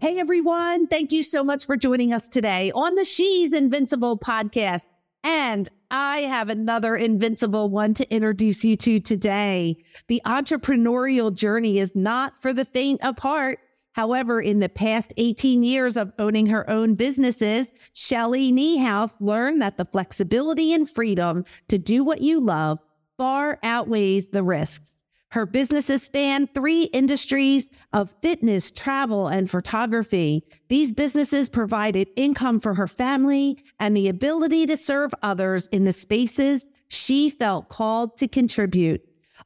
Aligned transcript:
Hey 0.00 0.20
everyone, 0.20 0.86
thank 0.86 1.10
you 1.10 1.24
so 1.24 1.42
much 1.42 1.66
for 1.66 1.76
joining 1.76 2.12
us 2.12 2.28
today 2.28 2.70
on 2.72 2.94
the 2.94 3.04
She's 3.04 3.52
Invincible 3.52 4.16
podcast. 4.16 4.86
And 5.24 5.68
I 5.90 6.18
have 6.18 6.48
another 6.48 6.94
invincible 6.94 7.68
one 7.68 7.94
to 7.94 8.08
introduce 8.08 8.62
you 8.62 8.76
to 8.76 9.00
today. 9.00 9.76
The 10.06 10.22
entrepreneurial 10.24 11.34
journey 11.34 11.78
is 11.78 11.96
not 11.96 12.40
for 12.40 12.52
the 12.52 12.64
faint 12.64 13.04
of 13.04 13.18
heart. 13.18 13.58
However, 13.90 14.40
in 14.40 14.60
the 14.60 14.68
past 14.68 15.12
18 15.16 15.64
years 15.64 15.96
of 15.96 16.12
owning 16.20 16.46
her 16.46 16.70
own 16.70 16.94
businesses, 16.94 17.72
Shelly 17.92 18.52
Niehaus 18.52 19.16
learned 19.18 19.60
that 19.62 19.78
the 19.78 19.84
flexibility 19.84 20.72
and 20.72 20.88
freedom 20.88 21.44
to 21.66 21.76
do 21.76 22.04
what 22.04 22.20
you 22.20 22.38
love 22.38 22.78
far 23.16 23.58
outweighs 23.64 24.28
the 24.28 24.44
risks. 24.44 24.97
Her 25.30 25.44
businesses 25.44 26.02
span 26.02 26.46
three 26.46 26.84
industries 26.84 27.70
of 27.92 28.14
fitness, 28.22 28.70
travel, 28.70 29.28
and 29.28 29.50
photography. 29.50 30.42
These 30.68 30.94
businesses 30.94 31.50
provided 31.50 32.08
income 32.16 32.60
for 32.60 32.74
her 32.74 32.86
family 32.86 33.58
and 33.78 33.94
the 33.94 34.08
ability 34.08 34.64
to 34.66 34.76
serve 34.76 35.12
others 35.22 35.66
in 35.66 35.84
the 35.84 35.92
spaces 35.92 36.66
she 36.88 37.28
felt 37.28 37.68
called 37.68 38.16
to 38.16 38.28
contribute. 38.28 39.02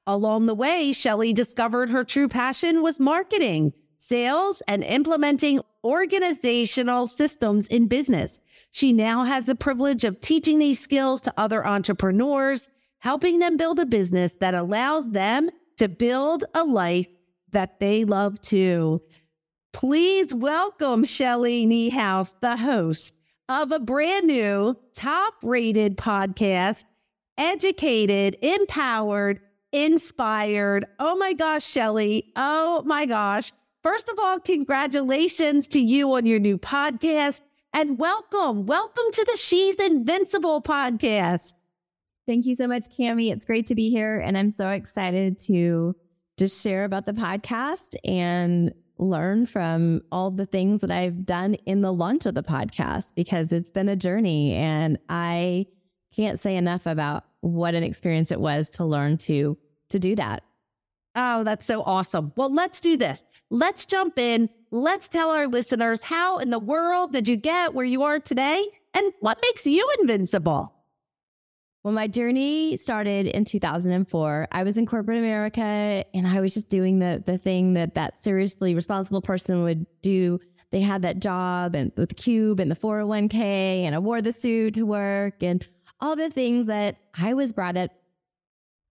Along 0.06 0.47
the 0.47 0.55
way, 0.55 0.92
Shelly 0.92 1.33
discovered 1.33 1.91
her 1.91 2.05
true 2.05 2.28
passion 2.28 2.83
was 2.83 3.00
marketing, 3.00 3.72
sales, 3.97 4.62
and 4.69 4.84
implementing 4.84 5.60
organizational 5.83 7.08
systems 7.08 7.66
in 7.66 7.88
business. 7.88 8.41
She 8.70 8.92
now 8.92 9.25
has 9.25 9.47
the 9.47 9.56
privilege 9.56 10.05
of 10.05 10.20
teaching 10.20 10.60
these 10.60 10.78
skills 10.78 11.20
to 11.22 11.34
other 11.36 11.66
entrepreneurs, 11.66 12.69
helping 13.00 13.41
them 13.41 13.56
build 13.56 13.80
a 13.80 13.86
business 13.86 14.36
that 14.36 14.55
allows 14.55 15.10
them 15.10 15.50
to 15.77 15.89
build 15.89 16.45
a 16.55 16.65
life 16.65 17.09
that 17.51 17.81
they 17.81 18.05
love 18.05 18.41
too. 18.41 19.03
Please 19.73 20.34
welcome 20.34 21.05
Shelly 21.05 21.67
Niehaus, 21.67 22.34
the 22.41 22.56
host 22.56 23.15
of 23.48 23.73
a 23.73 23.78
brand 23.78 24.27
new 24.27 24.77
top 24.95 25.34
rated 25.43 25.97
podcast, 25.97 26.84
educated, 27.39 28.37
empowered, 28.43 29.41
inspired. 29.72 30.87
Oh 30.99 31.16
my 31.16 31.33
gosh, 31.33 31.65
Shelly. 31.65 32.33
Oh 32.37 32.83
my 32.84 33.06
gosh. 33.06 33.53
First 33.83 34.09
of 34.09 34.19
all, 34.19 34.39
congratulations 34.39 35.66
to 35.69 35.81
you 35.81 36.12
on 36.12 36.27
your 36.27 36.39
new 36.39 36.59
podcast 36.59 37.41
and 37.72 37.99
welcome. 37.99 38.66
Welcome 38.66 39.10
to 39.12 39.25
the 39.25 39.37
She's 39.37 39.77
Invincible 39.77 40.62
podcast. 40.62 41.54
Thank 42.27 42.47
you 42.47 42.55
so 42.55 42.69
much, 42.69 42.84
Cami. 42.97 43.33
It's 43.33 43.44
great 43.44 43.66
to 43.66 43.75
be 43.75 43.91
here. 43.91 44.19
And 44.19 44.38
I'm 44.38 44.50
so 44.50 44.71
excited 44.71 45.38
to 45.47 45.97
just 46.38 46.62
share 46.62 46.84
about 46.84 47.06
the 47.06 47.12
podcast 47.12 47.97
and 48.05 48.72
learn 48.99 49.47
from 49.47 50.03
all 50.12 50.31
the 50.31 50.47
things 50.47 50.81
that 50.81 50.91
I've 50.91 51.27
done 51.27 51.55
in 51.66 51.81
the 51.81 51.93
launch 51.93 52.27
of 52.27 52.34
the 52.34 52.43
podcast 52.43 53.15
because 53.16 53.53
it's 53.53 53.71
been 53.71 53.88
a 53.88 53.97
journey. 53.97 54.55
And 54.55 54.99
I 55.09 55.66
can't 56.15 56.38
say 56.38 56.56
enough 56.56 56.87
about 56.87 57.25
what 57.41 57.75
an 57.75 57.83
experience 57.83 58.31
it 58.31 58.41
was 58.41 58.71
to 58.71 58.84
learn 58.84 59.16
to 59.19 59.59
to 59.89 59.99
do 59.99 60.15
that. 60.16 60.43
Oh, 61.15 61.44
that's 61.44 61.66
so 61.66 61.83
awesome. 61.83 62.33
Well, 62.37 62.53
let's 62.53 62.81
do 62.81 62.97
this. 62.97 63.25
Let's 63.50 63.84
jump 63.84 64.19
in. 64.19 64.49
Let's 64.71 65.09
tell 65.09 65.31
our 65.31 65.47
listeners 65.47 66.03
how 66.03 66.39
in 66.39 66.49
the 66.49 66.59
world 66.59 67.12
did 67.12 67.28
you 67.28 67.37
get 67.37 67.75
where 67.75 67.84
you 67.84 68.03
are 68.04 68.19
today 68.19 68.65
and 68.94 69.12
what 69.21 69.39
makes 69.43 69.66
you 69.66 69.87
invincible? 70.00 70.72
Well, 71.84 71.93
my 71.93 72.06
journey 72.06 72.76
started 72.76 73.26
in 73.26 73.44
2004. 73.44 74.48
I 74.53 74.62
was 74.62 74.78
in 74.78 74.87
corporate 74.87 75.19
America 75.19 76.04
and 76.15 76.26
I 76.26 76.41
was 76.41 76.54
just 76.54 76.69
doing 76.69 77.00
the 77.00 77.22
the 77.25 77.38
thing 77.38 77.75
that 77.75 77.94
that 77.94 78.20
seriously 78.20 78.75
responsible 78.76 79.20
person 79.20 79.65
would 79.65 79.87
do. 80.00 80.38
They 80.71 80.81
had 80.81 81.03
that 81.03 81.19
job 81.19 81.75
and 81.75 81.91
with 81.97 82.10
the 82.10 82.15
cube 82.15 82.60
and 82.60 82.71
the 82.71 82.76
401k 82.76 83.34
and 83.34 83.94
I 83.97 83.98
wore 83.98 84.22
the 84.22 84.32
suit 84.32 84.75
to 84.75 84.87
work 84.87 85.42
and 85.42 85.66
all 86.00 86.15
the 86.15 86.31
things 86.31 86.69
that 86.69 86.98
I 87.19 87.34
was 87.34 87.53
brought 87.53 87.76
up 87.76 87.91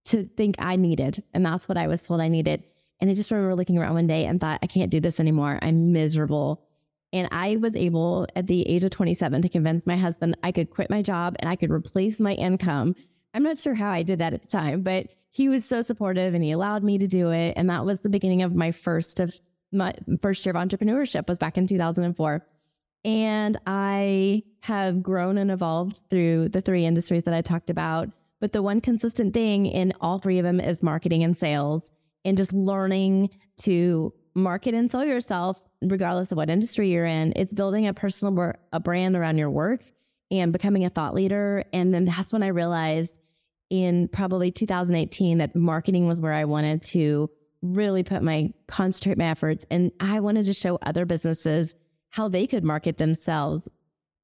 to 0.06 0.24
think 0.24 0.56
I 0.60 0.76
needed. 0.76 1.24
And 1.34 1.46
that's 1.46 1.70
what 1.70 1.78
I 1.78 1.88
was 1.88 2.06
told 2.06 2.20
I 2.20 2.28
needed. 2.28 2.64
And 3.00 3.10
I 3.10 3.14
just 3.14 3.32
remember 3.32 3.56
looking 3.56 3.78
around 3.78 3.94
one 3.94 4.08
day 4.08 4.26
and 4.26 4.40
thought, 4.40 4.60
I 4.62 4.68
can't 4.68 4.92
do 4.92 5.00
this 5.00 5.20
anymore. 5.20 5.60
I'm 5.62 5.92
miserable. 5.92 6.68
And 7.14 7.28
I 7.32 7.58
was 7.58 7.76
able 7.76 8.28
at 8.36 8.48
the 8.48 8.68
age 8.70 8.84
of 8.84 8.92
27 8.92 9.42
to 9.42 9.50
convince 9.50 9.86
my 9.86 9.98
husband 9.98 10.38
I 10.44 10.52
could 10.52 10.70
quit 10.70 10.90
my 10.90 11.02
job 11.02 11.36
and 11.40 11.50
I 11.50 11.56
could 11.56 11.72
replace 11.72 12.20
my 12.20 12.34
income. 12.34 12.96
I'm 13.34 13.44
not 13.44 13.60
sure 13.60 13.74
how 13.74 13.90
I 13.90 14.04
did 14.04 14.20
that 14.20 14.34
at 14.34 14.42
the 14.42 14.48
time, 14.48 14.82
but 14.82 15.08
he 15.30 15.50
was 15.50 15.66
so 15.66 15.82
supportive 15.82 16.34
and 16.34 16.44
he 16.44 16.52
allowed 16.52 16.84
me 16.84 16.98
to 16.98 17.08
do 17.08 17.32
it. 17.32 17.54
And 17.58 17.70
that 17.70 17.86
was 17.86 18.02
the 18.02 18.10
beginning 18.10 18.44
of 18.44 18.56
my 18.56 18.72
first 18.72 19.20
of 19.20 19.40
my 19.74 19.94
first 20.22 20.46
year 20.46 20.54
of 20.56 20.62
entrepreneurship 20.62 21.28
was 21.30 21.40
back 21.40 21.58
in 21.58 21.66
2004. 21.66 22.46
And 23.04 23.58
I 23.66 24.44
have 24.62 25.02
grown 25.02 25.38
and 25.38 25.50
evolved 25.50 26.04
through 26.10 26.50
the 26.50 26.62
three 26.62 26.86
industries 26.86 27.24
that 27.24 27.34
I 27.34 27.42
talked 27.42 27.70
about. 27.70 28.10
But 28.42 28.52
the 28.52 28.62
one 28.62 28.82
consistent 28.82 29.34
thing 29.34 29.66
in 29.66 29.94
all 30.02 30.20
three 30.20 30.40
of 30.40 30.44
them 30.44 30.60
is 30.60 30.84
marketing 30.84 31.24
and 31.24 31.36
sales 31.36 31.92
and 32.26 32.38
just 32.38 32.54
learning 32.54 33.30
to 33.62 34.14
market 34.36 34.74
and 34.74 34.92
sell 34.92 35.06
yourself 35.06 35.62
regardless 35.82 36.32
of 36.32 36.38
what 36.38 36.50
industry 36.50 36.92
you're 36.92 37.06
in. 37.06 37.34
It's 37.36 37.54
building 37.54 37.88
a 37.88 37.94
personal 37.94 38.54
a 38.72 38.80
brand 38.80 39.16
around 39.16 39.38
your 39.38 39.50
work 39.50 39.84
and 40.30 40.54
becoming 40.54 40.86
a 40.86 40.90
thought 40.90 41.14
leader. 41.14 41.64
And 41.74 41.94
then 41.94 42.06
that's 42.06 42.32
when 42.32 42.44
I 42.44 42.48
realized 42.48 43.20
in 43.70 44.08
probably 44.10 44.52
2018 44.52 45.40
that 45.40 45.56
marketing 45.56 46.08
was 46.08 46.22
where 46.22 46.34
I 46.34 46.46
wanted 46.46 46.82
to 46.84 47.30
really 47.62 48.04
put 48.04 48.24
my 48.24 48.52
concentrate 48.68 49.18
my 49.18 49.26
efforts 49.26 49.66
and 49.70 49.92
I 50.00 50.20
wanted 50.20 50.46
to 50.46 50.54
show 50.54 50.80
other 50.82 51.06
businesses 51.06 51.76
how 52.10 52.28
they 52.28 52.48
could 52.48 52.64
market 52.64 52.98
themselves. 52.98 53.70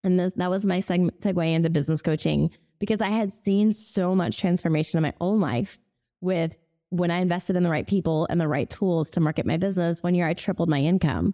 And 0.03 0.19
th- 0.19 0.33
that 0.35 0.49
was 0.49 0.65
my 0.65 0.79
seg- 0.79 1.11
segue 1.21 1.53
into 1.53 1.69
business 1.69 2.01
coaching 2.01 2.49
because 2.79 3.01
I 3.01 3.09
had 3.09 3.31
seen 3.31 3.71
so 3.71 4.15
much 4.15 4.37
transformation 4.37 4.97
in 4.97 5.03
my 5.03 5.13
own 5.21 5.39
life 5.39 5.79
with 6.21 6.55
when 6.89 7.11
I 7.11 7.19
invested 7.19 7.55
in 7.55 7.63
the 7.63 7.69
right 7.69 7.87
people 7.87 8.27
and 8.29 8.39
the 8.39 8.47
right 8.47 8.69
tools 8.69 9.09
to 9.11 9.19
market 9.19 9.45
my 9.45 9.57
business, 9.57 10.01
one 10.01 10.15
year 10.15 10.27
I 10.27 10.33
tripled 10.33 10.69
my 10.69 10.79
income. 10.79 11.33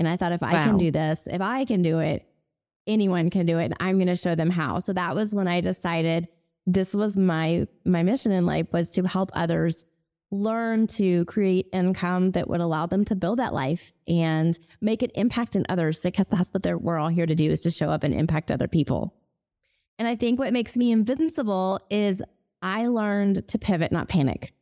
And 0.00 0.08
I 0.08 0.16
thought, 0.16 0.32
if 0.32 0.42
I 0.42 0.64
can 0.64 0.78
do 0.78 0.90
this, 0.90 1.28
if 1.30 1.42
I 1.42 1.66
can 1.66 1.82
do 1.82 1.98
it, 1.98 2.26
anyone 2.86 3.28
can 3.28 3.44
do 3.44 3.58
it. 3.58 3.66
And 3.66 3.76
I'm 3.80 3.96
going 3.96 4.06
to 4.06 4.16
show 4.16 4.34
them 4.34 4.48
how. 4.48 4.78
So 4.78 4.94
that 4.94 5.14
was 5.14 5.34
when 5.34 5.46
I 5.46 5.60
decided 5.60 6.26
this 6.66 6.94
was 6.94 7.18
my 7.18 7.66
my 7.84 8.02
mission 8.02 8.32
in 8.32 8.46
life 8.46 8.66
was 8.72 8.92
to 8.92 9.06
help 9.06 9.30
others 9.34 9.84
learn 10.30 10.86
to 10.86 11.26
create 11.26 11.66
income 11.74 12.30
that 12.30 12.48
would 12.48 12.62
allow 12.62 12.86
them 12.86 13.04
to 13.04 13.14
build 13.14 13.40
that 13.40 13.52
life 13.52 13.92
and 14.08 14.58
make 14.80 15.02
an 15.02 15.10
impact 15.16 15.54
in 15.54 15.66
others 15.68 15.98
because 15.98 16.28
that's 16.28 16.50
what 16.50 16.64
we're 16.80 16.96
all 16.96 17.08
here 17.08 17.26
to 17.26 17.34
do 17.34 17.50
is 17.50 17.60
to 17.60 17.70
show 17.70 17.90
up 17.90 18.02
and 18.02 18.14
impact 18.14 18.50
other 18.50 18.68
people. 18.68 19.12
And 19.98 20.08
I 20.08 20.16
think 20.16 20.38
what 20.38 20.54
makes 20.54 20.78
me 20.78 20.92
invincible 20.92 21.78
is 21.90 22.22
I 22.62 22.86
learned 22.86 23.46
to 23.48 23.58
pivot, 23.58 23.92
not 23.92 24.08
panic. 24.08 24.54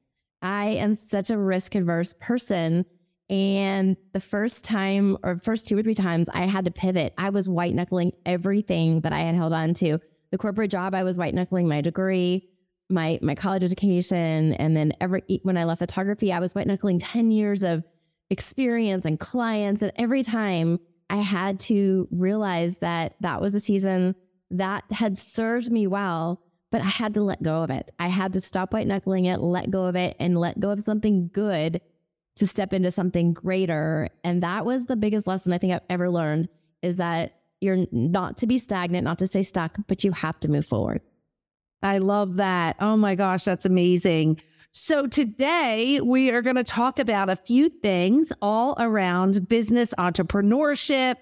I 0.43 0.71
am 0.71 0.95
such 0.95 1.31
a 1.31 1.39
risk 1.39 1.77
averse 1.77 2.13
person. 2.19 2.87
And 3.31 3.97
the 4.13 4.21
first 4.21 4.65
time 4.65 5.19
or 5.23 5.37
first 5.39 5.67
two 5.67 5.77
or 5.77 5.83
three 5.83 5.95
times 5.95 6.29
I 6.31 6.47
had 6.47 6.65
to 6.65 6.71
pivot, 6.71 7.13
I 7.19 7.31
was 7.31 7.49
white 7.49 7.75
knuckling 7.75 8.13
everything 8.25 9.03
that 9.03 9.13
I 9.13 9.21
had 9.21 9.35
held 9.35 9.53
on 9.53 9.75
to. 9.75 9.99
The 10.31 10.39
corporate 10.39 10.71
job, 10.71 10.95
I 10.95 11.05
was 11.05 11.19
white 11.19 11.35
knuckling 11.35 11.69
my 11.69 11.81
degree, 11.81 12.49
my 12.89 13.19
my 13.21 13.35
college 13.35 13.65
education, 13.65 14.55
and 14.55 14.77
then 14.77 14.93
every 15.01 15.23
when 15.43 15.59
I 15.59 15.65
left 15.65 15.81
photography, 15.81 16.33
I 16.33 16.39
was 16.39 16.55
white 16.55 16.67
knuckling 16.67 16.99
10 16.99 17.31
years 17.31 17.63
of 17.63 17.85
experience 18.31 19.05
and 19.05 19.21
clients. 19.21 19.83
And 19.83 19.93
every 19.97 20.23
time 20.23 20.81
I 21.11 21.17
had 21.17 21.59
to 21.61 22.09
realize 22.11 22.79
that 22.79 23.17
that 23.21 23.41
was 23.41 23.55
a 23.55 23.61
season 23.61 24.15
that 24.51 24.85
had 24.91 25.17
served 25.17 25.71
me 25.71 25.87
well, 25.87 26.43
but 26.71 26.81
I 26.81 26.87
had 26.87 27.15
to 27.15 27.23
let 27.23 27.43
go 27.43 27.63
of 27.63 27.71
it. 27.71 27.91
I 27.99 28.09
had 28.09 28.33
to 28.35 28.41
stop 28.41 28.73
white 28.73 28.87
knuckling 28.87 29.27
it, 29.27 29.41
let 29.41 29.71
go 29.71 29.85
of 29.85 29.97
it, 29.97 30.17
and 30.19 30.39
let 30.39 30.61
go 30.61 30.71
of 30.71 30.81
something 30.81 31.29
good 31.33 31.81
to 32.39 32.47
step 32.47 32.73
into 32.73 32.91
something 32.91 33.33
greater. 33.33 34.09
And 34.25 34.43
that 34.43 34.65
was 34.65 34.87
the 34.87 34.97
biggest 34.97 35.27
lesson 35.27 35.53
I 35.53 35.59
think 35.59 35.73
I've 35.73 35.81
ever 35.91 36.11
learned 36.11 36.49
is 36.83 36.97
that 36.97 37.35
you're 37.61 37.87
not 37.91 38.37
to 38.39 38.47
be 38.47 38.59
stagnant, 38.59 39.05
not 39.05 39.19
to 39.19 39.27
stay 39.27 39.43
stuck, 39.43 39.77
but 39.87 40.05
you 40.05 40.13
have 40.13 40.39
to 40.41 40.49
move 40.49 40.67
forward. 40.67 41.01
I 41.83 41.99
love 41.99 42.37
that. 42.37 42.77
Oh 42.81 42.97
my 42.97 43.15
gosh, 43.15 43.45
that's 43.45 43.65
amazing. 43.65 44.41
So, 44.71 45.07
today 45.07 46.01
we 46.01 46.31
are 46.31 46.43
going 46.43 46.57
to 46.57 46.65
talk 46.65 46.99
about 46.99 47.31
a 47.31 47.37
few 47.37 47.69
things 47.69 48.33
all 48.43 48.77
around 48.79 49.49
business 49.49 49.95
entrepreneurship, 49.99 51.17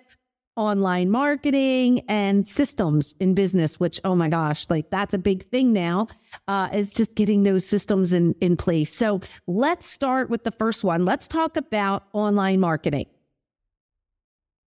online 0.57 1.11
marketing, 1.11 2.01
and 2.09 2.47
systems 2.47 3.15
in 3.21 3.35
business, 3.35 3.79
which, 3.79 4.01
oh 4.05 4.15
my 4.15 4.29
gosh, 4.29 4.69
like 4.71 4.91
that's 4.91 5.15
a 5.15 5.19
big 5.19 5.45
thing 5.51 5.73
now, 5.73 6.09
uh, 6.49 6.69
is 6.73 6.93
just 6.93 7.15
getting 7.15 7.43
those 7.43 7.67
systems 7.67 8.13
in, 8.13 8.35
in 8.41 8.57
place. 8.57 8.93
So, 8.93 9.21
let's 9.47 9.87
start 9.87 10.31
with 10.31 10.45
the 10.45 10.51
first 10.51 10.83
one. 10.83 11.05
Let's 11.05 11.27
talk 11.27 11.57
about 11.57 12.05
online 12.13 12.61
marketing. 12.61 13.07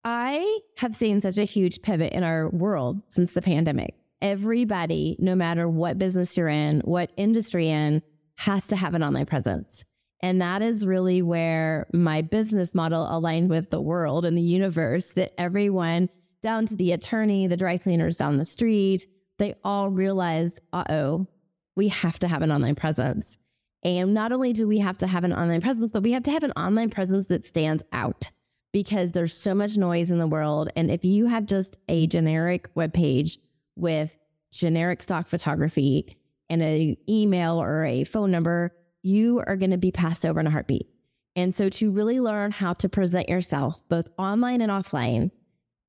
I 0.04 0.60
have 0.78 0.96
seen 0.96 1.20
such 1.20 1.40
a 1.40 1.46
huge 1.46 1.82
pivot 1.82 2.14
in 2.14 2.24
our 2.24 2.50
world 2.50 3.02
since 3.08 3.34
the 3.34 3.42
pandemic. 3.42 3.96
Everybody, 4.22 5.16
no 5.20 5.36
matter 5.36 5.68
what 5.68 5.98
business 5.98 6.38
you're 6.38 6.48
in, 6.48 6.82
what 6.82 7.12
industry 7.18 7.70
in, 7.70 8.04
has 8.38 8.68
to 8.68 8.76
have 8.76 8.94
an 8.94 9.04
online 9.04 9.26
presence. 9.26 9.84
And 10.26 10.42
that 10.42 10.64
is 10.64 10.88
really 10.88 11.22
where 11.22 11.86
my 11.94 12.24
business 12.24 12.74
model 12.74 13.08
aligned 13.08 13.48
with 13.48 13.70
the 13.70 13.80
world 13.80 14.26
and 14.26 14.36
the 14.36 14.42
universe 14.42 15.14
that 15.14 15.40
everyone, 15.40 16.10
down 16.42 16.66
to 16.66 16.76
the 16.76 16.94
attorney, 16.94 17.46
the 17.46 17.56
dry 17.56 17.78
cleaners 17.78 18.18
down 18.18 18.38
the 18.38 18.44
street, 18.44 19.06
they 19.38 19.54
all 19.64 19.92
realized, 19.92 20.62
uh 20.74 20.84
oh, 20.90 21.28
we 21.76 21.90
have 21.90 22.18
to 22.18 22.28
have 22.28 22.42
an 22.42 22.52
online 22.52 22.74
presence. 22.74 23.38
And 23.84 24.16
not 24.16 24.32
only 24.32 24.52
do 24.52 24.68
we 24.68 24.80
have 24.80 24.98
to 24.98 25.06
have 25.06 25.26
an 25.26 25.32
online 25.32 25.62
presence, 25.62 25.92
but 25.92 26.02
we 26.02 26.14
have 26.14 26.24
to 26.24 26.32
have 26.32 26.42
an 26.42 26.54
online 26.54 26.90
presence 26.90 27.28
that 27.28 27.46
stands 27.46 27.84
out 27.94 28.32
because 28.74 29.12
there's 29.12 29.32
so 29.32 29.54
much 29.54 29.78
noise 29.78 30.10
in 30.10 30.18
the 30.18 30.26
world. 30.26 30.72
And 30.76 30.90
if 30.90 31.06
you 31.06 31.28
have 31.28 31.46
just 31.46 31.78
a 31.88 32.08
generic 32.08 32.68
web 32.74 32.96
page 32.96 33.38
with 33.76 34.18
generic 34.52 35.04
stock 35.04 35.28
photography 35.28 36.18
and 36.50 36.64
an 36.64 36.98
email 37.08 37.62
or 37.62 37.86
a 37.86 38.06
phone 38.06 38.32
number, 38.32 38.74
you 39.06 39.44
are 39.46 39.56
going 39.56 39.72
to 39.72 39.78
be 39.78 39.92
passed 39.92 40.26
over 40.26 40.40
in 40.40 40.48
a 40.48 40.52
heartbeat. 40.52 40.88
And 41.36 41.54
so 41.54 41.70
to 41.70 41.92
really 41.92 42.20
learn 42.20 42.50
how 42.52 42.74
to 42.74 42.90
present 42.90 43.30
yourself 43.30 43.88
both 43.88 44.10
online 44.18 44.62
and 44.62 44.72
offline 44.72 45.30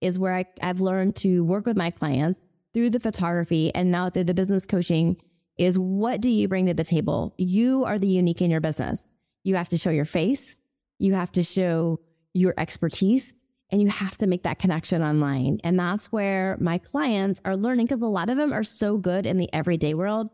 is 0.02 0.18
where 0.18 0.34
I, 0.34 0.44
I've 0.60 0.80
learned 0.80 1.16
to 1.16 1.42
work 1.42 1.64
with 1.64 1.78
my 1.78 1.90
clients 1.90 2.44
through 2.74 2.90
the 2.90 3.00
photography 3.00 3.74
and 3.74 3.90
now 3.90 4.10
through 4.10 4.24
the 4.24 4.34
business 4.34 4.66
coaching 4.66 5.16
is 5.56 5.78
what 5.78 6.20
do 6.20 6.28
you 6.28 6.46
bring 6.46 6.66
to 6.66 6.74
the 6.74 6.84
table? 6.84 7.34
You 7.38 7.84
are 7.84 7.98
the 7.98 8.06
unique 8.06 8.42
in 8.42 8.50
your 8.50 8.60
business. 8.60 9.14
You 9.44 9.54
have 9.54 9.70
to 9.70 9.78
show 9.78 9.90
your 9.90 10.04
face. 10.04 10.60
You 10.98 11.14
have 11.14 11.32
to 11.32 11.42
show 11.42 12.00
your 12.34 12.52
expertise 12.58 13.32
and 13.70 13.80
you 13.80 13.88
have 13.88 14.18
to 14.18 14.26
make 14.26 14.42
that 14.42 14.58
connection 14.58 15.02
online. 15.02 15.60
And 15.64 15.78
that's 15.78 16.12
where 16.12 16.58
my 16.60 16.76
clients 16.76 17.40
are 17.46 17.56
learning 17.56 17.86
because 17.86 18.02
a 18.02 18.06
lot 18.06 18.28
of 18.28 18.36
them 18.36 18.52
are 18.52 18.62
so 18.62 18.98
good 18.98 19.24
in 19.24 19.38
the 19.38 19.48
everyday 19.54 19.94
world. 19.94 20.28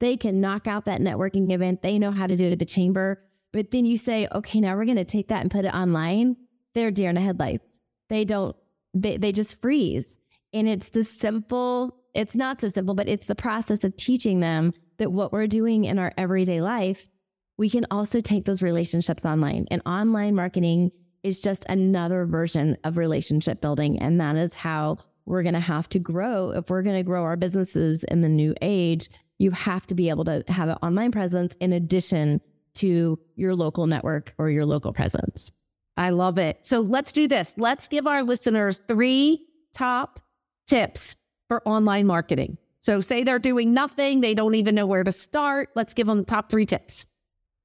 They 0.00 0.16
can 0.16 0.40
knock 0.40 0.66
out 0.66 0.84
that 0.84 1.00
networking 1.00 1.50
event, 1.50 1.82
they 1.82 1.98
know 1.98 2.12
how 2.12 2.26
to 2.26 2.36
do 2.36 2.44
it 2.44 2.52
at 2.52 2.58
the 2.58 2.64
chamber. 2.64 3.22
But 3.52 3.70
then 3.70 3.86
you 3.86 3.96
say, 3.96 4.28
okay, 4.32 4.60
now 4.60 4.76
we're 4.76 4.84
going 4.84 4.96
to 4.98 5.04
take 5.04 5.28
that 5.28 5.40
and 5.40 5.50
put 5.50 5.64
it 5.64 5.74
online. 5.74 6.36
They're 6.74 6.90
deer 6.90 7.08
in 7.08 7.14
the 7.14 7.22
headlights. 7.22 7.68
They 8.08 8.24
don't, 8.24 8.54
they, 8.94 9.16
they 9.16 9.32
just 9.32 9.60
freeze. 9.60 10.18
And 10.52 10.68
it's 10.68 10.90
the 10.90 11.02
simple, 11.02 11.96
it's 12.14 12.34
not 12.34 12.60
so 12.60 12.68
simple, 12.68 12.94
but 12.94 13.08
it's 13.08 13.26
the 13.26 13.34
process 13.34 13.84
of 13.84 13.96
teaching 13.96 14.40
them 14.40 14.74
that 14.98 15.12
what 15.12 15.32
we're 15.32 15.46
doing 15.46 15.84
in 15.84 15.98
our 15.98 16.12
everyday 16.18 16.60
life, 16.60 17.08
we 17.56 17.70
can 17.70 17.86
also 17.90 18.20
take 18.20 18.44
those 18.44 18.62
relationships 18.62 19.24
online. 19.24 19.66
And 19.70 19.82
online 19.86 20.34
marketing 20.34 20.92
is 21.22 21.40
just 21.40 21.64
another 21.68 22.26
version 22.26 22.76
of 22.84 22.96
relationship 22.96 23.60
building. 23.60 23.98
And 23.98 24.20
that 24.20 24.36
is 24.36 24.54
how 24.54 24.98
we're 25.26 25.42
going 25.42 25.54
to 25.54 25.60
have 25.60 25.88
to 25.90 25.98
grow. 25.98 26.50
If 26.50 26.70
we're 26.70 26.82
going 26.82 26.96
to 26.96 27.02
grow 27.02 27.24
our 27.24 27.36
businesses 27.36 28.04
in 28.04 28.20
the 28.20 28.28
new 28.28 28.54
age, 28.62 29.10
you 29.38 29.50
have 29.52 29.86
to 29.86 29.94
be 29.94 30.08
able 30.08 30.24
to 30.24 30.44
have 30.48 30.68
an 30.68 30.78
online 30.82 31.12
presence 31.12 31.54
in 31.56 31.72
addition 31.72 32.40
to 32.74 33.18
your 33.36 33.54
local 33.54 33.86
network 33.86 34.34
or 34.38 34.50
your 34.50 34.66
local 34.66 34.92
presence. 34.92 35.50
I 35.96 36.10
love 36.10 36.38
it. 36.38 36.58
So 36.62 36.80
let's 36.80 37.10
do 37.12 37.26
this. 37.26 37.54
Let's 37.56 37.88
give 37.88 38.06
our 38.06 38.22
listeners 38.22 38.80
three 38.86 39.46
top 39.72 40.20
tips 40.66 41.16
for 41.48 41.66
online 41.66 42.06
marketing. 42.06 42.58
So, 42.80 43.00
say 43.00 43.24
they're 43.24 43.40
doing 43.40 43.74
nothing, 43.74 44.20
they 44.20 44.34
don't 44.34 44.54
even 44.54 44.74
know 44.74 44.86
where 44.86 45.02
to 45.02 45.12
start. 45.12 45.70
Let's 45.74 45.94
give 45.94 46.06
them 46.06 46.18
the 46.18 46.24
top 46.24 46.48
three 46.48 46.64
tips. 46.64 47.06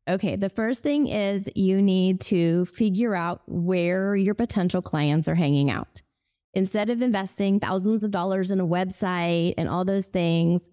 Okay, 0.09 0.35
the 0.35 0.49
first 0.49 0.83
thing 0.83 1.07
is 1.07 1.49
you 1.55 1.81
need 1.81 2.19
to 2.21 2.65
figure 2.65 3.15
out 3.15 3.41
where 3.47 4.15
your 4.15 4.33
potential 4.33 4.81
clients 4.81 5.27
are 5.27 5.35
hanging 5.35 5.69
out. 5.69 6.01
Instead 6.55 6.89
of 6.89 7.01
investing 7.01 7.59
thousands 7.59 8.03
of 8.03 8.11
dollars 8.11 8.51
in 8.51 8.59
a 8.59 8.67
website 8.67 9.53
and 9.57 9.69
all 9.69 9.85
those 9.85 10.07
things, 10.07 10.69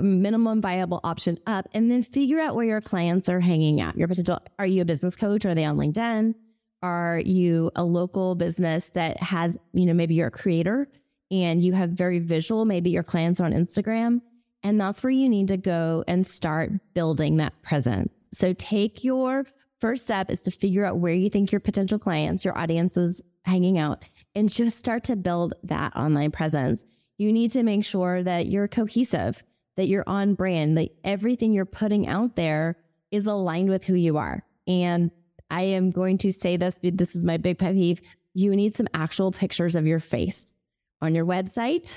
minimum 0.00 0.60
viable 0.60 1.00
option 1.04 1.38
up, 1.46 1.66
and 1.74 1.90
then 1.90 2.02
figure 2.02 2.40
out 2.40 2.54
where 2.54 2.66
your 2.66 2.80
clients 2.80 3.28
are 3.28 3.40
hanging 3.40 3.80
out. 3.80 3.96
Your 3.96 4.08
potential 4.08 4.40
are 4.58 4.66
you 4.66 4.82
a 4.82 4.84
business 4.84 5.16
coach? 5.16 5.44
Are 5.44 5.54
they 5.54 5.64
on 5.64 5.76
LinkedIn? 5.76 6.34
Are 6.82 7.20
you 7.24 7.70
a 7.76 7.82
local 7.82 8.34
business 8.34 8.90
that 8.90 9.22
has, 9.22 9.56
you 9.72 9.86
know, 9.86 9.94
maybe 9.94 10.14
you're 10.14 10.28
a 10.28 10.30
creator 10.30 10.86
and 11.30 11.64
you 11.64 11.72
have 11.72 11.90
very 11.90 12.18
visual, 12.18 12.64
maybe 12.64 12.90
your 12.90 13.02
clients 13.02 13.40
are 13.40 13.44
on 13.44 13.52
Instagram. 13.52 14.20
And 14.62 14.80
that's 14.80 15.02
where 15.02 15.10
you 15.10 15.28
need 15.28 15.48
to 15.48 15.56
go 15.56 16.04
and 16.06 16.26
start 16.26 16.72
building 16.94 17.38
that 17.38 17.60
presence. 17.62 18.12
So 18.32 18.52
take 18.52 19.02
your 19.02 19.46
first 19.80 20.04
step 20.04 20.30
is 20.30 20.42
to 20.42 20.50
figure 20.50 20.84
out 20.84 20.98
where 20.98 21.14
you 21.14 21.28
think 21.28 21.52
your 21.52 21.60
potential 21.60 21.98
clients, 21.98 22.44
your 22.44 22.56
audience 22.56 22.96
is 22.96 23.20
hanging 23.44 23.78
out, 23.78 24.02
and 24.34 24.48
just 24.48 24.78
start 24.78 25.04
to 25.04 25.16
build 25.16 25.54
that 25.64 25.94
online 25.96 26.30
presence. 26.30 26.84
You 27.18 27.32
need 27.32 27.50
to 27.52 27.62
make 27.62 27.84
sure 27.84 28.22
that 28.22 28.46
you're 28.46 28.68
cohesive, 28.68 29.44
that 29.76 29.88
you're 29.88 30.04
on 30.06 30.34
brand, 30.34 30.78
that 30.78 30.90
everything 31.04 31.52
you're 31.52 31.64
putting 31.64 32.06
out 32.06 32.36
there 32.36 32.76
is 33.10 33.26
aligned 33.26 33.70
with 33.70 33.84
who 33.84 33.94
you 33.94 34.16
are. 34.16 34.44
And 34.66 35.10
I 35.50 35.62
am 35.62 35.90
going 35.90 36.18
to 36.18 36.32
say 36.32 36.56
this, 36.56 36.78
this 36.82 37.14
is 37.14 37.24
my 37.24 37.36
big 37.36 37.58
pet 37.58 37.74
peeve. 37.74 38.00
You 38.32 38.54
need 38.56 38.74
some 38.74 38.88
actual 38.94 39.30
pictures 39.30 39.74
of 39.74 39.86
your 39.86 40.00
face 40.00 40.54
on 41.00 41.14
your 41.14 41.26
website, 41.26 41.92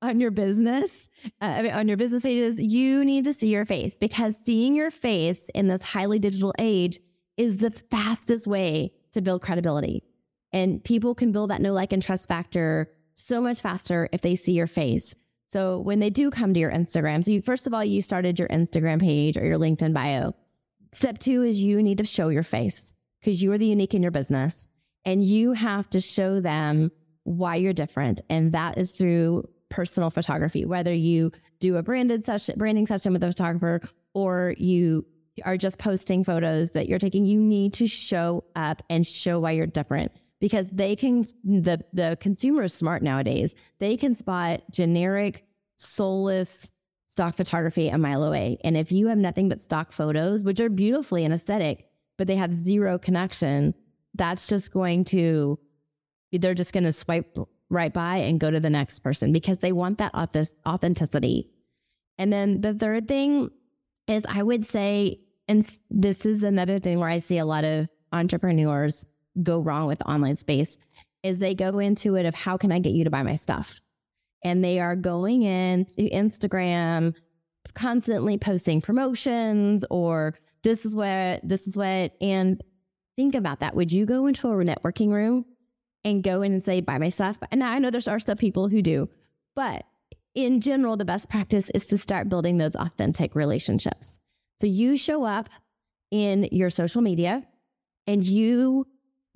on 0.00 0.20
your 0.20 0.30
business, 0.30 1.10
uh, 1.40 1.68
on 1.72 1.88
your 1.88 1.96
business 1.96 2.22
pages, 2.22 2.60
you 2.60 3.04
need 3.04 3.24
to 3.24 3.32
see 3.32 3.48
your 3.48 3.64
face 3.64 3.96
because 3.98 4.36
seeing 4.36 4.74
your 4.74 4.90
face 4.90 5.48
in 5.54 5.66
this 5.66 5.82
highly 5.82 6.18
digital 6.18 6.54
age 6.58 7.00
is 7.36 7.58
the 7.58 7.70
fastest 7.70 8.46
way 8.46 8.92
to 9.12 9.20
build 9.20 9.42
credibility. 9.42 10.04
And 10.52 10.84
people 10.84 11.14
can 11.14 11.32
build 11.32 11.50
that 11.50 11.60
no 11.60 11.72
like 11.72 11.92
and 11.92 12.02
trust 12.02 12.28
factor 12.28 12.92
so 13.14 13.40
much 13.40 13.60
faster 13.60 14.08
if 14.12 14.20
they 14.20 14.36
see 14.36 14.52
your 14.52 14.66
face. 14.66 15.14
So 15.48 15.78
when 15.78 16.00
they 16.00 16.10
do 16.10 16.30
come 16.30 16.54
to 16.54 16.60
your 16.60 16.72
Instagram, 16.72 17.24
so 17.24 17.30
you 17.30 17.42
first 17.42 17.66
of 17.66 17.74
all 17.74 17.84
you 17.84 18.02
started 18.02 18.38
your 18.38 18.48
Instagram 18.48 19.00
page 19.00 19.36
or 19.36 19.44
your 19.44 19.58
LinkedIn 19.58 19.92
bio. 19.92 20.34
Step 20.92 21.18
2 21.18 21.42
is 21.42 21.62
you 21.62 21.82
need 21.82 21.98
to 21.98 22.04
show 22.04 22.28
your 22.28 22.42
face 22.42 22.94
because 23.20 23.42
you 23.42 23.52
are 23.52 23.58
the 23.58 23.66
unique 23.66 23.94
in 23.94 24.02
your 24.02 24.10
business 24.10 24.68
and 25.04 25.24
you 25.24 25.52
have 25.52 25.88
to 25.90 26.00
show 26.00 26.40
them 26.40 26.90
why 27.24 27.56
you're 27.56 27.72
different. 27.72 28.20
And 28.30 28.52
that 28.52 28.78
is 28.78 28.92
through 28.92 29.48
personal 29.70 30.10
photography, 30.10 30.64
whether 30.64 30.92
you 30.92 31.32
do 31.58 31.76
a 31.76 31.82
branded 31.82 32.24
session, 32.24 32.54
branding 32.58 32.86
session 32.86 33.12
with 33.12 33.24
a 33.24 33.28
photographer, 33.28 33.80
or 34.14 34.54
you 34.56 35.04
are 35.44 35.56
just 35.56 35.78
posting 35.78 36.22
photos 36.22 36.70
that 36.72 36.88
you're 36.88 36.98
taking, 36.98 37.24
you 37.24 37.40
need 37.40 37.72
to 37.74 37.86
show 37.86 38.44
up 38.54 38.82
and 38.88 39.04
show 39.04 39.40
why 39.40 39.50
you're 39.50 39.66
different 39.66 40.12
because 40.40 40.70
they 40.70 40.96
can 40.96 41.24
the 41.44 41.80
the 41.92 42.16
consumer 42.20 42.64
is 42.64 42.74
smart 42.74 43.02
nowadays. 43.02 43.54
They 43.78 43.96
can 43.96 44.14
spot 44.14 44.62
generic, 44.70 45.44
soulless 45.76 46.72
stock 47.06 47.34
photography 47.34 47.88
a 47.88 47.96
mile 47.96 48.24
away. 48.24 48.58
And 48.64 48.76
if 48.76 48.90
you 48.90 49.06
have 49.06 49.18
nothing 49.18 49.48
but 49.48 49.60
stock 49.60 49.92
photos, 49.92 50.44
which 50.44 50.58
are 50.58 50.68
beautifully 50.68 51.24
and 51.24 51.32
aesthetic, 51.32 51.86
but 52.18 52.26
they 52.26 52.34
have 52.34 52.52
zero 52.52 52.98
connection, 52.98 53.72
that's 54.14 54.48
just 54.48 54.72
going 54.72 55.04
to 55.04 55.58
they're 56.32 56.54
just 56.54 56.72
going 56.72 56.84
to 56.84 56.92
swipe 56.92 57.38
right 57.70 57.92
by 57.92 58.16
and 58.16 58.40
go 58.40 58.50
to 58.50 58.58
the 58.58 58.70
next 58.70 58.98
person 59.00 59.32
because 59.32 59.58
they 59.58 59.70
want 59.70 59.98
that 59.98 60.12
authenticity. 60.66 61.48
And 62.18 62.32
then 62.32 62.60
the 62.60 62.74
third 62.74 63.06
thing 63.06 63.50
is 64.08 64.26
I 64.28 64.42
would 64.42 64.64
say, 64.64 65.20
and 65.48 65.66
this 65.90 66.26
is 66.26 66.42
another 66.42 66.78
thing 66.78 66.98
where 66.98 67.08
I 67.08 67.18
see 67.18 67.38
a 67.38 67.44
lot 67.44 67.64
of 67.64 67.88
entrepreneurs 68.12 69.06
go 69.42 69.60
wrong 69.60 69.86
with 69.86 70.02
online 70.06 70.36
space 70.36 70.78
is 71.22 71.38
they 71.38 71.54
go 71.54 71.78
into 71.78 72.14
it 72.16 72.26
of 72.26 72.34
how 72.34 72.56
can 72.56 72.70
I 72.70 72.78
get 72.78 72.92
you 72.92 73.04
to 73.04 73.10
buy 73.10 73.22
my 73.22 73.34
stuff? 73.34 73.80
And 74.42 74.62
they 74.62 74.78
are 74.78 74.94
going 74.94 75.42
into 75.42 75.94
Instagram, 75.96 77.14
constantly 77.74 78.36
posting 78.36 78.80
promotions 78.80 79.84
or 79.90 80.34
this 80.62 80.84
is 80.84 80.94
what, 80.94 81.40
this 81.42 81.66
is 81.66 81.76
what, 81.76 82.12
and 82.20 82.62
think 83.16 83.34
about 83.34 83.60
that. 83.60 83.74
Would 83.74 83.92
you 83.92 84.06
go 84.06 84.26
into 84.26 84.48
a 84.48 84.52
networking 84.64 85.10
room 85.10 85.46
and 86.04 86.22
go 86.22 86.42
in 86.42 86.52
and 86.52 86.62
say, 86.62 86.80
buy 86.80 86.98
my 86.98 87.08
stuff. 87.08 87.38
And 87.50 87.64
I 87.64 87.78
know 87.78 87.90
there's 87.90 88.06
are 88.06 88.18
still 88.18 88.36
people 88.36 88.68
who 88.68 88.82
do, 88.82 89.08
but 89.56 89.84
in 90.34 90.60
general, 90.60 90.96
the 90.96 91.04
best 91.04 91.28
practice 91.28 91.70
is 91.74 91.86
to 91.86 91.96
start 91.96 92.28
building 92.28 92.58
those 92.58 92.76
authentic 92.76 93.34
relationships. 93.34 94.20
So 94.60 94.66
you 94.66 94.96
show 94.96 95.24
up 95.24 95.48
in 96.10 96.48
your 96.52 96.70
social 96.70 97.02
media 97.02 97.44
and 98.06 98.22
you 98.22 98.86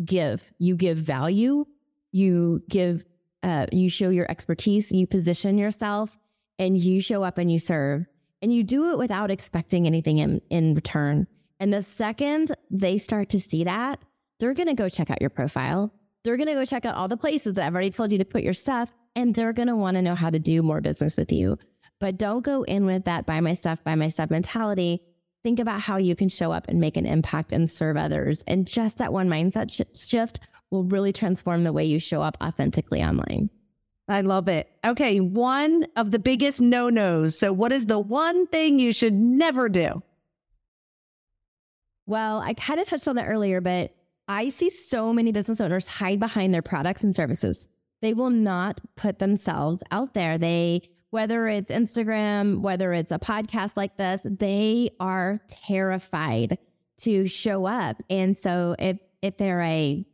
give, 0.05 0.53
you 0.59 0.77
give 0.77 0.99
value, 0.99 1.65
you 2.13 2.63
give, 2.69 3.05
uh, 3.43 3.67
you 3.73 3.91
show 3.91 4.11
your 4.11 4.31
expertise, 4.31 4.93
you 4.93 5.07
position 5.07 5.59
yourself, 5.59 6.19
and 6.59 6.77
you 6.77 7.01
show 7.01 7.23
up 7.23 7.39
and 7.39 7.51
you 7.51 7.59
serve. 7.59 8.07
And 8.41 8.55
you 8.55 8.63
do 8.63 8.93
it 8.93 8.99
without 8.99 9.31
expecting 9.31 9.87
anything 9.87 10.19
in, 10.19 10.41
in 10.51 10.75
return. 10.75 11.27
And 11.61 11.73
the 11.73 11.83
second 11.83 12.53
they 12.71 12.99
start 12.99 13.29
to 13.31 13.41
see 13.41 13.65
that, 13.65 14.05
they're 14.39 14.55
going 14.55 14.69
to 14.69 14.75
go 14.75 14.89
check 14.89 15.11
out 15.11 15.21
your 15.21 15.31
profile. 15.31 15.93
They're 16.25 16.37
going 16.37 16.49
to 16.49 16.55
go 16.55 16.65
check 16.65 16.87
out 16.87 16.95
all 16.95 17.09
the 17.09 17.17
places 17.17 17.55
that 17.55 17.67
I've 17.67 17.75
already 17.75 17.91
told 17.91 18.13
you 18.13 18.19
to 18.19 18.25
put 18.25 18.43
your 18.43 18.53
stuff, 18.53 18.93
and 19.17 19.35
they're 19.35 19.53
going 19.53 19.69
to 19.69 19.77
want 19.77 19.97
to 19.97 20.03
know 20.03 20.15
how 20.15 20.31
to 20.31 20.39
do 20.39 20.63
more 20.63 20.81
business 20.81 21.17
with 21.17 21.33
you. 21.33 21.59
But 21.99 22.17
don't 22.17 22.45
go 22.45 22.63
in 22.63 22.87
with 22.87 23.05
that 23.07 23.27
buy 23.27 23.41
my 23.41 23.55
stuff, 23.55 23.83
buy 23.83 23.97
my 23.97 24.09
stuff 24.09 24.31
mentality. 24.31 25.03
Think 25.49 25.61
about 25.61 25.81
how 25.81 25.97
you 25.97 26.15
can 26.15 26.29
show 26.29 26.53
up 26.53 26.69
and 26.69 26.79
make 26.79 26.99
an 26.99 27.07
impact 27.07 27.53
and 27.53 27.71
serve 27.71 27.97
others. 27.97 28.45
And 28.47 28.67
just 28.67 28.99
that 28.99 29.15
one 29.15 29.31
mindset 29.31 29.71
sh- 29.71 29.99
shift 29.99 30.41
will 30.71 30.85
really 30.85 31.11
transform 31.11 31.65
the 31.65 31.73
way 31.73 31.87
you 31.87 31.99
show 31.99 32.21
up 32.21 32.37
authentically 32.43 33.03
online. 33.03 33.49
I 34.09 34.21
love 34.21 34.49
it. 34.49 34.69
Okay, 34.85 35.21
one 35.21 35.87
of 35.97 36.11
the 36.11 36.19
biggest 36.19 36.61
no 36.61 36.91
nos. 36.91 37.39
So, 37.39 37.51
what 37.51 37.73
is 37.73 37.87
the 37.87 37.99
one 37.99 38.47
thing 38.49 38.79
you 38.79 38.93
should 38.93 39.15
never 39.15 39.71
do? 39.71 40.03
Well, 42.05 42.41
I 42.41 42.53
kind 42.53 42.79
of 42.79 42.87
touched 42.87 43.09
on 43.09 43.17
it 43.17 43.25
earlier, 43.25 43.63
but 43.63 43.95
I 44.29 44.51
see 44.51 44.69
so 44.69 45.15
many 45.15 45.33
business 45.33 45.63
owners 45.63 45.87
hide 45.87 46.21
behind 46.21 46.53
their 46.53 46.61
products 46.61 47.03
and 47.03 47.17
services. 47.17 47.71
They 48.03 48.13
will 48.13 48.29
not 48.29 48.83
put 48.97 49.19
themselves 49.19 49.83
out 49.93 50.13
there. 50.13 50.37
They, 50.37 50.91
whether 51.11 51.49
it's 51.49 51.71
Instagram, 51.71 52.61
whether 52.61 52.93
it's 52.93 53.13
a 53.13 53.19
podcast 53.19 53.77
like 53.77 53.97
this, 53.97 54.21
they 54.25 54.91
are 55.01 55.41
terrified 55.49 56.59
to 56.99 57.27
show 57.27 57.67
up. 57.67 58.03
And 58.11 58.37
so 58.37 58.75
if 58.79 58.99
if 59.23 59.37
they're 59.37 59.63
a 59.63 60.05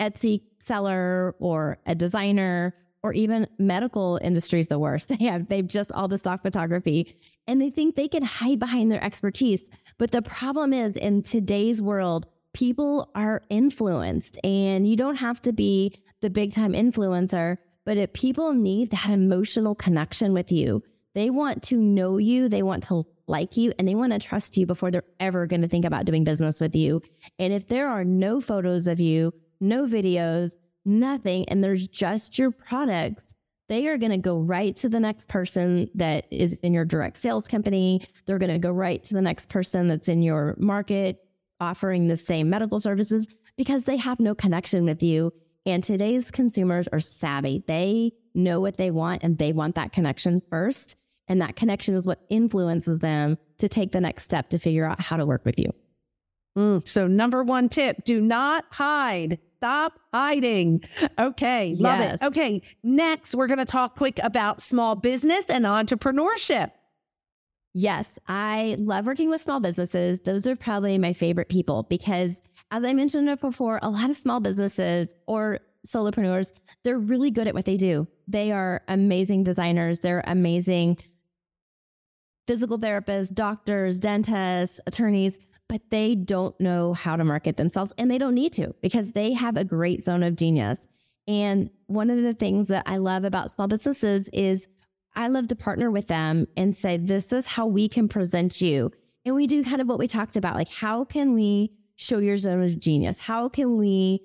Etsy 0.00 0.42
seller 0.60 1.34
or 1.38 1.78
a 1.86 1.94
designer 1.94 2.74
or 3.02 3.12
even 3.12 3.46
medical 3.58 4.18
industry 4.22 4.60
is 4.60 4.68
the 4.68 4.78
worst. 4.78 5.08
They 5.18 5.24
have 5.26 5.48
they've 5.48 5.66
just 5.66 5.92
all 5.92 6.08
the 6.08 6.18
stock 6.18 6.42
photography 6.42 7.16
and 7.46 7.60
they 7.60 7.70
think 7.70 7.96
they 7.96 8.08
can 8.08 8.22
hide 8.22 8.58
behind 8.58 8.92
their 8.92 9.02
expertise. 9.02 9.70
But 9.98 10.10
the 10.10 10.22
problem 10.22 10.72
is 10.72 10.96
in 10.96 11.22
today's 11.22 11.80
world, 11.80 12.26
people 12.52 13.10
are 13.14 13.42
influenced 13.48 14.38
and 14.44 14.86
you 14.86 14.96
don't 14.96 15.16
have 15.16 15.40
to 15.42 15.52
be 15.52 15.94
the 16.20 16.30
big 16.30 16.52
time 16.52 16.72
influencer, 16.72 17.58
but 17.88 17.96
if 17.96 18.12
people 18.12 18.52
need 18.52 18.90
that 18.90 19.08
emotional 19.08 19.74
connection 19.74 20.34
with 20.34 20.52
you, 20.52 20.82
they 21.14 21.30
want 21.30 21.62
to 21.62 21.76
know 21.78 22.18
you, 22.18 22.46
they 22.46 22.62
want 22.62 22.82
to 22.82 23.06
like 23.26 23.56
you, 23.56 23.72
and 23.78 23.88
they 23.88 23.94
want 23.94 24.12
to 24.12 24.18
trust 24.18 24.58
you 24.58 24.66
before 24.66 24.90
they're 24.90 25.04
ever 25.20 25.46
going 25.46 25.62
to 25.62 25.68
think 25.68 25.86
about 25.86 26.04
doing 26.04 26.22
business 26.22 26.60
with 26.60 26.76
you. 26.76 27.00
And 27.38 27.50
if 27.50 27.66
there 27.68 27.88
are 27.88 28.04
no 28.04 28.42
photos 28.42 28.86
of 28.86 29.00
you, 29.00 29.32
no 29.58 29.86
videos, 29.86 30.58
nothing, 30.84 31.48
and 31.48 31.64
there's 31.64 31.88
just 31.88 32.38
your 32.38 32.50
products, 32.50 33.34
they 33.70 33.88
are 33.88 33.96
going 33.96 34.12
to 34.12 34.18
go 34.18 34.38
right 34.38 34.76
to 34.76 34.90
the 34.90 35.00
next 35.00 35.30
person 35.30 35.88
that 35.94 36.26
is 36.30 36.60
in 36.60 36.74
your 36.74 36.84
direct 36.84 37.16
sales 37.16 37.48
company. 37.48 38.02
They're 38.26 38.36
going 38.36 38.52
to 38.52 38.58
go 38.58 38.70
right 38.70 39.02
to 39.04 39.14
the 39.14 39.22
next 39.22 39.48
person 39.48 39.88
that's 39.88 40.08
in 40.08 40.20
your 40.20 40.54
market 40.58 41.24
offering 41.58 42.06
the 42.06 42.16
same 42.16 42.50
medical 42.50 42.80
services 42.80 43.28
because 43.56 43.84
they 43.84 43.96
have 43.96 44.20
no 44.20 44.34
connection 44.34 44.84
with 44.84 45.02
you. 45.02 45.32
And 45.66 45.82
today's 45.84 46.30
consumers 46.30 46.88
are 46.88 47.00
savvy. 47.00 47.62
They 47.66 48.12
know 48.34 48.60
what 48.60 48.76
they 48.76 48.90
want 48.90 49.22
and 49.22 49.38
they 49.38 49.52
want 49.52 49.74
that 49.74 49.92
connection 49.92 50.42
first. 50.50 50.96
And 51.28 51.42
that 51.42 51.56
connection 51.56 51.94
is 51.94 52.06
what 52.06 52.24
influences 52.30 53.00
them 53.00 53.36
to 53.58 53.68
take 53.68 53.92
the 53.92 54.00
next 54.00 54.24
step 54.24 54.48
to 54.50 54.58
figure 54.58 54.86
out 54.86 55.00
how 55.00 55.16
to 55.16 55.26
work 55.26 55.44
with 55.44 55.58
you. 55.58 55.70
Mm, 56.56 56.86
so, 56.88 57.06
number 57.06 57.44
one 57.44 57.68
tip 57.68 58.02
do 58.04 58.20
not 58.20 58.64
hide. 58.72 59.38
Stop 59.44 60.00
hiding. 60.12 60.82
Okay. 61.18 61.74
Love 61.78 61.98
yes. 61.98 62.22
it. 62.22 62.26
Okay. 62.26 62.62
Next, 62.82 63.34
we're 63.34 63.46
going 63.46 63.58
to 63.58 63.64
talk 63.64 63.96
quick 63.96 64.18
about 64.22 64.62
small 64.62 64.94
business 64.94 65.50
and 65.50 65.64
entrepreneurship. 65.64 66.70
Yes, 67.74 68.18
I 68.26 68.76
love 68.78 69.06
working 69.06 69.30
with 69.30 69.40
small 69.40 69.60
businesses. 69.60 70.20
Those 70.20 70.46
are 70.46 70.56
probably 70.56 70.98
my 70.98 71.12
favorite 71.12 71.48
people 71.48 71.84
because, 71.84 72.42
as 72.70 72.84
I 72.84 72.92
mentioned 72.92 73.28
it 73.28 73.40
before, 73.40 73.78
a 73.82 73.90
lot 73.90 74.10
of 74.10 74.16
small 74.16 74.40
businesses 74.40 75.14
or 75.26 75.60
solopreneurs, 75.86 76.52
they're 76.84 76.98
really 76.98 77.30
good 77.30 77.48
at 77.48 77.54
what 77.54 77.64
they 77.64 77.76
do. 77.76 78.06
They 78.26 78.52
are 78.52 78.82
amazing 78.88 79.44
designers, 79.44 80.00
they're 80.00 80.24
amazing 80.26 80.98
physical 82.46 82.78
therapists, 82.78 83.34
doctors, 83.34 84.00
dentists, 84.00 84.80
attorneys 84.86 85.38
but 85.68 85.90
they 85.90 86.14
don't 86.14 86.58
know 86.60 86.94
how 86.94 87.16
to 87.16 87.24
market 87.24 87.56
themselves 87.56 87.92
and 87.98 88.10
they 88.10 88.18
don't 88.18 88.34
need 88.34 88.52
to 88.54 88.74
because 88.80 89.12
they 89.12 89.34
have 89.34 89.56
a 89.56 89.64
great 89.64 90.02
zone 90.02 90.22
of 90.22 90.34
genius. 90.34 90.86
And 91.26 91.70
one 91.86 92.08
of 92.08 92.22
the 92.22 92.34
things 92.34 92.68
that 92.68 92.84
I 92.86 92.96
love 92.96 93.24
about 93.24 93.50
small 93.50 93.68
businesses 93.68 94.28
is 94.30 94.66
I 95.14 95.28
love 95.28 95.48
to 95.48 95.56
partner 95.56 95.90
with 95.90 96.06
them 96.08 96.46
and 96.56 96.74
say, 96.74 96.96
this 96.96 97.32
is 97.32 97.46
how 97.46 97.66
we 97.66 97.88
can 97.88 98.08
present 98.08 98.60
you. 98.60 98.90
And 99.24 99.34
we 99.34 99.46
do 99.46 99.62
kind 99.62 99.82
of 99.82 99.88
what 99.88 99.98
we 99.98 100.08
talked 100.08 100.36
about 100.36 100.54
like, 100.54 100.68
how 100.68 101.04
can 101.04 101.34
we 101.34 101.72
show 101.98 102.18
your 102.18 102.36
zone 102.36 102.62
of 102.62 102.78
genius? 102.78 103.18
How 103.18 103.48
can 103.48 103.76
we 103.76 104.22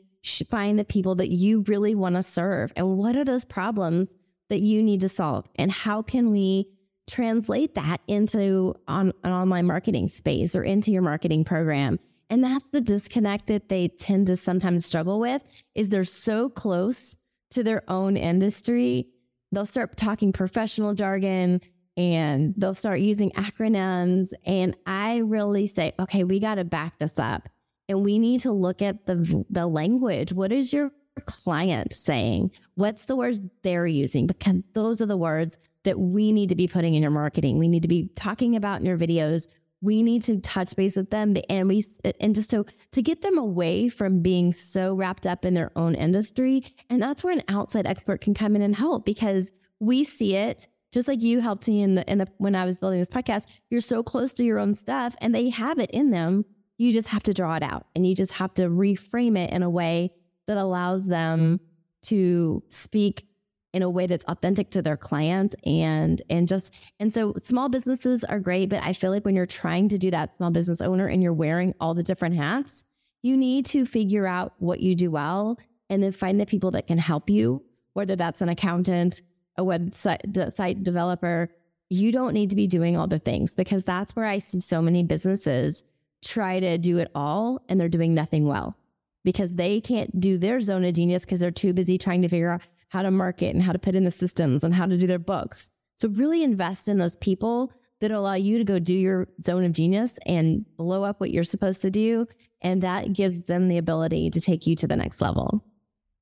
find 0.50 0.80
the 0.80 0.86
people 0.86 1.16
that 1.16 1.32
you 1.32 1.66
really 1.68 1.96
want 1.96 2.16
to 2.16 2.24
serve? 2.24 2.72
And 2.76 2.98
what 2.98 3.18
are 3.18 3.26
those 3.26 3.44
problems 3.44 4.16
that 4.50 4.62
you 4.62 4.82
need 4.82 5.02
to 5.02 5.10
solve? 5.10 5.46
And 5.56 5.72
how 5.72 6.02
can 6.02 6.32
we 6.32 6.70
translate 7.08 7.76
that 7.76 8.02
into 8.08 8.74
on, 8.88 9.12
an 9.24 9.32
online 9.32 9.66
marketing 9.66 10.08
space 10.08 10.56
or 10.56 10.64
into 10.64 10.92
your 10.92 11.02
marketing 11.02 11.44
program. 11.44 12.00
And 12.30 12.44
that's 12.44 12.70
the 12.70 12.82
disconnect 12.82 13.48
that 13.48 13.70
they 13.70 13.90
tend 13.90 14.28
to 14.28 14.36
sometimes 14.36 14.86
struggle 14.86 15.20
with 15.20 15.44
is 15.76 15.90
they're 15.90 16.04
so 16.04 16.50
close 16.50 17.18
to 17.52 17.64
their 17.64 17.84
own 17.88 18.18
industry. 18.18 19.08
They'll 19.52 19.66
start 19.66 19.98
talking 19.98 20.32
professional 20.32 20.94
jargon 20.94 21.62
and 21.96 22.56
they'll 22.58 22.74
start 22.74 23.02
using 23.02 23.32
acronyms. 23.32 24.34
And 24.46 24.76
I 24.88 25.18
really 25.18 25.68
say, 25.68 25.94
okay, 26.00 26.24
we 26.24 26.40
got 26.40 26.56
to 26.56 26.64
back 26.64 26.98
this 26.98 27.20
up 27.20 27.50
and 27.90 28.04
we 28.04 28.18
need 28.18 28.42
to 28.42 28.52
look 28.52 28.82
at 28.82 29.06
the, 29.06 29.46
the 29.50 29.68
language. 29.68 30.34
What 30.34 30.52
is 30.52 30.74
your 30.74 30.92
client 31.26 31.94
saying? 31.94 32.52
What's 32.76 33.06
the 33.06 33.16
words 33.16 33.42
they're 33.62 33.88
using? 33.88 34.28
Because 34.28 34.62
those 34.74 35.02
are 35.02 35.06
the 35.06 35.18
words 35.18 35.58
that 35.84 36.00
we 36.00 36.32
need 36.32 36.50
to 36.50 36.56
be 36.56 36.68
putting 36.68 36.96
in 36.96 37.02
your 37.02 37.12
marketing. 37.12 37.60
We 37.60 37.68
need 37.68 37.82
to 37.84 37.88
be 37.88 38.10
talking 38.16 38.56
about 38.56 38.80
in 38.80 38.86
your 38.86 38.98
videos. 38.98 39.48
We 39.82 40.02
need 40.02 40.24
to 40.24 40.40
touch 40.40 40.76
base 40.78 40.96
with 40.96 41.10
them 41.10 41.36
and 41.50 41.68
we 41.68 41.84
and 42.22 42.34
just 42.34 42.50
so 42.50 42.66
to 42.94 43.02
get 43.02 43.22
them 43.22 43.38
away 43.38 43.90
from 43.90 44.22
being 44.22 44.54
so 44.54 44.96
wrapped 44.96 45.28
up 45.28 45.44
in 45.44 45.56
their 45.56 45.72
own 45.76 45.94
industry. 45.94 46.64
And 46.90 47.02
that's 47.02 47.22
where 47.22 47.34
an 47.34 47.44
outside 47.50 47.86
expert 47.86 48.22
can 48.22 48.34
come 48.34 48.56
in 48.56 48.62
and 48.62 48.76
help 48.76 49.06
because 49.06 49.52
we 49.82 50.06
see 50.06 50.36
it 50.36 50.68
just 50.94 51.08
like 51.08 51.22
you 51.22 51.42
helped 51.42 51.68
me 51.68 51.82
in 51.82 51.96
the 51.96 52.10
in 52.10 52.20
the 52.20 52.28
when 52.38 52.56
I 52.56 52.64
was 52.64 52.78
building 52.78 53.00
this 53.00 53.10
podcast. 53.10 53.48
You're 53.70 53.82
so 53.82 54.04
close 54.04 54.32
to 54.34 54.46
your 54.46 54.60
own 54.60 54.74
stuff 54.74 55.16
and 55.20 55.36
they 55.36 55.50
have 55.50 55.80
it 55.80 55.92
in 55.92 56.12
them. 56.12 56.46
You 56.78 56.92
just 56.92 57.10
have 57.10 57.24
to 57.24 57.34
draw 57.34 57.56
it 57.56 57.64
out 57.64 57.86
and 57.96 58.06
you 58.08 58.16
just 58.16 58.34
have 58.34 58.54
to 58.56 58.64
reframe 58.64 59.38
it 59.38 59.52
in 59.52 59.64
a 59.64 59.70
way 59.70 60.12
that 60.48 60.58
allows 60.58 61.08
them 61.08 61.60
to 62.04 62.64
speak 62.68 63.26
in 63.74 63.82
a 63.82 63.90
way 63.90 64.06
that's 64.06 64.26
authentic 64.26 64.70
to 64.72 64.82
their 64.82 64.98
client 64.98 65.56
and 65.66 66.22
and 66.30 66.48
just 66.48 66.74
and 67.00 67.12
so 67.12 67.34
small 67.40 67.70
businesses 67.70 68.24
are 68.26 68.40
great 68.40 68.70
but 68.70 68.84
i 68.84 68.94
feel 68.94 69.10
like 69.10 69.26
when 69.26 69.34
you're 69.34 69.48
trying 69.48 69.88
to 69.90 69.98
do 69.98 70.12
that 70.12 70.36
small 70.36 70.52
business 70.52 70.80
owner 70.80 71.08
and 71.08 71.24
you're 71.24 71.34
wearing 71.34 71.74
all 71.80 71.96
the 71.96 72.04
different 72.04 72.36
hats 72.36 72.86
you 73.24 73.36
need 73.36 73.66
to 73.66 73.84
figure 73.84 74.28
out 74.28 74.54
what 74.60 74.80
you 74.80 74.94
do 74.94 75.10
well 75.10 75.58
and 75.90 76.04
then 76.04 76.12
find 76.12 76.40
the 76.40 76.46
people 76.46 76.70
that 76.70 76.86
can 76.86 77.00
help 77.00 77.32
you 77.32 77.64
whether 77.94 78.16
that's 78.16 78.42
an 78.42 78.50
accountant 78.50 79.22
a 79.58 79.64
website 79.64 80.52
site 80.52 80.84
developer. 80.84 81.50
You 81.90 82.12
don't 82.12 82.34
need 82.34 82.50
to 82.50 82.56
be 82.56 82.68
doing 82.68 82.98
all 82.98 83.08
the 83.08 83.20
things 83.20 83.56
because 83.56 83.84
that's 83.84 84.16
where 84.16 84.26
i 84.26 84.38
see 84.38 84.60
so 84.60 84.82
many 84.82 85.04
businesses 85.04 85.84
try 86.24 86.60
to 86.60 86.78
do 86.78 86.98
it 86.98 87.10
all 87.14 87.62
and 87.70 87.80
they're 87.80 87.90
doing 87.90 88.14
nothing 88.14 88.46
well 88.46 88.78
because 89.24 89.52
they 89.52 89.80
can't 89.82 90.20
do 90.20 90.38
their 90.38 90.62
zone 90.62 90.84
of 90.84 90.94
genius 90.94 91.26
because 91.26 91.40
they're 91.40 91.52
too 91.52 91.74
busy 91.74 91.98
trying 91.98 92.22
to 92.22 92.30
figure 92.30 92.52
out 92.52 92.62
how 92.90 93.02
to 93.02 93.12
market 93.12 93.54
and 93.54 93.64
how 93.64 93.72
to 93.72 93.80
put 93.80 93.96
in 93.96 94.04
the 94.04 94.12
systems 94.12 94.64
and 94.64 94.74
how 94.74 94.86
to 94.86 94.98
do 94.98 95.08
their 95.08 95.20
books. 95.20 95.70
So 95.96 96.08
really 96.10 96.44
invest 96.44 96.88
in 96.88 96.98
those 96.98 97.16
people 97.16 97.72
that 98.02 98.12
allow 98.12 98.34
you 98.34 98.58
to 98.58 98.64
go 98.64 98.80
do 98.80 98.94
your 98.94 99.28
zone 99.42 99.64
of 99.64 99.72
genius 99.72 100.20
and 100.26 100.66
blow 100.78 101.04
up 101.04 101.20
what 101.20 101.32
you're 101.32 101.44
supposed 101.44 101.82
to 101.84 101.90
do. 101.90 102.28
And 102.62 102.82
that 102.82 103.14
gives 103.14 103.46
them 103.46 103.68
the 103.68 103.78
ability 103.78 104.30
to 104.32 104.42
take 104.42 104.68
you 104.68 104.76
to 104.78 104.88
the 104.88 104.96
next 104.96 105.22
level. 105.22 105.64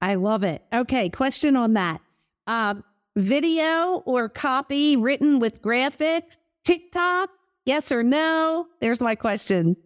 I 0.02 0.16
love 0.16 0.44
it. 0.44 0.64
Okay, 0.74 1.10
question 1.10 1.56
on 1.56 1.74
that. 1.74 2.02
Um, 2.48 2.84
video 3.16 4.04
or 4.06 4.30
copy 4.30 4.96
written 4.96 5.40
with 5.40 5.62
graphics, 5.62 6.38
TikTok, 6.64 7.30
yes 7.66 7.92
or 7.92 8.04
no? 8.04 8.68
There's 8.80 9.02
my 9.02 9.16
questions. 9.16 9.78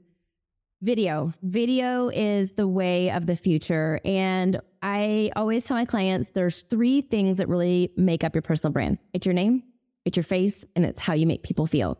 Video. 0.85 1.33
Video 1.41 2.09
is 2.09 2.51
the 2.51 2.67
way 2.67 3.09
of 3.09 3.25
the 3.25 3.35
future. 3.35 3.99
And 4.05 4.61
I 4.83 5.31
always 5.35 5.65
tell 5.65 5.75
my 5.75 5.83
clients 5.83 6.29
there's 6.29 6.61
three 6.61 7.01
things 7.01 7.39
that 7.39 7.49
really 7.49 7.91
make 7.97 8.23
up 8.23 8.35
your 8.35 8.43
personal 8.43 8.71
brand 8.71 8.99
it's 9.11 9.25
your 9.25 9.33
name, 9.33 9.63
it's 10.05 10.15
your 10.15 10.23
face, 10.23 10.63
and 10.75 10.85
it's 10.85 10.99
how 10.99 11.15
you 11.15 11.25
make 11.25 11.41
people 11.41 11.65
feel. 11.65 11.97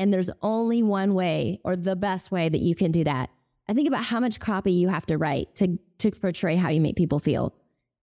And 0.00 0.12
there's 0.12 0.30
only 0.42 0.82
one 0.82 1.14
way 1.14 1.60
or 1.62 1.76
the 1.76 1.94
best 1.94 2.32
way 2.32 2.48
that 2.48 2.60
you 2.60 2.74
can 2.74 2.90
do 2.90 3.04
that. 3.04 3.30
I 3.68 3.72
think 3.72 3.86
about 3.86 4.02
how 4.02 4.18
much 4.18 4.40
copy 4.40 4.72
you 4.72 4.88
have 4.88 5.06
to 5.06 5.16
write 5.16 5.54
to, 5.54 5.78
to 5.98 6.10
portray 6.10 6.56
how 6.56 6.70
you 6.70 6.80
make 6.80 6.96
people 6.96 7.20
feel. 7.20 7.54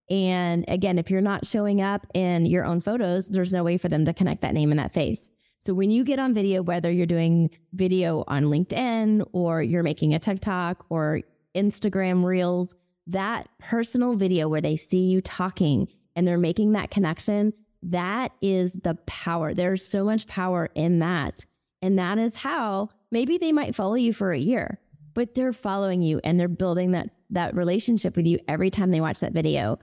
And 0.08 0.64
again, 0.66 0.98
if 0.98 1.10
you're 1.10 1.20
not 1.20 1.44
showing 1.44 1.82
up 1.82 2.06
in 2.14 2.46
your 2.46 2.64
own 2.64 2.80
photos, 2.80 3.28
there's 3.28 3.52
no 3.52 3.64
way 3.64 3.76
for 3.76 3.88
them 3.88 4.06
to 4.06 4.14
connect 4.14 4.40
that 4.40 4.54
name 4.54 4.70
and 4.70 4.80
that 4.80 4.94
face. 4.94 5.30
So 5.62 5.74
when 5.74 5.92
you 5.92 6.02
get 6.02 6.18
on 6.18 6.34
video, 6.34 6.60
whether 6.60 6.90
you're 6.90 7.06
doing 7.06 7.48
video 7.72 8.24
on 8.26 8.46
LinkedIn 8.46 9.24
or 9.32 9.62
you're 9.62 9.84
making 9.84 10.12
a 10.12 10.18
TikTok 10.18 10.84
or 10.88 11.20
Instagram 11.54 12.24
Reels, 12.24 12.74
that 13.06 13.48
personal 13.60 14.16
video 14.16 14.48
where 14.48 14.60
they 14.60 14.74
see 14.74 15.04
you 15.04 15.20
talking 15.20 15.86
and 16.16 16.26
they're 16.26 16.36
making 16.36 16.72
that 16.72 16.90
connection, 16.90 17.52
that 17.80 18.32
is 18.42 18.72
the 18.72 18.96
power. 19.06 19.54
There's 19.54 19.86
so 19.86 20.04
much 20.04 20.26
power 20.26 20.68
in 20.74 20.98
that. 20.98 21.46
And 21.80 21.96
that 21.96 22.18
is 22.18 22.34
how 22.34 22.88
maybe 23.12 23.38
they 23.38 23.52
might 23.52 23.76
follow 23.76 23.94
you 23.94 24.12
for 24.12 24.32
a 24.32 24.38
year, 24.38 24.80
but 25.14 25.36
they're 25.36 25.52
following 25.52 26.02
you 26.02 26.20
and 26.24 26.40
they're 26.40 26.48
building 26.48 26.90
that 26.90 27.10
that 27.30 27.54
relationship 27.54 28.16
with 28.16 28.26
you 28.26 28.38
every 28.48 28.68
time 28.68 28.90
they 28.90 29.00
watch 29.00 29.20
that 29.20 29.32
video. 29.32 29.78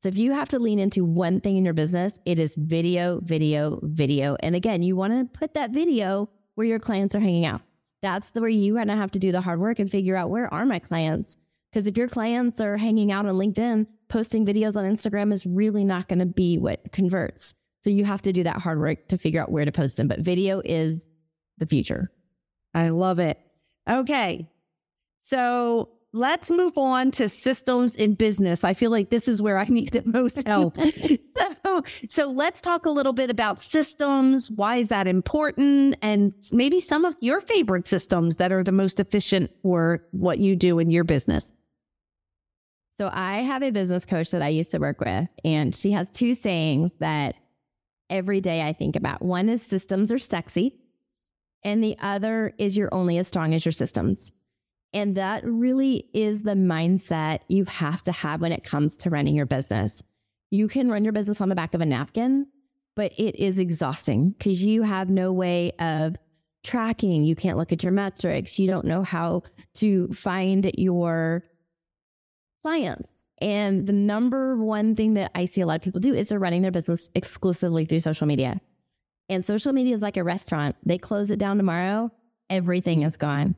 So 0.00 0.08
if 0.08 0.16
you 0.16 0.32
have 0.32 0.48
to 0.50 0.58
lean 0.58 0.78
into 0.78 1.04
one 1.04 1.40
thing 1.40 1.56
in 1.56 1.64
your 1.64 1.74
business, 1.74 2.20
it 2.24 2.38
is 2.38 2.54
video, 2.54 3.20
video, 3.20 3.80
video. 3.82 4.36
And 4.40 4.54
again, 4.54 4.82
you 4.82 4.94
want 4.94 5.12
to 5.12 5.38
put 5.38 5.54
that 5.54 5.70
video 5.70 6.28
where 6.54 6.66
your 6.66 6.78
clients 6.78 7.14
are 7.14 7.20
hanging 7.20 7.46
out. 7.46 7.62
That's 8.00 8.30
the 8.30 8.40
where 8.40 8.48
you 8.48 8.76
kind 8.76 8.92
of 8.92 8.98
have 8.98 9.10
to 9.12 9.18
do 9.18 9.32
the 9.32 9.40
hard 9.40 9.58
work 9.58 9.80
and 9.80 9.90
figure 9.90 10.14
out 10.14 10.30
where 10.30 10.52
are 10.54 10.64
my 10.64 10.78
clients? 10.78 11.36
Because 11.70 11.86
if 11.88 11.96
your 11.96 12.08
clients 12.08 12.60
are 12.60 12.76
hanging 12.76 13.10
out 13.10 13.26
on 13.26 13.34
LinkedIn, 13.34 13.86
posting 14.08 14.46
videos 14.46 14.76
on 14.76 14.84
Instagram 14.84 15.32
is 15.32 15.44
really 15.44 15.84
not 15.84 16.08
going 16.08 16.20
to 16.20 16.26
be 16.26 16.58
what 16.58 16.92
converts. 16.92 17.54
So 17.82 17.90
you 17.90 18.04
have 18.04 18.22
to 18.22 18.32
do 18.32 18.44
that 18.44 18.58
hard 18.58 18.78
work 18.78 19.08
to 19.08 19.18
figure 19.18 19.42
out 19.42 19.50
where 19.50 19.64
to 19.64 19.72
post 19.72 19.96
them. 19.96 20.08
But 20.08 20.20
video 20.20 20.62
is 20.64 21.10
the 21.58 21.66
future. 21.66 22.10
I 22.72 22.90
love 22.90 23.18
it. 23.18 23.38
Okay. 23.88 24.48
So 25.22 25.90
let's 26.12 26.50
move 26.50 26.76
on 26.78 27.10
to 27.12 27.28
systems 27.28 27.96
in 27.96 28.14
business. 28.14 28.64
I 28.64 28.74
feel 28.74 28.90
like 28.90 29.10
this 29.10 29.28
is 29.28 29.42
where 29.42 29.58
I 29.58 29.64
need 29.64 29.92
the 29.92 30.02
most 30.06 30.46
help. 30.46 30.76
so, 31.36 31.82
so 32.08 32.30
let's 32.30 32.60
talk 32.60 32.86
a 32.86 32.90
little 32.90 33.12
bit 33.12 33.30
about 33.30 33.60
systems. 33.60 34.50
Why 34.50 34.76
is 34.76 34.88
that 34.88 35.06
important? 35.06 35.96
And 36.02 36.32
maybe 36.52 36.80
some 36.80 37.04
of 37.04 37.16
your 37.20 37.40
favorite 37.40 37.86
systems 37.86 38.36
that 38.36 38.52
are 38.52 38.64
the 38.64 38.72
most 38.72 39.00
efficient 39.00 39.50
for 39.62 40.04
what 40.12 40.38
you 40.38 40.56
do 40.56 40.78
in 40.78 40.90
your 40.90 41.04
business. 41.04 41.52
So 42.96 43.08
I 43.12 43.38
have 43.42 43.62
a 43.62 43.70
business 43.70 44.04
coach 44.04 44.32
that 44.32 44.42
I 44.42 44.48
used 44.48 44.72
to 44.72 44.78
work 44.78 45.00
with, 45.00 45.28
and 45.44 45.72
she 45.72 45.92
has 45.92 46.10
two 46.10 46.34
sayings 46.34 46.94
that 46.96 47.36
every 48.10 48.40
day 48.40 48.62
I 48.62 48.72
think 48.72 48.96
about. 48.96 49.22
One 49.22 49.48
is 49.48 49.62
systems 49.62 50.10
are 50.10 50.18
sexy, 50.18 50.80
and 51.62 51.82
the 51.82 51.96
other 52.00 52.54
is 52.58 52.76
you're 52.76 52.92
only 52.92 53.16
as 53.18 53.28
strong 53.28 53.54
as 53.54 53.64
your 53.64 53.70
systems. 53.70 54.32
And 54.92 55.16
that 55.16 55.44
really 55.44 56.08
is 56.14 56.42
the 56.42 56.54
mindset 56.54 57.40
you 57.48 57.64
have 57.66 58.02
to 58.02 58.12
have 58.12 58.40
when 58.40 58.52
it 58.52 58.64
comes 58.64 58.96
to 58.98 59.10
running 59.10 59.34
your 59.34 59.46
business. 59.46 60.02
You 60.50 60.66
can 60.68 60.90
run 60.90 61.04
your 61.04 61.12
business 61.12 61.40
on 61.40 61.50
the 61.50 61.54
back 61.54 61.74
of 61.74 61.80
a 61.82 61.86
napkin, 61.86 62.46
but 62.96 63.12
it 63.18 63.36
is 63.36 63.58
exhausting 63.58 64.30
because 64.30 64.64
you 64.64 64.82
have 64.82 65.10
no 65.10 65.32
way 65.32 65.72
of 65.78 66.16
tracking. 66.64 67.24
You 67.24 67.36
can't 67.36 67.58
look 67.58 67.72
at 67.72 67.82
your 67.82 67.92
metrics. 67.92 68.58
You 68.58 68.66
don't 68.66 68.86
know 68.86 69.02
how 69.02 69.42
to 69.74 70.08
find 70.08 70.70
your 70.76 71.44
clients. 72.62 73.24
And 73.40 73.86
the 73.86 73.92
number 73.92 74.56
one 74.56 74.94
thing 74.94 75.14
that 75.14 75.30
I 75.34 75.44
see 75.44 75.60
a 75.60 75.66
lot 75.66 75.76
of 75.76 75.82
people 75.82 76.00
do 76.00 76.14
is 76.14 76.28
they're 76.28 76.38
running 76.38 76.62
their 76.62 76.72
business 76.72 77.10
exclusively 77.14 77.84
through 77.84 78.00
social 78.00 78.26
media. 78.26 78.60
And 79.28 79.44
social 79.44 79.72
media 79.72 79.94
is 79.94 80.02
like 80.02 80.16
a 80.16 80.24
restaurant. 80.24 80.76
They 80.84 80.98
close 80.98 81.30
it 81.30 81.38
down 81.38 81.58
tomorrow, 81.58 82.10
everything 82.50 83.02
is 83.02 83.16
gone. 83.16 83.54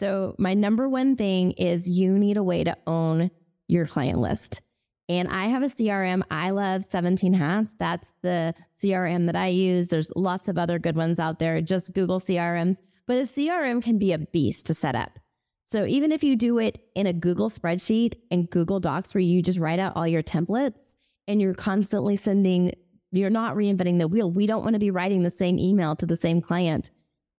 So, 0.00 0.34
my 0.38 0.54
number 0.54 0.88
one 0.88 1.14
thing 1.14 1.52
is 1.52 1.86
you 1.86 2.18
need 2.18 2.38
a 2.38 2.42
way 2.42 2.64
to 2.64 2.74
own 2.86 3.30
your 3.68 3.84
client 3.84 4.18
list. 4.18 4.62
And 5.10 5.28
I 5.28 5.48
have 5.48 5.62
a 5.62 5.66
CRM. 5.66 6.22
I 6.30 6.50
love 6.50 6.84
17 6.84 7.34
Hats. 7.34 7.76
That's 7.78 8.14
the 8.22 8.54
CRM 8.82 9.26
that 9.26 9.36
I 9.36 9.48
use. 9.48 9.88
There's 9.88 10.10
lots 10.16 10.48
of 10.48 10.56
other 10.56 10.78
good 10.78 10.96
ones 10.96 11.18
out 11.18 11.38
there. 11.38 11.60
Just 11.60 11.92
Google 11.92 12.18
CRMs. 12.18 12.80
But 13.06 13.18
a 13.18 13.22
CRM 13.24 13.82
can 13.82 13.98
be 13.98 14.14
a 14.14 14.18
beast 14.18 14.64
to 14.66 14.74
set 14.74 14.94
up. 14.94 15.18
So 15.66 15.84
even 15.84 16.12
if 16.12 16.24
you 16.24 16.34
do 16.34 16.58
it 16.58 16.78
in 16.94 17.06
a 17.06 17.12
Google 17.12 17.50
spreadsheet 17.50 18.14
and 18.30 18.48
Google 18.48 18.80
Docs 18.80 19.12
where 19.12 19.20
you 19.20 19.42
just 19.42 19.58
write 19.58 19.80
out 19.80 19.96
all 19.96 20.08
your 20.08 20.22
templates 20.22 20.94
and 21.28 21.42
you're 21.42 21.52
constantly 21.52 22.16
sending, 22.16 22.72
you're 23.12 23.28
not 23.28 23.54
reinventing 23.54 23.98
the 23.98 24.08
wheel. 24.08 24.30
We 24.30 24.46
don't 24.46 24.64
want 24.64 24.76
to 24.76 24.80
be 24.80 24.90
writing 24.90 25.24
the 25.24 25.30
same 25.30 25.58
email 25.58 25.94
to 25.96 26.06
the 26.06 26.16
same 26.16 26.40
client 26.40 26.90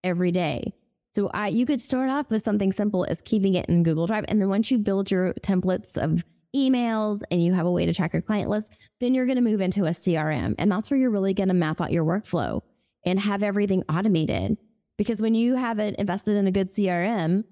every 0.04 0.30
day. 0.30 0.74
So 1.12 1.30
I, 1.34 1.48
you 1.48 1.66
could 1.66 1.80
start 1.80 2.10
off 2.10 2.30
with 2.30 2.42
something 2.42 2.72
simple 2.72 3.04
as 3.04 3.20
keeping 3.20 3.54
it 3.54 3.66
in 3.66 3.82
Google 3.82 4.06
Drive. 4.06 4.24
And 4.28 4.40
then 4.40 4.48
once 4.48 4.70
you 4.70 4.78
build 4.78 5.10
your 5.10 5.34
templates 5.34 5.98
of 5.98 6.24
emails 6.56 7.22
and 7.30 7.42
you 7.42 7.52
have 7.52 7.66
a 7.66 7.70
way 7.70 7.86
to 7.86 7.92
track 7.92 8.12
your 8.12 8.22
client 8.22 8.48
list, 8.48 8.72
then 9.00 9.14
you're 9.14 9.26
going 9.26 9.36
to 9.36 9.42
move 9.42 9.60
into 9.60 9.84
a 9.84 9.90
CRM. 9.90 10.54
And 10.58 10.72
that's 10.72 10.90
where 10.90 10.98
you're 10.98 11.10
really 11.10 11.34
going 11.34 11.48
to 11.48 11.54
map 11.54 11.80
out 11.80 11.92
your 11.92 12.04
workflow 12.04 12.62
and 13.04 13.18
have 13.20 13.42
everything 13.42 13.82
automated. 13.88 14.56
Because 14.96 15.20
when 15.20 15.34
you 15.34 15.54
have 15.54 15.78
it 15.78 15.96
invested 15.96 16.36
in 16.36 16.46
a 16.46 16.52
good 16.52 16.68
CRM, 16.68 17.44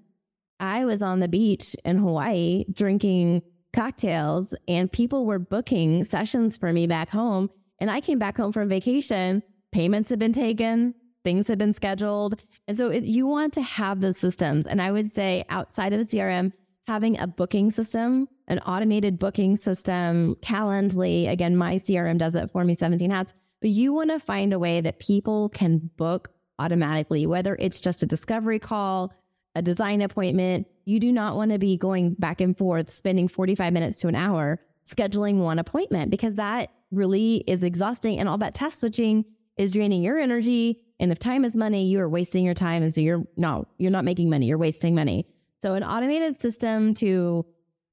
I 0.59 0.85
was 0.85 1.01
on 1.01 1.19
the 1.19 1.27
beach 1.27 1.75
in 1.85 1.97
Hawaii 1.97 2.65
drinking 2.71 3.41
cocktails 3.73 4.53
and 4.67 4.91
people 4.91 5.25
were 5.25 5.39
booking 5.39 6.03
sessions 6.03 6.57
for 6.57 6.73
me 6.73 6.87
back 6.87 7.09
home. 7.09 7.49
And 7.79 7.89
I 7.89 8.01
came 8.01 8.19
back 8.19 8.37
home 8.37 8.51
from 8.51 8.69
vacation, 8.69 9.41
payments 9.71 10.09
had 10.09 10.19
been 10.19 10.33
taken, 10.33 10.93
things 11.23 11.47
have 11.47 11.57
been 11.57 11.73
scheduled. 11.73 12.41
And 12.67 12.77
so 12.77 12.89
it, 12.89 13.03
you 13.03 13.27
want 13.27 13.53
to 13.53 13.61
have 13.61 14.01
those 14.01 14.17
systems. 14.17 14.67
And 14.67 14.81
I 14.81 14.91
would 14.91 15.07
say 15.07 15.43
outside 15.49 15.93
of 15.93 15.99
the 15.99 16.17
CRM, 16.17 16.51
having 16.87 17.19
a 17.19 17.27
booking 17.27 17.69
system, 17.69 18.27
an 18.47 18.59
automated 18.59 19.19
booking 19.19 19.55
system, 19.55 20.35
Calendly, 20.41 21.29
again, 21.29 21.55
my 21.55 21.75
CRM 21.75 22.17
does 22.17 22.35
it 22.35 22.51
for 22.51 22.63
me, 22.63 22.73
17 22.73 23.09
hats. 23.11 23.33
But 23.61 23.69
you 23.69 23.93
want 23.93 24.09
to 24.09 24.19
find 24.19 24.53
a 24.53 24.59
way 24.59 24.81
that 24.81 24.99
people 24.99 25.49
can 25.49 25.91
book 25.97 26.29
automatically, 26.57 27.25
whether 27.25 27.55
it's 27.59 27.79
just 27.79 28.03
a 28.03 28.05
discovery 28.05 28.59
call, 28.59 29.13
a 29.55 29.61
design 29.61 30.01
appointment, 30.01 30.67
you 30.85 30.99
do 30.99 31.11
not 31.11 31.35
want 31.35 31.51
to 31.51 31.59
be 31.59 31.77
going 31.77 32.15
back 32.15 32.41
and 32.41 32.57
forth, 32.57 32.89
spending 32.89 33.27
45 33.27 33.73
minutes 33.73 33.99
to 33.99 34.07
an 34.07 34.15
hour 34.15 34.59
scheduling 34.87 35.37
one 35.37 35.59
appointment 35.59 36.09
because 36.09 36.35
that 36.35 36.71
really 36.91 37.37
is 37.47 37.63
exhausting. 37.63 38.19
And 38.19 38.27
all 38.27 38.37
that 38.39 38.55
task 38.55 38.79
switching 38.79 39.25
is 39.57 39.71
draining 39.71 40.01
your 40.01 40.17
energy. 40.17 40.83
And 41.01 41.11
if 41.11 41.17
time 41.17 41.43
is 41.43 41.55
money, 41.55 41.83
you 41.83 41.99
are 41.99 42.07
wasting 42.07 42.45
your 42.45 42.53
time. 42.53 42.83
And 42.83 42.93
so 42.93 43.01
you're 43.01 43.25
no, 43.35 43.65
you're 43.79 43.91
not 43.91 44.05
making 44.05 44.29
money, 44.29 44.45
you're 44.45 44.59
wasting 44.59 44.93
money. 44.93 45.25
So 45.61 45.73
an 45.73 45.83
automated 45.83 46.39
system 46.39 46.93
to 46.95 47.45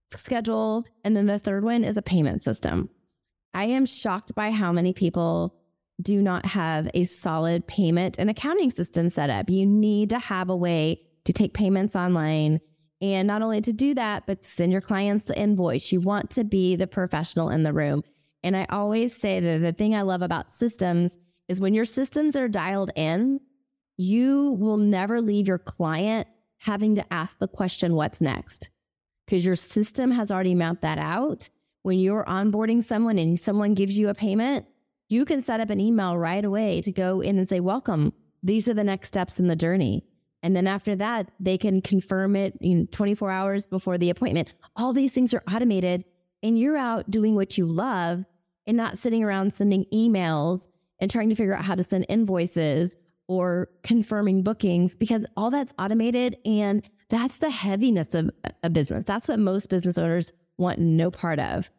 schedule. 0.09 0.85
And 1.05 1.17
then 1.17 1.27
the 1.27 1.39
third 1.39 1.65
one 1.65 1.85
is 1.85 1.97
a 1.97 2.03
payment 2.03 2.43
system. 2.43 2.91
I 3.55 3.65
am 3.65 3.87
shocked 3.87 4.35
by 4.35 4.51
how 4.51 4.73
many 4.73 4.93
people 4.93 5.55
do 6.01 6.21
not 6.21 6.47
have 6.47 6.89
a 6.95 7.05
solid 7.05 7.67
payment 7.67 8.17
and 8.19 8.31
accounting 8.31 8.71
system 8.71 9.09
set 9.09 9.31
up. 9.31 9.51
You 9.51 9.67
need 9.67 10.11
to 10.11 10.19
have 10.19 10.51
a 10.51 10.57
way 10.57 11.01
to 11.25 11.33
take 11.33 11.55
payments 11.55 11.97
online. 11.97 12.61
And 13.01 13.27
not 13.27 13.43
only 13.43 13.61
to 13.63 13.73
do 13.73 13.95
that, 13.95 14.27
but 14.27 14.45
send 14.45 14.71
your 14.71 14.81
clients 14.81 15.25
the 15.25 15.39
invoice. 15.39 15.93
You 15.93 16.01
want 16.01 16.31
to 16.31 16.45
be 16.45 16.77
the 16.77 16.87
professional 16.87 17.49
in 17.49 17.63
the 17.63 17.73
room. 17.73 18.03
And 18.43 18.57
I 18.57 18.67
always 18.71 19.17
say 19.17 19.41
that 19.41 19.59
the 19.61 19.73
thing 19.73 19.95
I 19.95 20.03
love 20.03 20.23
about 20.23 20.51
systems 20.51 21.19
is 21.49 21.61
when 21.61 21.75
your 21.75 21.85
systems 21.85 22.37
are 22.37 22.49
dialed 22.49 22.91
in, 22.95 23.41
you 23.97 24.53
will 24.53 24.77
never 24.77 25.21
leave 25.21 25.49
your 25.49 25.59
client 25.59 26.29
having 26.59 26.95
to 26.97 27.13
ask 27.13 27.39
the 27.39 27.49
question, 27.49 27.95
what's 27.95 28.21
next? 28.21 28.71
Because 29.27 29.45
your 29.45 29.57
system 29.57 30.11
has 30.11 30.31
already 30.31 30.55
mapped 30.55 30.83
that 30.83 30.99
out. 30.99 31.49
When 31.83 31.99
you're 31.99 32.25
onboarding 32.25 32.83
someone 32.83 33.19
and 33.19 33.39
someone 33.39 33.75
gives 33.75 33.97
you 33.97 34.09
a 34.09 34.15
payment, 34.15 34.67
you 35.09 35.25
can 35.25 35.41
set 35.41 35.61
up 35.61 35.71
an 35.71 35.81
email 35.81 36.19
right 36.19 36.45
away 36.45 36.83
to 36.83 36.93
go 36.93 37.21
in 37.21 37.39
and 37.39 37.49
say, 37.49 37.61
Welcome. 37.61 38.13
These 38.43 38.69
are 38.69 38.75
the 38.75 38.85
next 38.85 39.09
steps 39.09 39.41
in 39.41 39.49
the 39.49 39.57
journey. 39.57 40.05
And 40.43 40.55
then 40.55 40.67
after 40.67 40.95
that, 40.97 41.31
they 41.41 41.59
can 41.59 41.81
confirm 41.81 42.37
it 42.37 42.57
in 42.61 42.87
24 42.89 43.31
hours 43.31 43.67
before 43.67 43.99
the 43.99 44.11
appointment. 44.11 44.55
All 44.77 44.93
these 44.93 45.13
things 45.13 45.35
are 45.35 45.43
automated, 45.53 46.05
and 46.43 46.59
you're 46.59 46.77
out 46.77 47.11
doing 47.11 47.35
what 47.35 47.59
you 47.59 47.67
love 47.67 48.25
and 48.67 48.77
not 48.77 48.99
sitting 48.99 49.25
around 49.25 49.53
sending 49.53 49.87
emails 49.93 50.69
and 51.01 51.11
trying 51.11 51.29
to 51.29 51.35
figure 51.35 51.55
out 51.55 51.65
how 51.65 51.75
to 51.75 51.85
send 51.85 52.07
invoices 52.09 52.97
or 53.29 53.69
confirming 53.83 54.43
bookings 54.43 54.97
because 54.97 55.27
all 55.37 55.51
that's 55.51 55.73
automated. 55.79 56.39
And 56.45 56.83
that's 57.11 57.39
the 57.39 57.51
heaviness 57.51 58.15
of 58.15 58.31
a 58.63 58.71
business. 58.71 59.05
That's 59.05 59.29
what 59.29 59.39
most 59.39 59.69
business 59.69 59.99
owners 59.99 60.33
want 60.57 60.79
no 60.79 61.11
part 61.11 61.39
of. 61.39 61.71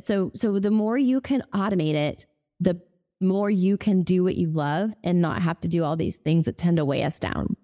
So, 0.00 0.32
so 0.34 0.58
the 0.58 0.70
more 0.70 0.98
you 0.98 1.20
can 1.20 1.42
automate 1.54 1.94
it, 1.94 2.26
the 2.58 2.80
more 3.20 3.50
you 3.50 3.76
can 3.76 4.02
do 4.02 4.24
what 4.24 4.36
you 4.36 4.50
love 4.50 4.92
and 5.04 5.20
not 5.20 5.42
have 5.42 5.60
to 5.60 5.68
do 5.68 5.84
all 5.84 5.96
these 5.96 6.16
things 6.16 6.46
that 6.46 6.58
tend 6.58 6.78
to 6.78 6.84
weigh 6.84 7.04
us 7.04 7.18
down. 7.18 7.56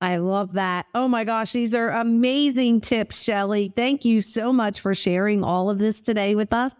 I 0.00 0.18
love 0.18 0.52
that. 0.54 0.86
Oh 0.94 1.08
my 1.08 1.24
gosh, 1.24 1.52
these 1.52 1.74
are 1.74 1.88
amazing 1.88 2.82
tips, 2.82 3.22
Shelly. 3.22 3.72
Thank 3.74 4.04
you 4.04 4.20
so 4.20 4.52
much 4.52 4.80
for 4.80 4.94
sharing 4.94 5.42
all 5.42 5.70
of 5.70 5.78
this 5.78 6.02
today 6.02 6.34
with 6.34 6.52
us. 6.52 6.74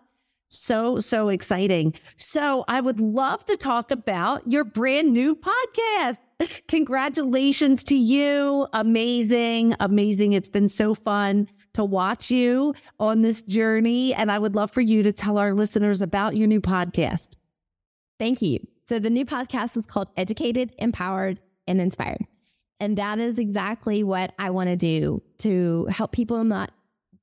So, 0.49 1.01
so 1.01 1.29
exciting. 1.29 1.95
So, 2.17 2.65
I 2.69 2.81
would 2.81 3.01
love 3.01 3.45
to 3.47 3.57
talk 3.57 3.91
about 3.91 4.47
your 4.47 4.65
brand 4.65 5.13
new 5.13 5.35
podcast. 5.35 6.19
Congratulations 6.69 7.83
to 7.85 7.97
you. 7.97 8.69
Amazing, 8.73 9.75
amazing. 9.81 10.35
It's 10.35 10.49
been 10.49 10.69
so 10.69 10.95
fun 10.95 11.49
to 11.75 11.85
watch 11.85 12.31
you 12.31 12.75
on 13.01 13.23
this 13.23 13.43
journey. 13.43 14.15
And 14.15 14.31
I 14.31 14.39
would 14.39 14.55
love 14.55 14.71
for 14.71 14.81
you 14.81 15.03
to 15.03 15.13
tell 15.13 15.37
our 15.37 15.53
listeners 15.53 16.01
about 16.01 16.37
your 16.37 16.47
new 16.47 16.61
podcast. 16.61 17.37
Thank 18.19 18.41
you. 18.41 18.61
So, 18.87 19.01
the 19.01 19.11
new 19.11 19.27
podcast 19.27 19.77
is 19.77 19.85
called 19.85 20.09
Educated, 20.17 20.73
Empowered, 20.79 21.41
and 21.67 21.81
Inspired. 21.81 22.25
And 22.79 22.97
that 22.99 23.19
is 23.19 23.39
exactly 23.39 24.05
what 24.05 24.33
I 24.39 24.51
want 24.51 24.69
to 24.69 24.77
do 24.77 25.23
to 25.39 25.87
help 25.87 26.13
people 26.13 26.45
not 26.45 26.71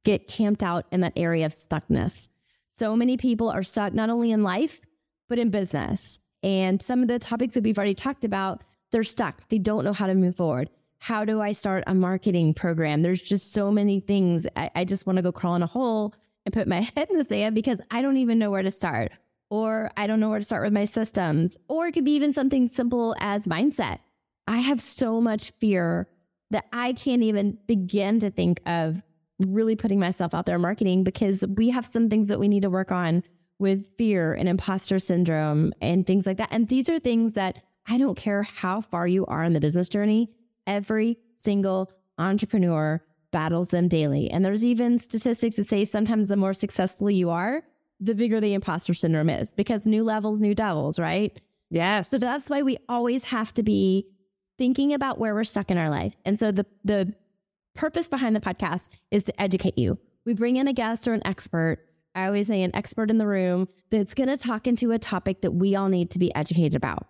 get 0.03 0.27
camped 0.27 0.63
out 0.63 0.85
in 0.91 1.01
that 1.01 1.13
area 1.15 1.45
of 1.45 1.53
stuckness. 1.53 2.27
So 2.73 2.95
many 2.95 3.17
people 3.17 3.49
are 3.49 3.63
stuck 3.63 3.93
not 3.93 4.09
only 4.09 4.31
in 4.31 4.41
life, 4.41 4.81
but 5.29 5.37
in 5.37 5.51
business. 5.51 6.19
And 6.41 6.81
some 6.81 7.01
of 7.01 7.07
the 7.07 7.19
topics 7.19 7.53
that 7.53 7.63
we've 7.63 7.77
already 7.77 7.93
talked 7.93 8.25
about, 8.25 8.63
they're 8.91 9.03
stuck. 9.03 9.47
They 9.49 9.59
don't 9.59 9.85
know 9.85 9.93
how 9.93 10.07
to 10.07 10.15
move 10.15 10.35
forward. 10.35 10.69
How 10.97 11.23
do 11.23 11.39
I 11.39 11.51
start 11.51 11.83
a 11.85 11.93
marketing 11.93 12.53
program? 12.53 13.03
There's 13.03 13.21
just 13.21 13.53
so 13.53 13.71
many 13.71 13.99
things. 13.99 14.47
I, 14.55 14.71
I 14.75 14.85
just 14.85 15.05
want 15.05 15.17
to 15.17 15.23
go 15.23 15.31
crawl 15.31 15.55
in 15.55 15.61
a 15.61 15.67
hole 15.67 16.15
and 16.45 16.53
put 16.53 16.67
my 16.67 16.81
head 16.95 17.09
in 17.11 17.17
the 17.17 17.23
sand 17.23 17.53
because 17.53 17.79
I 17.91 18.01
don't 18.01 18.17
even 18.17 18.39
know 18.39 18.49
where 18.49 18.63
to 18.63 18.71
start. 18.71 19.11
Or 19.49 19.91
I 19.95 20.07
don't 20.07 20.19
know 20.19 20.29
where 20.29 20.39
to 20.39 20.45
start 20.45 20.63
with 20.63 20.73
my 20.73 20.85
systems. 20.85 21.57
Or 21.67 21.87
it 21.87 21.91
could 21.91 22.05
be 22.05 22.15
even 22.15 22.33
something 22.33 22.65
simple 22.65 23.15
as 23.19 23.45
mindset. 23.45 23.99
I 24.47 24.57
have 24.57 24.81
so 24.81 25.21
much 25.21 25.51
fear 25.59 26.07
that 26.49 26.65
I 26.73 26.93
can't 26.93 27.21
even 27.21 27.59
begin 27.67 28.19
to 28.21 28.31
think 28.31 28.61
of 28.65 29.01
really 29.45 29.75
putting 29.75 29.99
myself 29.99 30.33
out 30.33 30.45
there 30.45 30.59
marketing 30.59 31.03
because 31.03 31.43
we 31.55 31.69
have 31.69 31.85
some 31.85 32.09
things 32.09 32.27
that 32.27 32.39
we 32.39 32.47
need 32.47 32.61
to 32.63 32.69
work 32.69 32.91
on 32.91 33.23
with 33.59 33.87
fear 33.97 34.33
and 34.33 34.49
imposter 34.49 34.99
syndrome 34.99 35.73
and 35.81 36.05
things 36.05 36.25
like 36.25 36.37
that. 36.37 36.49
And 36.51 36.67
these 36.67 36.89
are 36.89 36.99
things 36.99 37.33
that 37.33 37.63
I 37.87 37.97
don't 37.97 38.17
care 38.17 38.43
how 38.43 38.81
far 38.81 39.07
you 39.07 39.25
are 39.25 39.43
in 39.43 39.53
the 39.53 39.59
business 39.59 39.89
journey, 39.89 40.29
every 40.65 41.17
single 41.37 41.91
entrepreneur 42.17 43.01
battles 43.31 43.69
them 43.69 43.87
daily. 43.87 44.29
And 44.29 44.45
there's 44.45 44.63
even 44.63 44.97
statistics 44.97 45.55
that 45.57 45.67
say 45.67 45.85
sometimes 45.85 46.29
the 46.29 46.37
more 46.37 46.53
successful 46.53 47.09
you 47.09 47.29
are, 47.29 47.63
the 47.99 48.15
bigger 48.15 48.39
the 48.39 48.53
imposter 48.53 48.93
syndrome 48.93 49.29
is 49.29 49.53
because 49.53 49.85
new 49.85 50.03
levels, 50.03 50.39
new 50.39 50.55
devils, 50.55 50.99
right? 50.99 51.37
Yes. 51.69 52.09
So 52.09 52.17
that's 52.17 52.49
why 52.49 52.61
we 52.61 52.77
always 52.87 53.23
have 53.25 53.53
to 53.55 53.63
be 53.63 54.07
thinking 54.57 54.93
about 54.93 55.19
where 55.19 55.33
we're 55.33 55.43
stuck 55.43 55.71
in 55.71 55.77
our 55.77 55.89
life. 55.89 56.15
And 56.25 56.37
so 56.37 56.51
the 56.51 56.65
the 56.83 57.13
purpose 57.75 58.07
behind 58.07 58.35
the 58.35 58.39
podcast 58.39 58.89
is 59.11 59.23
to 59.23 59.41
educate 59.41 59.77
you. 59.77 59.97
We 60.25 60.33
bring 60.33 60.57
in 60.57 60.67
a 60.67 60.73
guest 60.73 61.07
or 61.07 61.13
an 61.13 61.25
expert. 61.25 61.79
I 62.15 62.27
always 62.27 62.47
say 62.47 62.61
an 62.61 62.75
expert 62.75 63.09
in 63.09 63.17
the 63.17 63.27
room 63.27 63.67
that's 63.89 64.13
going 64.13 64.29
to 64.29 64.37
talk 64.37 64.67
into 64.67 64.91
a 64.91 64.99
topic 64.99 65.41
that 65.41 65.51
we 65.51 65.75
all 65.75 65.89
need 65.89 66.11
to 66.11 66.19
be 66.19 66.33
educated 66.35 66.75
about. 66.75 67.07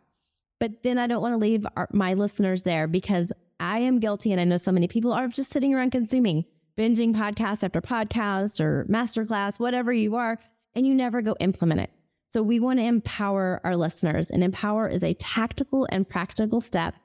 But 0.60 0.84
then 0.84 0.98
I 0.98 1.08
don't 1.08 1.22
want 1.22 1.34
to 1.34 1.38
leave 1.38 1.66
our, 1.76 1.90
my 1.92 2.14
listeners 2.14 2.64
there 2.64 2.88
because 2.88 3.34
I 3.60 3.80
am 3.80 4.00
guilty, 4.00 4.32
and 4.32 4.40
I 4.40 4.46
know 4.46 4.58
so 4.58 4.72
many 4.72 4.88
people 4.88 5.12
are 5.12 5.28
just 5.28 5.52
sitting 5.52 5.74
around 5.74 5.92
consuming, 5.92 6.46
binging 6.78 7.14
podcast 7.14 7.64
after 7.64 7.82
podcast 7.82 8.60
or 8.60 8.86
masterclass, 8.90 9.60
whatever 9.60 9.92
you 9.92 10.16
are, 10.16 10.40
and 10.74 10.88
you 10.88 10.96
never 10.96 11.22
go 11.22 11.36
implement 11.40 11.82
it. 11.82 11.90
So 12.30 12.42
we 12.42 12.60
want 12.60 12.80
to 12.80 12.86
empower 12.86 13.62
our 13.64 13.76
listeners, 13.76 14.32
and 14.32 14.44
empower 14.44 14.88
is 14.88 15.04
a 15.04 15.14
tactical 15.14 15.88
and 15.92 16.08
practical 16.08 16.62
step 16.62 16.96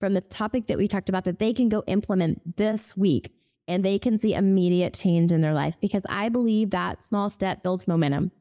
from 0.00 0.14
the 0.14 0.20
topic 0.20 0.66
that 0.68 0.78
we 0.78 0.88
talked 0.88 1.08
about 1.08 1.24
that 1.24 1.38
they 1.38 1.52
can 1.52 1.68
go 1.68 1.82
implement 1.86 2.56
this 2.56 2.96
week 2.96 3.32
and 3.66 3.84
they 3.84 3.98
can 3.98 4.16
see 4.16 4.34
immediate 4.34 4.94
change 4.94 5.32
in 5.32 5.40
their 5.40 5.52
life 5.52 5.74
because 5.80 6.06
I 6.08 6.28
believe 6.28 6.70
that 6.70 7.02
small 7.02 7.28
step 7.28 7.62
builds 7.62 7.86
momentum 7.86 8.32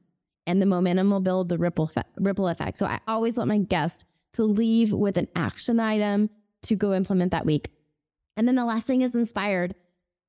and 0.45 0.61
the 0.61 0.65
momentum 0.65 1.11
will 1.11 1.19
build 1.19 1.49
the 1.49 1.57
ripple 1.57 1.85
effect, 1.85 2.09
ripple 2.19 2.47
effect. 2.47 2.77
So 2.77 2.85
I 2.85 2.99
always 3.07 3.37
want 3.37 3.49
my 3.49 3.57
guest 3.57 4.05
to 4.33 4.43
leave 4.43 4.93
with 4.93 5.17
an 5.17 5.27
action 5.35 5.79
item 5.79 6.29
to 6.63 6.75
go 6.75 6.93
implement 6.93 7.31
that 7.31 7.45
week. 7.45 7.69
And 8.37 8.47
then 8.47 8.55
the 8.55 8.65
last 8.65 8.87
thing 8.87 9.01
is 9.01 9.15
inspired. 9.15 9.75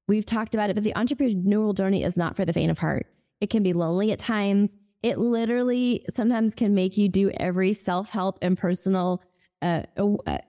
We've 0.08 0.24
talked 0.24 0.54
about 0.54 0.70
it, 0.70 0.74
but 0.74 0.82
the 0.82 0.94
entrepreneurial 0.94 1.76
journey 1.76 2.02
is 2.02 2.16
not 2.16 2.34
for 2.34 2.44
the 2.44 2.52
faint 2.52 2.70
of 2.70 2.78
heart. 2.78 3.06
It 3.40 3.50
can 3.50 3.62
be 3.62 3.72
lonely 3.72 4.10
at 4.10 4.18
times. 4.18 4.76
It 5.02 5.18
literally 5.18 6.04
sometimes 6.10 6.54
can 6.54 6.74
make 6.74 6.96
you 6.96 7.08
do 7.08 7.30
every 7.30 7.72
self 7.72 8.08
help 8.08 8.38
and 8.42 8.58
personal 8.58 9.22
uh, 9.62 9.82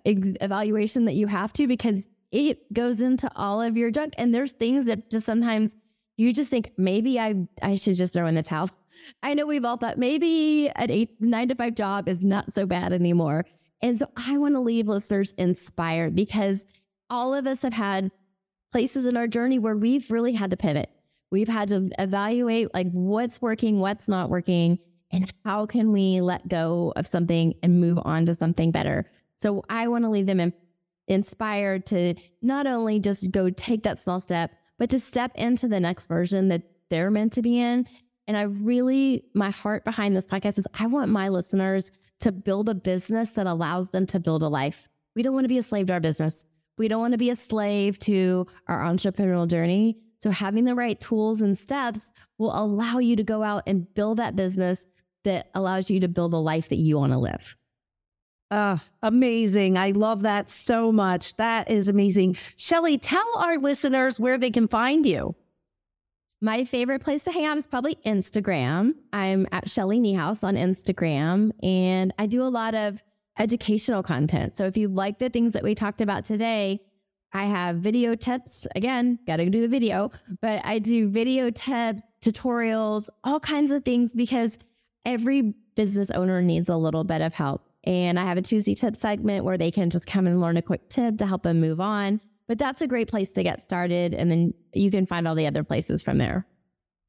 evaluation 0.06 1.06
that 1.06 1.14
you 1.14 1.28
have 1.28 1.54
to 1.54 1.68
because 1.68 2.08
it 2.32 2.72
goes 2.74 3.02
into 3.02 3.30
all 3.36 3.62
of 3.62 3.78
your 3.78 3.92
junk. 3.92 4.14
And 4.18 4.34
there's 4.34 4.52
things 4.52 4.86
that 4.86 5.10
just 5.10 5.26
sometimes 5.26 5.76
you 6.18 6.34
just 6.34 6.50
think 6.50 6.72
maybe 6.78 7.20
I 7.20 7.48
I 7.62 7.76
should 7.76 7.96
just 7.96 8.14
throw 8.14 8.28
in 8.28 8.36
the 8.36 8.44
towel. 8.44 8.70
I 9.24 9.34
know 9.34 9.46
we've 9.46 9.64
all 9.64 9.78
thought 9.78 9.98
maybe 9.98 10.70
an 10.76 10.92
eight 10.92 11.16
nine 11.22 11.48
to 11.48 11.56
five 11.56 11.76
job 11.76 12.08
is 12.10 12.24
not 12.24 12.52
so 12.52 12.66
bad 12.66 12.94
anymore. 12.94 13.46
And 13.82 13.98
so 13.98 14.08
I 14.18 14.38
want 14.38 14.56
to 14.56 14.60
leave 14.60 14.88
listeners 14.88 15.34
inspired 15.38 16.16
because 16.16 16.66
all 17.10 17.34
of 17.34 17.48
us 17.48 17.62
have 17.62 17.74
had 17.74 18.12
places 18.72 19.06
in 19.06 19.16
our 19.16 19.28
journey 19.28 19.58
where 19.58 19.78
we've 19.78 20.12
really 20.12 20.34
had 20.34 20.52
to 20.52 20.58
pivot. 20.58 20.90
We've 21.32 21.48
had 21.48 21.70
to 21.70 21.90
evaluate 21.98 22.74
like 22.74 22.92
what's 22.92 23.42
working, 23.42 23.80
what's 23.80 24.08
not 24.08 24.30
working, 24.30 24.80
and 25.12 25.32
how 25.46 25.66
can 25.66 25.92
we 25.92 26.22
let 26.22 26.48
go 26.48 26.94
of 26.96 27.08
something 27.08 27.56
and 27.64 27.82
move 27.82 28.00
on 28.04 28.26
to 28.26 28.34
something 28.34 28.72
better? 28.72 29.10
So 29.38 29.64
I 29.70 29.88
want 29.88 30.04
to 30.04 30.10
leave 30.10 30.28
them 30.28 30.40
in, 30.40 30.54
inspired 31.08 31.86
to 31.88 32.16
not 32.42 32.68
only 32.68 33.00
just 33.00 33.32
go 33.32 33.50
take 33.50 33.84
that 33.84 34.00
small 34.00 34.20
step, 34.20 34.52
but 34.78 34.90
to 34.92 35.00
step 35.00 35.32
into 35.36 35.68
the 35.68 35.80
next 35.80 36.08
version 36.08 36.50
that 36.50 36.64
they're 36.90 37.12
meant 37.12 37.34
to 37.34 37.42
be 37.42 37.60
in. 37.60 37.88
And 38.28 38.38
I 38.38 38.44
really, 38.44 39.24
my 39.34 39.50
heart 39.50 39.84
behind 39.84 40.16
this 40.16 40.28
podcast 40.28 40.60
is 40.60 40.68
I 40.78 40.86
want 40.86 41.10
my 41.10 41.30
listeners 41.30 41.92
to 42.20 42.32
build 42.32 42.70
a 42.70 42.76
business 42.76 43.32
that 43.32 43.48
allows 43.48 43.90
them 43.90 44.06
to 44.08 44.20
build 44.20 44.44
a 44.44 44.48
life. 44.48 44.88
We 45.16 45.24
don't 45.24 45.34
want 45.34 45.46
to 45.46 45.50
be 45.50 45.58
a 45.58 45.64
slave 45.64 45.88
to 45.88 45.94
our 45.94 46.00
business. 46.00 46.46
We 46.78 46.88
don't 46.88 47.02
want 47.02 47.14
to 47.14 47.18
be 47.18 47.30
a 47.30 47.36
slave 47.36 47.98
to 48.00 48.46
our 48.68 48.84
entrepreneurial 48.84 49.50
journey. 49.50 49.98
So 50.20 50.32
having 50.32 50.66
the 50.66 50.76
right 50.76 51.00
tools 51.00 51.42
and 51.42 51.58
steps 51.58 52.12
will 52.38 52.52
allow 52.54 53.00
you 53.00 53.16
to 53.16 53.24
go 53.24 53.42
out 53.42 53.64
and 53.68 53.92
build 53.94 54.18
that 54.18 54.36
business 54.36 54.86
that 55.24 55.50
allows 55.54 55.90
you 55.90 56.00
to 56.02 56.08
build 56.08 56.34
a 56.34 56.38
life 56.38 56.70
that 56.70 56.78
you 56.78 56.98
want 56.98 57.14
to 57.14 57.20
live. 57.20 57.56
Uh, 58.52 58.78
amazing. 59.04 59.78
I 59.78 59.92
love 59.92 60.22
that 60.24 60.50
so 60.50 60.92
much. 60.92 61.36
That 61.38 61.70
is 61.70 61.88
amazing. 61.88 62.36
Shelly, 62.56 62.98
tell 62.98 63.38
our 63.38 63.58
listeners 63.58 64.20
where 64.20 64.38
they 64.38 64.50
can 64.50 64.68
find 64.68 65.06
you. 65.06 65.36
My 66.42 66.64
favorite 66.64 67.04
place 67.04 67.26
to 67.26 67.32
hang 67.32 67.46
out 67.46 67.58
is 67.58 67.68
probably 67.68 67.96
Instagram. 68.06 68.94
I'm 69.12 69.46
at 69.52 69.70
Shelly 69.70 70.00
Niehaus 70.00 70.44
on 70.44 70.56
Instagram, 70.56 71.52
and 71.62 72.14
I 72.18 72.28
do 72.28 72.42
a 72.42 72.48
lot 72.48 72.76
of 72.76 73.04
educational 73.38 74.02
content. 74.02 74.56
So 74.56 74.66
if 74.66 74.78
you 74.78 74.88
like 74.88 75.20
the 75.20 75.30
things 75.30 75.54
that 75.54 75.64
we 75.64 75.76
talked 75.76 76.02
about 76.02 76.24
today, 76.24 76.80
I 77.34 77.44
have 77.44 77.78
video 77.78 78.16
tips. 78.16 78.66
Again, 78.76 79.20
got 79.28 79.38
to 79.38 79.50
do 79.50 79.62
the 79.62 79.68
video, 79.68 80.12
but 80.42 80.62
I 80.66 80.80
do 80.80 81.10
video 81.10 81.52
tips, 81.52 82.02
tutorials, 82.22 83.10
all 83.24 83.40
kinds 83.40 83.70
of 83.72 83.84
things 83.84 84.14
because 84.14 84.58
every 85.10 85.54
business 85.76 86.12
owner 86.12 86.42
needs 86.42 86.70
a 86.70 86.78
little 86.78 87.04
bit 87.04 87.22
of 87.22 87.34
help. 87.34 87.66
And 87.84 88.20
I 88.20 88.26
have 88.26 88.38
a 88.38 88.42
Tuesday 88.42 88.76
tip 88.76 88.96
segment 88.96 89.46
where 89.46 89.58
they 89.58 89.72
can 89.72 89.90
just 89.90 90.06
come 90.06 90.28
and 90.28 90.40
learn 90.40 90.58
a 90.58 90.62
quick 90.62 90.90
tip 90.90 91.18
to 91.18 91.26
help 91.26 91.44
them 91.44 91.60
move 91.60 91.80
on. 91.80 92.22
But 92.48 92.58
that's 92.58 92.82
a 92.82 92.88
great 92.88 93.08
place 93.08 93.34
to 93.34 93.44
get 93.44 93.64
started. 93.64 94.14
And 94.14 94.30
then 94.30 94.54
you 94.74 94.92
can 94.92 95.06
find 95.06 95.28
all 95.28 95.36
the 95.36 95.48
other 95.48 95.64
places 95.64 96.02
from 96.02 96.18
there. 96.18 96.46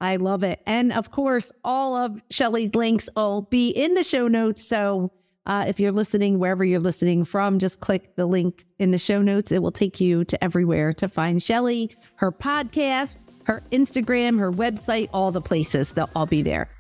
I 0.00 0.16
love 0.16 0.44
it. 0.44 0.60
And 0.66 0.92
of 0.92 1.10
course, 1.10 1.52
all 1.64 1.96
of 1.96 2.20
Shelly's 2.30 2.74
links 2.74 3.08
will 3.16 3.42
be 3.42 3.70
in 3.70 3.94
the 3.94 4.04
show 4.04 4.28
notes. 4.28 4.64
So 4.64 5.12
uh, 5.46 5.64
if 5.66 5.80
you're 5.80 5.92
listening, 5.92 6.38
wherever 6.38 6.64
you're 6.64 6.80
listening 6.80 7.24
from, 7.24 7.58
just 7.58 7.80
click 7.80 8.16
the 8.16 8.26
link 8.26 8.64
in 8.78 8.92
the 8.92 8.98
show 8.98 9.20
notes. 9.20 9.52
It 9.52 9.62
will 9.62 9.72
take 9.72 10.00
you 10.00 10.24
to 10.24 10.42
everywhere 10.42 10.92
to 10.94 11.08
find 11.08 11.42
Shelly, 11.42 11.94
her 12.16 12.32
podcast, 12.32 13.18
her 13.44 13.62
Instagram, 13.72 14.38
her 14.38 14.52
website, 14.52 15.08
all 15.12 15.32
the 15.32 15.40
places. 15.40 15.92
They'll 15.92 16.10
all 16.14 16.26
be 16.26 16.42
there. 16.42 16.70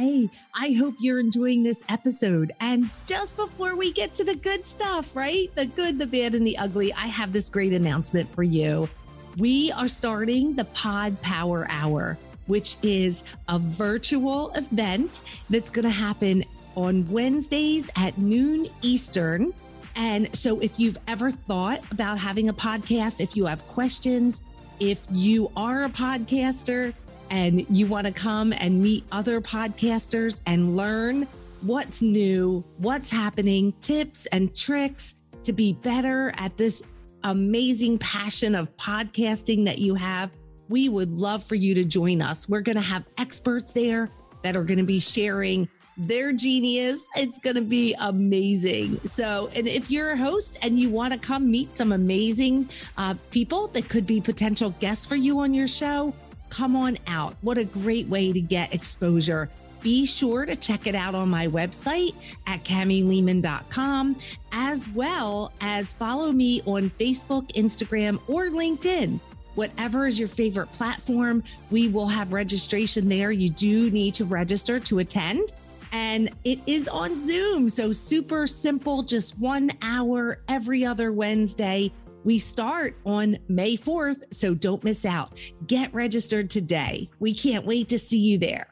Hey, 0.00 0.30
I 0.54 0.72
hope 0.72 0.94
you're 0.98 1.20
enjoying 1.20 1.62
this 1.62 1.84
episode. 1.90 2.52
And 2.58 2.88
just 3.04 3.36
before 3.36 3.76
we 3.76 3.92
get 3.92 4.14
to 4.14 4.24
the 4.24 4.34
good 4.34 4.64
stuff, 4.64 5.14
right? 5.14 5.54
The 5.56 5.66
good, 5.66 5.98
the 5.98 6.06
bad, 6.06 6.34
and 6.34 6.46
the 6.46 6.56
ugly, 6.56 6.90
I 6.94 7.08
have 7.08 7.34
this 7.34 7.50
great 7.50 7.74
announcement 7.74 8.34
for 8.34 8.42
you. 8.42 8.88
We 9.36 9.70
are 9.72 9.88
starting 9.88 10.56
the 10.56 10.64
Pod 10.64 11.20
Power 11.20 11.66
Hour, 11.68 12.16
which 12.46 12.78
is 12.82 13.24
a 13.50 13.58
virtual 13.58 14.54
event 14.54 15.20
that's 15.50 15.68
going 15.68 15.84
to 15.84 15.90
happen 15.90 16.44
on 16.76 17.06
Wednesdays 17.10 17.90
at 17.96 18.16
noon 18.16 18.68
Eastern. 18.80 19.52
And 19.96 20.34
so, 20.34 20.60
if 20.60 20.80
you've 20.80 20.96
ever 21.08 21.30
thought 21.30 21.82
about 21.90 22.16
having 22.16 22.48
a 22.48 22.54
podcast, 22.54 23.20
if 23.20 23.36
you 23.36 23.44
have 23.44 23.62
questions, 23.68 24.40
if 24.80 25.06
you 25.10 25.52
are 25.58 25.82
a 25.82 25.90
podcaster, 25.90 26.94
and 27.30 27.64
you 27.70 27.86
want 27.86 28.06
to 28.06 28.12
come 28.12 28.52
and 28.52 28.82
meet 28.82 29.04
other 29.12 29.40
podcasters 29.40 30.42
and 30.46 30.76
learn 30.76 31.26
what's 31.62 32.02
new, 32.02 32.64
what's 32.78 33.10
happening, 33.10 33.72
tips 33.80 34.26
and 34.26 34.54
tricks 34.54 35.16
to 35.44 35.52
be 35.52 35.72
better 35.72 36.32
at 36.36 36.56
this 36.56 36.82
amazing 37.24 37.98
passion 37.98 38.54
of 38.54 38.74
podcasting 38.76 39.64
that 39.66 39.78
you 39.78 39.94
have, 39.94 40.30
we 40.68 40.88
would 40.88 41.10
love 41.12 41.42
for 41.42 41.54
you 41.54 41.74
to 41.74 41.84
join 41.84 42.22
us. 42.22 42.48
We're 42.48 42.60
going 42.60 42.76
to 42.76 42.82
have 42.82 43.04
experts 43.18 43.72
there 43.72 44.10
that 44.42 44.56
are 44.56 44.64
going 44.64 44.78
to 44.78 44.84
be 44.84 45.00
sharing 45.00 45.68
their 45.96 46.32
genius. 46.32 47.06
It's 47.16 47.38
going 47.38 47.56
to 47.56 47.62
be 47.62 47.94
amazing. 48.00 49.00
So, 49.04 49.50
and 49.54 49.66
if 49.68 49.90
you're 49.90 50.12
a 50.12 50.16
host 50.16 50.58
and 50.62 50.78
you 50.78 50.88
want 50.88 51.12
to 51.12 51.18
come 51.18 51.50
meet 51.50 51.74
some 51.74 51.92
amazing 51.92 52.68
uh, 52.96 53.14
people 53.30 53.66
that 53.68 53.88
could 53.88 54.06
be 54.06 54.20
potential 54.20 54.70
guests 54.80 55.04
for 55.04 55.16
you 55.16 55.40
on 55.40 55.52
your 55.52 55.66
show, 55.66 56.14
come 56.50 56.76
on 56.76 56.98
out. 57.06 57.36
What 57.40 57.58
a 57.58 57.64
great 57.64 58.08
way 58.08 58.32
to 58.32 58.40
get 58.40 58.74
exposure. 58.74 59.48
Be 59.82 60.04
sure 60.04 60.44
to 60.44 60.54
check 60.56 60.86
it 60.86 60.94
out 60.94 61.14
on 61.14 61.30
my 61.30 61.46
website 61.46 62.14
at 62.46 62.62
camilehman.com, 62.64 64.16
as 64.52 64.88
well 64.90 65.52
as 65.62 65.94
follow 65.94 66.32
me 66.32 66.60
on 66.66 66.90
Facebook, 66.90 67.50
Instagram, 67.52 68.20
or 68.28 68.50
LinkedIn 68.50 69.20
whatever 69.54 70.06
is 70.06 70.18
your 70.18 70.28
favorite 70.28 70.72
platform. 70.72 71.42
We 71.70 71.88
will 71.88 72.06
have 72.06 72.32
registration 72.32 73.08
there. 73.08 73.30
You 73.30 73.50
do 73.50 73.90
need 73.90 74.14
to 74.14 74.24
register 74.24 74.80
to 74.80 75.00
attend. 75.00 75.52
And 75.92 76.30
it 76.44 76.60
is 76.66 76.86
on 76.88 77.16
Zoom. 77.16 77.68
So 77.68 77.92
super 77.92 78.46
simple, 78.46 79.02
just 79.02 79.38
one 79.38 79.70
hour 79.82 80.38
every 80.48 80.84
other 80.84 81.12
Wednesday. 81.12 81.90
We 82.22 82.38
start 82.38 82.96
on 83.06 83.38
May 83.48 83.76
4th, 83.76 84.24
so 84.32 84.54
don't 84.54 84.84
miss 84.84 85.06
out. 85.06 85.40
Get 85.66 85.92
registered 85.94 86.50
today. 86.50 87.08
We 87.18 87.34
can't 87.34 87.64
wait 87.64 87.88
to 87.88 87.98
see 87.98 88.18
you 88.18 88.36
there. 88.36 88.66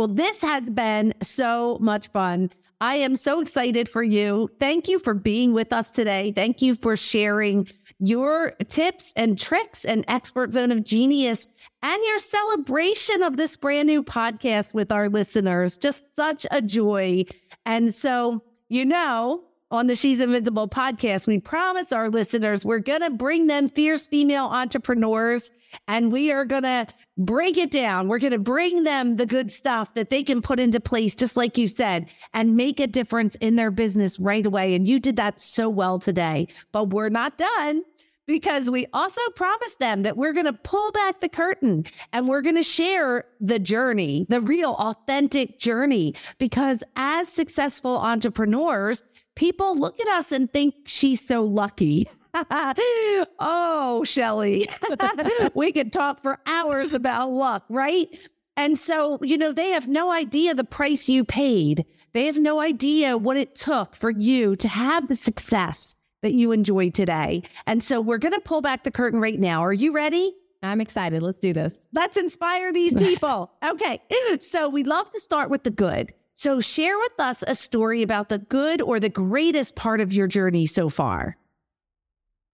Well, 0.00 0.08
this 0.08 0.40
has 0.40 0.70
been 0.70 1.12
so 1.20 1.76
much 1.78 2.08
fun. 2.08 2.48
I 2.80 2.94
am 2.94 3.16
so 3.16 3.42
excited 3.42 3.86
for 3.86 4.02
you. 4.02 4.48
Thank 4.58 4.88
you 4.88 4.98
for 4.98 5.12
being 5.12 5.52
with 5.52 5.74
us 5.74 5.90
today. 5.90 6.32
Thank 6.34 6.62
you 6.62 6.74
for 6.74 6.96
sharing 6.96 7.68
your 7.98 8.52
tips 8.68 9.12
and 9.14 9.38
tricks 9.38 9.84
and 9.84 10.06
expert 10.08 10.54
zone 10.54 10.72
of 10.72 10.84
genius 10.84 11.46
and 11.82 12.02
your 12.06 12.18
celebration 12.18 13.22
of 13.22 13.36
this 13.36 13.58
brand 13.58 13.88
new 13.88 14.02
podcast 14.02 14.72
with 14.72 14.90
our 14.90 15.10
listeners. 15.10 15.76
Just 15.76 16.06
such 16.16 16.46
a 16.50 16.62
joy. 16.62 17.24
And 17.66 17.92
so, 17.92 18.42
you 18.70 18.86
know, 18.86 19.44
on 19.70 19.86
the 19.86 19.94
She's 19.94 20.18
Invincible 20.22 20.66
podcast, 20.66 21.26
we 21.26 21.40
promise 21.40 21.92
our 21.92 22.08
listeners 22.08 22.64
we're 22.64 22.78
going 22.78 23.02
to 23.02 23.10
bring 23.10 23.48
them 23.48 23.68
fierce 23.68 24.06
female 24.06 24.46
entrepreneurs 24.46 25.52
and 25.88 26.12
we 26.12 26.32
are 26.32 26.44
going 26.44 26.62
to 26.62 26.86
break 27.16 27.56
it 27.56 27.70
down. 27.70 28.08
We're 28.08 28.18
going 28.18 28.32
to 28.32 28.38
bring 28.38 28.84
them 28.84 29.16
the 29.16 29.26
good 29.26 29.50
stuff 29.50 29.94
that 29.94 30.10
they 30.10 30.22
can 30.22 30.42
put 30.42 30.60
into 30.60 30.80
place, 30.80 31.14
just 31.14 31.36
like 31.36 31.58
you 31.58 31.68
said, 31.68 32.06
and 32.32 32.56
make 32.56 32.80
a 32.80 32.86
difference 32.86 33.34
in 33.36 33.56
their 33.56 33.70
business 33.70 34.18
right 34.18 34.44
away. 34.44 34.74
And 34.74 34.86
you 34.86 35.00
did 35.00 35.16
that 35.16 35.40
so 35.40 35.68
well 35.68 35.98
today, 35.98 36.48
but 36.72 36.90
we're 36.90 37.08
not 37.08 37.38
done 37.38 37.82
because 38.30 38.70
we 38.70 38.86
also 38.92 39.20
promised 39.34 39.80
them 39.80 40.04
that 40.04 40.16
we're 40.16 40.32
going 40.32 40.46
to 40.46 40.52
pull 40.52 40.92
back 40.92 41.20
the 41.20 41.28
curtain 41.28 41.84
and 42.12 42.28
we're 42.28 42.42
going 42.42 42.54
to 42.54 42.62
share 42.62 43.24
the 43.40 43.58
journey, 43.58 44.24
the 44.28 44.40
real 44.40 44.74
authentic 44.74 45.58
journey. 45.58 46.14
Because 46.38 46.84
as 46.94 47.28
successful 47.28 47.98
entrepreneurs, 47.98 49.02
people 49.34 49.76
look 49.76 49.98
at 50.00 50.06
us 50.06 50.30
and 50.30 50.48
think 50.52 50.74
she's 50.86 51.20
so 51.26 51.42
lucky. 51.42 52.08
oh, 53.38 54.02
Shelly, 54.04 54.68
we 55.54 55.72
could 55.72 55.92
talk 55.92 56.22
for 56.22 56.38
hours 56.46 56.94
about 56.94 57.30
luck, 57.30 57.64
right? 57.68 58.08
And 58.56 58.78
so, 58.78 59.18
you 59.22 59.38
know, 59.38 59.52
they 59.52 59.70
have 59.70 59.88
no 59.88 60.12
idea 60.12 60.54
the 60.54 60.64
price 60.64 61.08
you 61.08 61.24
paid. 61.24 61.84
They 62.12 62.26
have 62.26 62.38
no 62.38 62.60
idea 62.60 63.16
what 63.16 63.36
it 63.36 63.54
took 63.54 63.94
for 63.94 64.10
you 64.10 64.56
to 64.56 64.68
have 64.68 65.08
the 65.08 65.14
success 65.14 65.94
that 66.22 66.32
you 66.32 66.52
enjoy 66.52 66.90
today. 66.90 67.42
And 67.66 67.82
so, 67.82 68.00
we're 68.00 68.18
going 68.18 68.34
to 68.34 68.40
pull 68.40 68.60
back 68.60 68.84
the 68.84 68.90
curtain 68.90 69.20
right 69.20 69.38
now. 69.38 69.64
Are 69.64 69.72
you 69.72 69.92
ready? 69.92 70.34
I'm 70.62 70.80
excited. 70.80 71.22
Let's 71.22 71.38
do 71.38 71.52
this. 71.52 71.80
Let's 71.94 72.18
inspire 72.18 72.72
these 72.72 72.94
people. 72.94 73.50
okay. 73.64 74.02
So, 74.40 74.68
we 74.68 74.84
love 74.84 75.10
to 75.12 75.20
start 75.20 75.50
with 75.50 75.64
the 75.64 75.70
good. 75.70 76.12
So, 76.34 76.60
share 76.60 76.98
with 76.98 77.18
us 77.18 77.42
a 77.46 77.54
story 77.54 78.02
about 78.02 78.28
the 78.28 78.38
good 78.38 78.82
or 78.82 79.00
the 79.00 79.08
greatest 79.08 79.74
part 79.76 80.00
of 80.00 80.12
your 80.12 80.26
journey 80.26 80.66
so 80.66 80.88
far. 80.88 81.36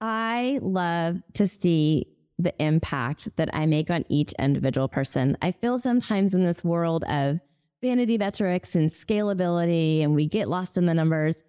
I 0.01 0.59
love 0.63 1.23
to 1.35 1.47
see 1.47 2.07
the 2.39 2.55
impact 2.63 3.35
that 3.37 3.49
I 3.55 3.67
make 3.67 3.91
on 3.91 4.05
each 4.09 4.33
individual 4.39 4.89
person. 4.89 5.37
I 5.41 5.53
feel 5.53 5.79
sometimes 5.79 6.35
in 6.35 6.45
this 6.45 6.63
world 6.63 7.05
of 7.05 7.41
vanity 7.83 8.19
metrics 8.19 8.75
and 8.75 8.91
scalability, 8.91 10.03
and 10.03 10.15
we 10.15 10.27
get 10.27 10.49
lost 10.49 10.77
in 10.77 10.87
the 10.87 10.95
numbers. 10.95 11.45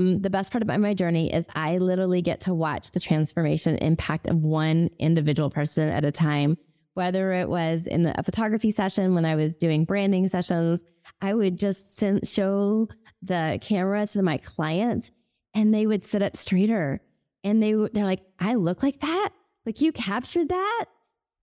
Mm, 0.00 0.22
the 0.22 0.30
best 0.30 0.50
part 0.52 0.62
about 0.62 0.80
my 0.80 0.94
journey 0.94 1.32
is 1.32 1.46
I 1.54 1.78
literally 1.78 2.22
get 2.22 2.40
to 2.40 2.54
watch 2.54 2.92
the 2.92 3.00
transformation 3.00 3.76
impact 3.78 4.28
of 4.28 4.36
one 4.36 4.88
individual 4.98 5.50
person 5.50 5.90
at 5.90 6.04
a 6.04 6.12
time 6.12 6.56
whether 6.98 7.30
it 7.32 7.48
was 7.48 7.86
in 7.86 8.06
a 8.06 8.22
photography 8.24 8.72
session 8.72 9.14
when 9.14 9.24
I 9.24 9.36
was 9.36 9.56
doing 9.56 9.84
branding 9.84 10.26
sessions, 10.26 10.82
I 11.22 11.32
would 11.32 11.56
just 11.56 11.96
send, 11.96 12.26
show 12.26 12.88
the 13.22 13.60
camera 13.62 14.04
to 14.08 14.20
my 14.20 14.38
clients 14.38 15.12
and 15.54 15.72
they 15.72 15.86
would 15.86 16.02
sit 16.02 16.22
up 16.22 16.36
straighter 16.36 17.00
and 17.44 17.62
they 17.62 17.72
they're 17.72 18.04
like, 18.04 18.22
I 18.38 18.54
look 18.54 18.82
like 18.82 19.00
that? 19.00 19.30
Like 19.64 19.80
you 19.80 19.92
captured 19.92 20.48
that? 20.48 20.86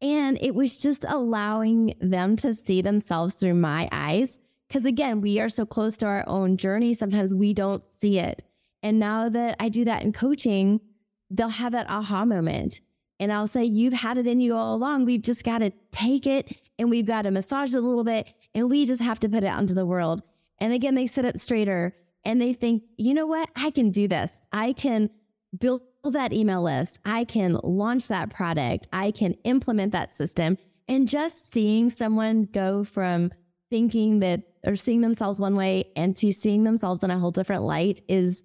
And 0.02 0.38
it 0.42 0.54
was 0.54 0.78
just 0.78 1.06
allowing 1.08 1.96
them 2.00 2.36
to 2.38 2.54
see 2.54 2.82
themselves 2.82 3.36
through 3.36 3.56
my 3.56 3.88
eyes. 3.92 4.40
Because 4.68 4.86
again, 4.86 5.22
we 5.22 5.40
are 5.40 5.50
so 5.50 5.66
close 5.66 5.96
to 5.98 6.06
our 6.06 6.24
own 6.28 6.58
journey, 6.58 6.94
sometimes 6.94 7.34
we 7.34 7.54
don't 7.54 7.84
see 7.92 8.20
it. 8.20 8.44
And 8.84 9.00
now 9.00 9.30
that 9.30 9.56
I 9.60 9.70
do 9.70 9.86
that 9.86 10.04
in 10.04 10.12
coaching, 10.12 10.82
they'll 11.30 11.50
have 11.50 11.72
that 11.72 11.90
aha 11.90 12.26
moment. 12.26 12.82
And 13.20 13.32
I'll 13.32 13.48
say, 13.48 13.64
You've 13.64 13.94
had 13.94 14.18
it 14.18 14.28
in 14.28 14.42
you 14.42 14.56
all 14.56 14.76
along. 14.76 15.06
We've 15.06 15.22
just 15.22 15.44
got 15.44 15.60
to 15.60 15.72
take 15.92 16.28
it 16.28 16.60
and 16.78 16.90
we've 16.90 17.06
got 17.06 17.24
to 17.24 17.32
massage 17.32 17.74
it 17.74 17.78
a 17.78 17.82
little 17.82 18.04
bit 18.04 18.34
and 18.54 18.70
we 18.70 18.86
just 18.86 19.02
have 19.02 19.20
to 19.20 19.30
put 19.30 19.44
it 19.44 19.48
out 19.48 19.62
into 19.62 19.74
the 19.74 19.86
world. 19.86 20.22
And 20.60 20.74
again, 20.74 20.96
they 20.96 21.08
sit 21.08 21.26
up 21.26 21.38
straighter 21.38 21.96
and 22.24 22.42
they 22.42 22.54
think, 22.54 22.84
You 22.98 23.14
know 23.14 23.28
what? 23.28 23.50
I 23.56 23.72
can 23.72 23.92
do 23.92 24.08
this. 24.08 24.46
I 24.52 24.74
can 24.74 25.10
build 25.60 25.82
that 26.04 26.34
email 26.34 26.62
list. 26.62 27.00
I 27.06 27.24
can 27.24 27.58
launch 27.64 28.08
that 28.08 28.30
product. 28.30 28.88
I 28.94 29.12
can 29.12 29.34
implement 29.44 29.92
that 29.94 30.14
system. 30.14 30.58
And 30.88 31.08
just 31.08 31.52
seeing 31.52 31.90
someone 31.90 32.44
go 32.44 32.84
from 32.84 33.32
thinking 33.70 34.20
that 34.20 34.42
or 34.66 34.76
seeing 34.76 35.02
themselves 35.02 35.40
one 35.40 35.56
way 35.56 35.86
and 35.96 36.16
to 36.18 36.32
seeing 36.32 36.64
themselves 36.64 37.04
in 37.04 37.12
a 37.12 37.20
whole 37.20 37.32
different 37.32 37.64
light 37.64 38.02
is 38.08 38.44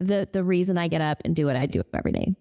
the 0.00 0.28
the 0.32 0.42
reason 0.42 0.78
I 0.78 0.88
get 0.88 1.00
up 1.00 1.22
and 1.24 1.34
do 1.34 1.46
what 1.46 1.56
I 1.56 1.66
do 1.66 1.82
every 1.94 2.12
day. 2.12 2.34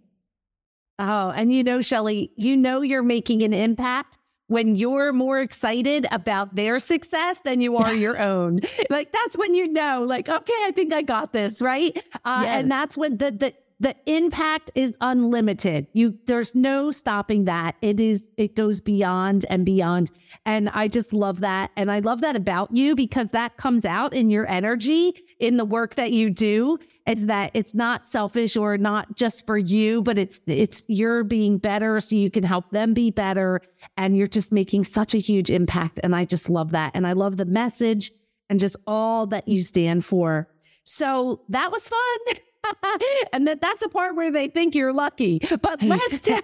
Oh, 0.99 1.31
and 1.31 1.53
you 1.53 1.63
know, 1.63 1.81
Shelly, 1.81 2.31
you 2.37 2.57
know 2.57 2.81
you're 2.81 3.03
making 3.03 3.43
an 3.43 3.53
impact 3.53 4.17
when 4.47 4.75
you're 4.75 5.13
more 5.13 5.39
excited 5.39 6.05
about 6.11 6.55
their 6.55 6.77
success 6.77 7.41
than 7.41 7.61
you 7.61 7.77
are 7.77 7.93
your 7.93 8.19
own. 8.21 8.59
Like 8.89 9.11
that's 9.11 9.37
when 9.37 9.55
you 9.55 9.67
know, 9.67 10.03
like, 10.05 10.27
okay, 10.27 10.53
I 10.63 10.71
think 10.75 10.93
I 10.93 11.01
got 11.01 11.33
this, 11.33 11.61
right? 11.61 11.95
Uh, 12.25 12.41
yes. 12.43 12.59
And 12.61 12.71
that's 12.71 12.97
when 12.97 13.17
the 13.17 13.31
the 13.31 13.53
the 13.81 13.95
impact 14.05 14.69
is 14.75 14.95
unlimited. 15.01 15.87
You 15.93 16.15
there's 16.27 16.53
no 16.53 16.91
stopping 16.91 17.45
that. 17.45 17.75
It 17.81 17.99
is 17.99 18.27
it 18.37 18.55
goes 18.55 18.79
beyond 18.79 19.43
and 19.49 19.65
beyond. 19.65 20.11
And 20.45 20.69
I 20.69 20.87
just 20.87 21.13
love 21.13 21.39
that. 21.39 21.71
And 21.75 21.89
I 21.91 21.97
love 21.97 22.21
that 22.21 22.35
about 22.35 22.71
you 22.71 22.95
because 22.95 23.31
that 23.31 23.57
comes 23.57 23.83
out 23.83 24.13
in 24.13 24.29
your 24.29 24.47
energy 24.47 25.13
in 25.39 25.57
the 25.57 25.65
work 25.65 25.95
that 25.95 26.11
you 26.11 26.29
do. 26.29 26.77
It's 27.07 27.25
that 27.25 27.49
it's 27.55 27.73
not 27.73 28.05
selfish 28.05 28.55
or 28.55 28.77
not 28.77 29.15
just 29.15 29.47
for 29.47 29.57
you, 29.57 30.03
but 30.03 30.19
it's 30.19 30.41
it's 30.45 30.83
you're 30.87 31.23
being 31.23 31.57
better 31.57 31.99
so 31.99 32.15
you 32.15 32.29
can 32.29 32.43
help 32.43 32.69
them 32.69 32.93
be 32.93 33.09
better 33.09 33.61
and 33.97 34.15
you're 34.15 34.27
just 34.27 34.51
making 34.51 34.83
such 34.83 35.15
a 35.15 35.17
huge 35.17 35.49
impact 35.49 35.99
and 36.03 36.15
I 36.15 36.25
just 36.25 36.51
love 36.51 36.69
that. 36.71 36.91
And 36.93 37.07
I 37.07 37.13
love 37.13 37.37
the 37.37 37.45
message 37.45 38.11
and 38.47 38.59
just 38.59 38.75
all 38.85 39.25
that 39.27 39.47
you 39.47 39.63
stand 39.63 40.05
for. 40.05 40.49
So 40.83 41.41
that 41.49 41.71
was 41.71 41.87
fun. 41.87 42.35
and 43.33 43.47
that 43.47 43.61
that's 43.61 43.81
the 43.81 43.89
part 43.89 44.15
where 44.15 44.31
they 44.31 44.47
think 44.47 44.75
you're 44.75 44.93
lucky. 44.93 45.39
But 45.61 45.81
let's 45.83 46.19
tell, 46.19 46.41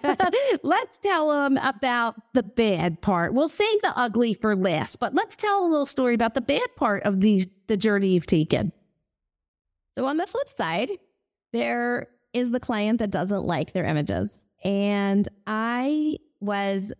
let's 0.63 0.97
tell 0.97 1.29
them 1.29 1.57
about 1.57 2.15
the 2.33 2.43
bad 2.43 3.01
part. 3.01 3.33
We'll 3.33 3.49
save 3.49 3.81
the 3.81 3.93
ugly 3.95 4.33
for 4.33 4.55
last, 4.55 4.99
but 4.99 5.13
let's 5.13 5.35
tell 5.35 5.65
a 5.65 5.67
little 5.67 5.85
story 5.85 6.13
about 6.13 6.33
the 6.33 6.41
bad 6.41 6.75
part 6.75 7.03
of 7.03 7.21
these 7.21 7.47
the 7.67 7.77
journey 7.77 8.09
you've 8.09 8.27
taken. 8.27 8.71
So 9.95 10.05
on 10.05 10.17
the 10.17 10.27
flip 10.27 10.47
side, 10.47 10.91
there 11.53 12.07
is 12.33 12.51
the 12.51 12.59
client 12.59 12.99
that 12.99 13.11
doesn't 13.11 13.43
like 13.43 13.73
their 13.73 13.85
images. 13.85 14.45
And 14.63 15.27
I 15.47 16.17
was 16.39 16.93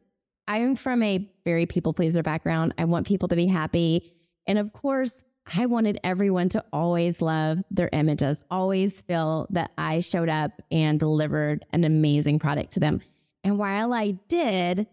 I'm 0.48 0.76
from 0.76 1.04
a 1.04 1.30
very 1.46 1.66
people 1.66 1.94
pleaser 1.94 2.24
background. 2.24 2.74
I 2.78 2.86
want 2.86 3.06
people 3.06 3.28
to 3.30 3.36
be 3.36 3.48
happy. 3.48 4.14
And 4.48 4.58
of 4.58 4.72
course, 4.72 5.24
I 5.56 5.66
wanted 5.66 6.00
everyone 6.04 6.50
to 6.50 6.64
always 6.74 7.22
love 7.22 7.60
their 7.72 7.90
images, 7.94 8.44
always 8.52 9.02
feel 9.02 9.48
that 9.52 9.72
I 9.78 10.02
showed 10.02 10.30
up 10.30 10.62
and 10.72 11.00
delivered 11.00 11.66
an 11.72 11.84
amazing 11.84 12.40
product 12.40 12.74
to 12.74 12.80
them. 12.80 13.02
And 13.44 13.58
while 13.58 13.94
I 13.94 14.12
did, 14.28 14.88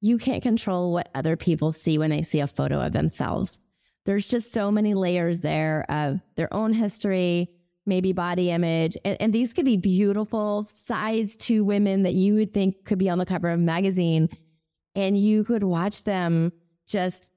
you 0.00 0.18
can't 0.18 0.42
control 0.42 0.92
what 0.92 1.10
other 1.14 1.36
people 1.36 1.72
see 1.72 1.98
when 1.98 2.10
they 2.10 2.22
see 2.22 2.40
a 2.40 2.46
photo 2.46 2.80
of 2.80 2.92
themselves. 2.92 3.60
There's 4.06 4.28
just 4.28 4.52
so 4.52 4.70
many 4.70 4.94
layers 4.94 5.42
there 5.42 5.84
of 5.88 6.20
their 6.34 6.52
own 6.52 6.72
history, 6.72 7.50
maybe 7.86 8.12
body 8.12 8.50
image. 8.50 8.96
And, 9.04 9.16
and 9.20 9.32
these 9.32 9.52
could 9.52 9.66
be 9.66 9.76
beautiful 9.76 10.62
size 10.62 11.36
two 11.36 11.64
women 11.64 12.02
that 12.02 12.14
you 12.14 12.34
would 12.34 12.52
think 12.52 12.84
could 12.84 12.98
be 12.98 13.10
on 13.10 13.18
the 13.18 13.26
cover 13.26 13.50
of 13.50 13.60
a 13.60 13.62
magazine. 13.62 14.28
And 14.94 15.16
you 15.16 15.44
could 15.44 15.62
watch 15.62 16.04
them 16.04 16.52
just 16.86 17.32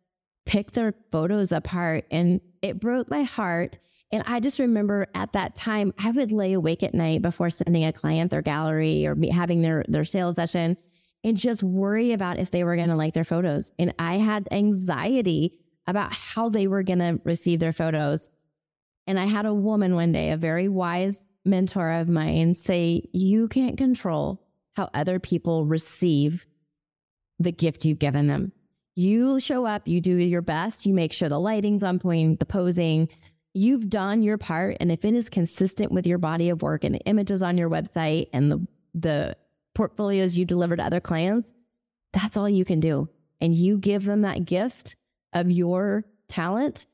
pick 0.45 0.71
their 0.71 0.93
photos 1.11 1.51
apart 1.51 2.05
and 2.09 2.41
it 2.63 2.79
broke 2.79 3.11
my 3.11 3.23
heart. 3.23 3.77
And 4.11 4.23
I 4.25 4.39
just 4.39 4.57
remember 4.57 5.07
at 5.13 5.33
that 5.33 5.55
time, 5.55 5.93
I 5.99 6.11
would 6.11 6.31
lay 6.31 6.53
awake 6.53 6.81
at 6.81 6.93
night 6.93 7.21
before 7.21 7.49
sending 7.49 7.83
a 7.83 7.93
client 7.93 8.31
their 8.31 8.41
gallery 8.41 9.05
or 9.05 9.15
having 9.31 9.61
their, 9.61 9.83
their 9.87 10.05
sales 10.05 10.35
session 10.35 10.77
and 11.23 11.37
just 11.37 11.61
worry 11.61 12.11
about 12.13 12.39
if 12.39 12.51
they 12.51 12.63
were 12.63 12.75
going 12.75 12.89
to 12.89 12.95
like 12.95 13.13
their 13.13 13.23
photos. 13.23 13.71
And 13.77 13.93
I 13.99 14.17
had 14.17 14.47
anxiety 14.51 15.59
about 15.87 16.13
how 16.13 16.49
they 16.49 16.67
were 16.67 16.83
going 16.83 16.99
to 16.99 17.19
receive 17.23 17.59
their 17.59 17.71
photos. 17.73 18.29
And 19.07 19.19
I 19.19 19.25
had 19.25 19.45
a 19.45 19.53
woman 19.53 19.95
one 19.95 20.13
day, 20.13 20.31
a 20.31 20.37
very 20.37 20.69
wise 20.69 21.25
mentor 21.43 21.89
of 21.89 22.07
mine, 22.07 22.53
say, 22.53 23.09
You 23.11 23.47
can't 23.49 23.77
control 23.77 24.41
how 24.73 24.89
other 24.93 25.19
people 25.19 25.65
receive 25.65 26.45
the 27.39 27.51
gift 27.51 27.83
you've 27.83 27.99
given 27.99 28.27
them 28.27 28.53
you 28.95 29.39
show 29.39 29.65
up, 29.65 29.87
you 29.87 30.01
do 30.01 30.15
your 30.15 30.41
best, 30.41 30.85
you 30.85 30.93
make 30.93 31.13
sure 31.13 31.29
the 31.29 31.39
lighting's 31.39 31.83
on 31.83 31.99
point, 31.99 32.39
the 32.39 32.45
posing, 32.45 33.09
you've 33.53 33.89
done 33.89 34.21
your 34.21 34.37
part. 34.37 34.77
And 34.79 34.91
if 34.91 35.05
it 35.05 35.13
is 35.13 35.29
consistent 35.29 35.91
with 35.91 36.05
your 36.05 36.17
body 36.17 36.49
of 36.49 36.61
work 36.61 36.83
and 36.83 36.95
the 36.95 36.99
images 37.01 37.41
on 37.41 37.57
your 37.57 37.69
website 37.69 38.27
and 38.33 38.51
the, 38.51 38.67
the 38.93 39.37
portfolios 39.75 40.37
you 40.37 40.45
deliver 40.45 40.75
to 40.75 40.83
other 40.83 40.99
clients, 40.99 41.53
that's 42.11 42.37
all 42.37 42.49
you 42.49 42.65
can 42.65 42.79
do. 42.79 43.09
And 43.41 43.53
you 43.53 43.77
give 43.77 44.05
them 44.05 44.21
that 44.21 44.45
gift 44.45 44.95
of 45.33 45.49
your 45.49 46.05
talent 46.27 46.85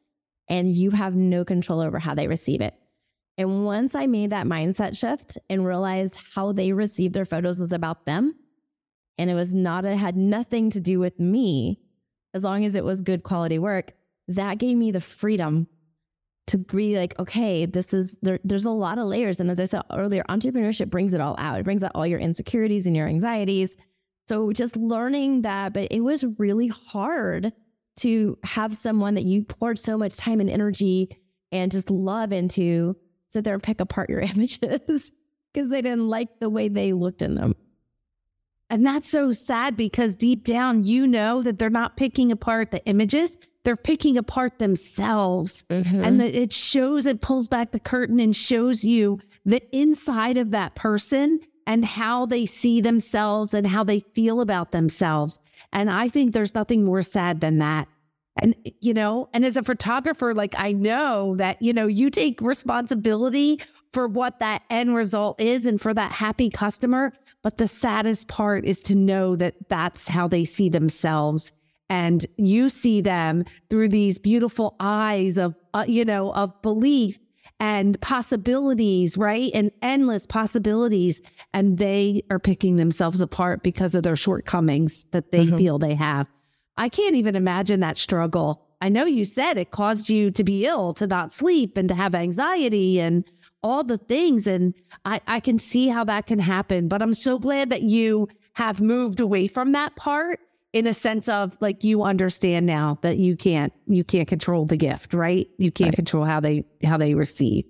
and 0.48 0.74
you 0.76 0.92
have 0.92 1.16
no 1.16 1.46
control 1.46 1.82
over 1.82 2.00
how 2.00 2.16
they 2.16 2.28
receive 2.28 2.62
it. 2.62 2.74
And 3.38 3.64
once 3.64 3.96
I 3.96 4.08
made 4.08 4.32
that 4.32 4.48
mindset 4.48 4.98
shift 4.98 5.38
and 5.50 5.66
realized 5.66 6.20
how 6.36 6.52
they 6.52 6.74
received 6.74 7.14
their 7.14 7.26
photos 7.26 7.60
was 7.60 7.72
about 7.72 8.06
them, 8.06 8.36
and 9.18 9.30
it 9.30 9.34
was 9.34 9.54
not, 9.54 9.86
it 9.86 9.98
had 9.98 10.18
nothing 10.18 10.70
to 10.72 10.80
do 10.80 11.00
with 11.00 11.20
me, 11.20 11.80
as 12.34 12.44
long 12.44 12.65
as 12.65 12.76
it 12.76 12.84
was 12.84 13.02
good 13.02 13.24
quality 13.24 13.60
work, 13.60 13.94
that 14.28 14.58
gave 14.58 14.78
me 14.78 14.92
the 14.92 15.00
freedom 15.00 15.68
to 16.48 16.58
be 16.58 16.98
like, 16.98 17.18
okay, 17.20 17.65
this 17.65 17.94
is 17.94 18.18
there, 18.22 18.39
there's 18.44 18.65
a 18.65 18.72
lot 18.72 18.98
of 18.98 19.06
layers. 19.06 19.39
And 19.39 19.52
as 19.52 19.60
I 19.60 19.65
said 19.65 19.82
earlier, 19.92 20.24
entrepreneurship 20.30 20.89
brings 20.89 21.13
it 21.13 21.22
all 21.22 21.36
out. 21.38 21.60
It 21.60 21.63
brings 21.63 21.84
out 21.84 21.92
all 21.94 22.08
your 22.08 22.20
insecurities 22.20 22.88
and 22.88 22.96
your 22.96 23.08
anxieties. 23.08 23.78
So 24.28 24.52
just 24.52 24.76
learning 24.76 25.44
that, 25.44 25.74
but 25.74 25.92
it 25.92 26.02
was 26.02 26.24
really 26.38 26.68
hard 26.68 27.52
to 27.98 28.38
have 28.44 28.76
someone 28.76 29.15
that 29.15 29.26
you 29.26 29.44
poured 29.44 29.78
so 29.78 29.98
much 29.98 30.15
time 30.15 30.39
and 30.39 30.50
energy 30.50 31.10
and 31.52 31.72
just 31.72 31.89
love 31.89 32.32
into 32.32 32.96
sit 33.28 33.44
there 33.44 33.54
and 33.54 33.63
pick 33.63 33.80
apart 33.80 34.10
your 34.10 34.20
images 34.36 35.12
because 35.54 35.70
they 35.70 35.82
didn't 35.82 36.08
like 36.08 36.39
the 36.39 36.50
way 36.50 36.68
they 36.68 36.94
looked 36.94 37.22
in 37.22 37.36
them. 37.36 37.56
And 38.70 38.86
that's 38.86 39.10
so 39.10 39.32
sad 39.32 39.76
because 39.76 40.16
deep 40.16 40.44
down, 40.44 40.84
you 40.84 41.08
know 41.08 41.42
that 41.42 41.58
they're 41.58 41.70
not 41.70 41.98
picking 41.98 42.32
apart 42.32 42.72
the 42.72 42.86
images, 42.86 43.38
they're 43.66 43.76
picking 43.76 44.18
apart 44.18 44.60
themselves. 44.60 45.66
Mm-hmm. 45.70 46.04
And 46.04 46.22
that 46.22 46.36
it 46.36 46.54
shows, 46.54 47.06
it 47.06 47.22
pulls 47.22 47.48
back 47.48 47.72
the 47.72 47.80
curtain 47.80 48.20
and 48.20 48.36
shows 48.36 48.84
you 48.84 49.20
the 49.46 49.62
inside 49.76 50.38
of 50.38 50.52
that 50.52 50.76
person 50.76 51.40
and 51.66 51.86
how 51.86 52.26
they 52.26 52.46
see 52.46 52.82
themselves 52.82 53.54
and 53.54 53.68
how 53.68 53.84
they 53.84 54.00
feel 54.00 54.42
about 54.42 54.72
themselves. 54.72 55.40
And 55.72 55.90
I 55.90 56.08
think 56.08 56.34
there's 56.34 56.56
nothing 56.56 56.84
more 56.84 57.02
sad 57.02 57.42
than 57.42 57.60
that. 57.60 57.88
And, 58.41 58.56
you 58.82 58.93
know, 58.93 59.30
and 59.34 59.45
as 59.45 59.58
a 59.58 59.63
photographer, 59.63 60.34
like 60.34 60.56
I 60.58 60.71
know 60.71 61.36
that, 61.38 61.62
you 61.62 61.73
know, 61.73 61.88
you 61.88 62.10
take 62.10 62.41
responsibility 62.41 63.62
for 63.91 64.08
what 64.08 64.39
that 64.39 64.63
end 64.69 64.95
result 64.95 65.39
is 65.41 65.65
and 65.65 65.80
for 65.80 65.93
that 65.93 66.12
happy 66.12 66.49
customer. 66.49 67.13
But 67.41 67.58
the 67.58 67.67
saddest 67.67 68.28
part 68.28 68.65
is 68.65 68.82
to 68.82 68.95
know 68.95 69.36
that 69.36 69.56
that's 69.69 70.08
how 70.08 70.28
they 70.28 70.43
see 70.43 70.69
themselves. 70.69 71.52
And 71.89 72.25
you 72.38 72.69
see 72.69 73.02
them 73.02 73.45
through 73.69 73.89
these 73.89 74.19
beautiful 74.19 74.75
eyes 74.80 75.38
of, 75.38 75.56
uh, 75.73 75.86
you 75.88 76.06
know, 76.06 76.32
of 76.34 76.62
belief 76.62 77.19
and 77.60 77.99
possibilities, 77.99 79.17
right? 79.17 79.52
And 79.54 79.71
endless 79.82 80.25
possibilities. 80.25 81.21
And 81.54 81.78
they 81.78 82.21
are 82.30 82.39
picking 82.39 82.75
themselves 82.75 83.21
apart 83.21 83.63
because 83.63 83.95
of 83.95 84.04
their 84.04 84.15
shortcomings 84.15 85.06
that 85.12 85.32
they 85.32 85.45
mm-hmm. 85.45 85.58
feel 85.58 85.80
they 85.80 85.95
have. 85.95 86.30
I 86.80 86.88
can't 86.88 87.15
even 87.15 87.36
imagine 87.36 87.82
that 87.82 87.98
struggle. 87.98 88.65
I 88.82 88.88
know 88.88 89.04
you 89.04 89.26
said 89.26 89.58
it 89.58 89.72
caused 89.72 90.10
you 90.10 90.32
to 90.32 90.44
be 90.46 90.65
ill, 90.65 90.94
to 90.94 91.06
not 91.06 91.34
sleep, 91.34 91.76
and 91.76 91.89
to 91.89 91.96
have 91.96 92.15
anxiety 92.15 93.02
and 93.02 93.26
all 93.62 93.84
the 93.84 93.98
things. 93.98 94.48
And 94.48 94.74
I, 95.04 95.20
I 95.28 95.42
can 95.42 95.60
see 95.60 95.89
how 95.89 96.06
that 96.06 96.26
can 96.26 96.39
happen. 96.39 96.88
But 96.88 97.02
I'm 97.02 97.13
so 97.13 97.38
glad 97.38 97.70
that 97.70 97.82
you 97.82 98.30
have 98.54 98.80
moved 98.80 99.20
away 99.20 99.48
from 99.48 99.74
that 99.74 99.98
part 99.98 100.39
in 100.72 100.88
a 100.88 100.94
sense 100.94 101.28
of 101.28 101.58
like 101.60 101.84
you 101.84 102.04
understand 102.04 102.65
now 102.65 102.98
that 103.02 103.18
you 103.18 103.36
can't 103.36 103.74
you 103.88 104.06
can't 104.06 104.28
control 104.28 104.65
the 104.65 104.78
gift, 104.78 105.13
right? 105.13 105.50
You 105.58 105.72
can't 105.72 105.89
right. 105.89 105.96
control 105.96 106.24
how 106.24 106.39
they 106.39 106.63
how 106.84 106.98
they 106.98 107.13
receive. 107.13 107.65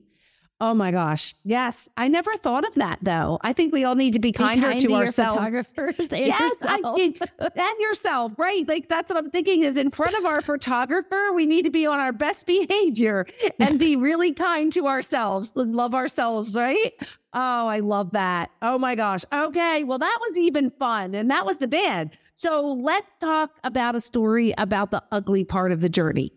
Oh 0.61 0.73
my 0.73 0.91
gosh. 0.91 1.35
Yes. 1.45 1.87
I 1.95 2.09
never 2.09 2.35
thought 2.35 2.67
of 2.67 2.75
that 2.75 2.99
though. 3.01 3.39
I 3.41 3.53
think 3.53 3.71
we 3.71 3.85
all 3.85 3.95
need 3.95 4.11
to 4.13 4.19
be 4.19 4.33
kinder 4.33 4.61
be 4.61 4.67
kind 4.67 4.79
to, 4.81 4.87
to 4.87 4.93
ourselves. 4.93 5.37
photographers 5.37 6.09
and 6.11 6.25
yes, 6.25 6.39
yourself. 6.41 6.99
I, 6.99 7.49
and 7.55 7.79
yourself, 7.79 8.33
right? 8.37 8.67
Like 8.67 8.89
that's 8.89 9.09
what 9.09 9.17
I'm 9.17 9.29
thinking 9.29 9.63
is 9.63 9.77
in 9.77 9.89
front 9.89 10.17
of 10.17 10.25
our 10.25 10.41
photographer, 10.41 11.31
we 11.33 11.45
need 11.45 11.63
to 11.63 11.71
be 11.71 11.85
on 11.85 12.01
our 12.01 12.11
best 12.11 12.45
behavior 12.45 13.25
and 13.59 13.79
be 13.79 13.95
really 13.95 14.33
kind 14.33 14.73
to 14.73 14.87
ourselves, 14.87 15.53
and 15.55 15.75
love 15.75 15.95
ourselves, 15.95 16.57
right? 16.57 16.93
Oh, 17.33 17.67
I 17.67 17.79
love 17.79 18.11
that. 18.11 18.51
Oh 18.61 18.77
my 18.77 18.95
gosh. 18.95 19.23
Okay. 19.31 19.85
Well, 19.85 19.99
that 19.99 20.17
was 20.27 20.37
even 20.37 20.71
fun. 20.71 21.15
And 21.15 21.31
that 21.31 21.45
was 21.45 21.59
the 21.59 21.67
band. 21.67 22.17
So 22.35 22.73
let's 22.73 23.15
talk 23.17 23.51
about 23.63 23.95
a 23.95 24.01
story 24.01 24.53
about 24.57 24.91
the 24.91 25.03
ugly 25.11 25.43
part 25.43 25.71
of 25.71 25.81
the 25.81 25.89
journey. 25.89 26.33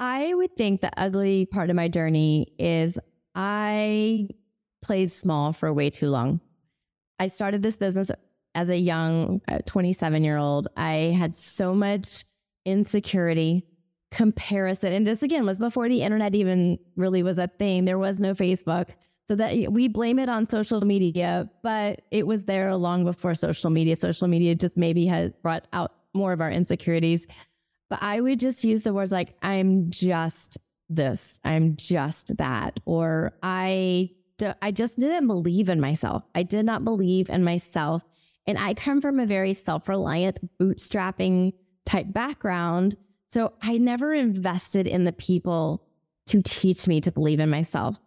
I 0.00 0.32
would 0.34 0.54
think 0.56 0.80
the 0.80 0.90
ugly 0.96 1.46
part 1.46 1.70
of 1.70 1.76
my 1.76 1.88
journey 1.88 2.52
is 2.58 2.98
I 3.34 4.28
played 4.80 5.10
small 5.10 5.52
for 5.52 5.72
way 5.72 5.90
too 5.90 6.08
long. 6.08 6.40
I 7.18 7.26
started 7.26 7.62
this 7.62 7.78
business 7.78 8.10
as 8.54 8.70
a 8.70 8.76
young 8.76 9.40
uh, 9.48 9.58
27 9.66 10.22
year 10.22 10.36
old. 10.36 10.68
I 10.76 11.14
had 11.18 11.34
so 11.34 11.74
much 11.74 12.24
insecurity, 12.64 13.64
comparison. 14.10 14.92
And 14.92 15.06
this 15.06 15.22
again 15.22 15.44
was 15.44 15.58
before 15.58 15.88
the 15.88 16.02
internet 16.02 16.34
even 16.34 16.78
really 16.96 17.22
was 17.22 17.38
a 17.38 17.48
thing. 17.48 17.84
There 17.84 17.98
was 17.98 18.20
no 18.20 18.34
Facebook. 18.34 18.90
So 19.26 19.34
that 19.34 19.70
we 19.70 19.88
blame 19.88 20.18
it 20.18 20.30
on 20.30 20.46
social 20.46 20.80
media, 20.80 21.50
but 21.62 22.00
it 22.10 22.26
was 22.26 22.46
there 22.46 22.74
long 22.76 23.04
before 23.04 23.34
social 23.34 23.68
media. 23.68 23.94
Social 23.94 24.26
media 24.26 24.54
just 24.54 24.78
maybe 24.78 25.04
had 25.04 25.34
brought 25.42 25.68
out 25.74 25.92
more 26.14 26.32
of 26.32 26.40
our 26.40 26.50
insecurities. 26.50 27.26
But 27.90 28.02
I 28.02 28.20
would 28.20 28.38
just 28.38 28.64
use 28.64 28.82
the 28.82 28.92
words 28.92 29.12
like, 29.12 29.34
I'm 29.42 29.90
just 29.90 30.58
this, 30.88 31.40
I'm 31.44 31.76
just 31.76 32.36
that, 32.36 32.80
or 32.84 33.32
I 33.42 34.10
I 34.62 34.70
just 34.70 34.98
didn't 34.98 35.26
believe 35.26 35.68
in 35.68 35.80
myself. 35.80 36.24
I 36.34 36.44
did 36.44 36.64
not 36.64 36.84
believe 36.84 37.28
in 37.28 37.42
myself. 37.42 38.04
And 38.46 38.56
I 38.56 38.74
come 38.74 39.00
from 39.00 39.18
a 39.18 39.26
very 39.26 39.52
self 39.52 39.88
reliant, 39.88 40.40
bootstrapping 40.58 41.52
type 41.84 42.12
background. 42.12 42.96
So 43.26 43.52
I 43.62 43.78
never 43.78 44.14
invested 44.14 44.86
in 44.86 45.04
the 45.04 45.12
people 45.12 45.84
to 46.26 46.42
teach 46.42 46.86
me 46.86 47.00
to 47.00 47.12
believe 47.12 47.40
in 47.40 47.50
myself. 47.50 47.98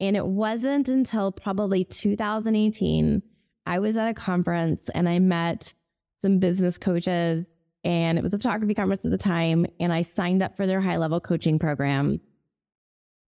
And 0.00 0.16
it 0.16 0.26
wasn't 0.26 0.88
until 0.88 1.30
probably 1.30 1.84
2018, 1.84 3.22
I 3.66 3.78
was 3.78 3.96
at 3.96 4.08
a 4.08 4.14
conference 4.14 4.88
and 4.90 5.08
I 5.08 5.18
met 5.18 5.74
some 6.16 6.38
business 6.38 6.78
coaches, 6.78 7.59
and 7.84 8.18
it 8.18 8.22
was 8.22 8.34
a 8.34 8.38
photography 8.38 8.74
conference 8.74 9.04
at 9.04 9.10
the 9.10 9.18
time. 9.18 9.66
And 9.78 9.92
I 9.92 10.02
signed 10.02 10.42
up 10.42 10.56
for 10.56 10.66
their 10.66 10.80
high 10.80 10.96
level 10.96 11.20
coaching 11.20 11.58
program. 11.58 12.20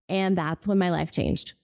And 0.08 0.36
that's 0.36 0.66
when 0.66 0.78
my 0.78 0.90
life 0.90 1.10
changed 1.10 1.54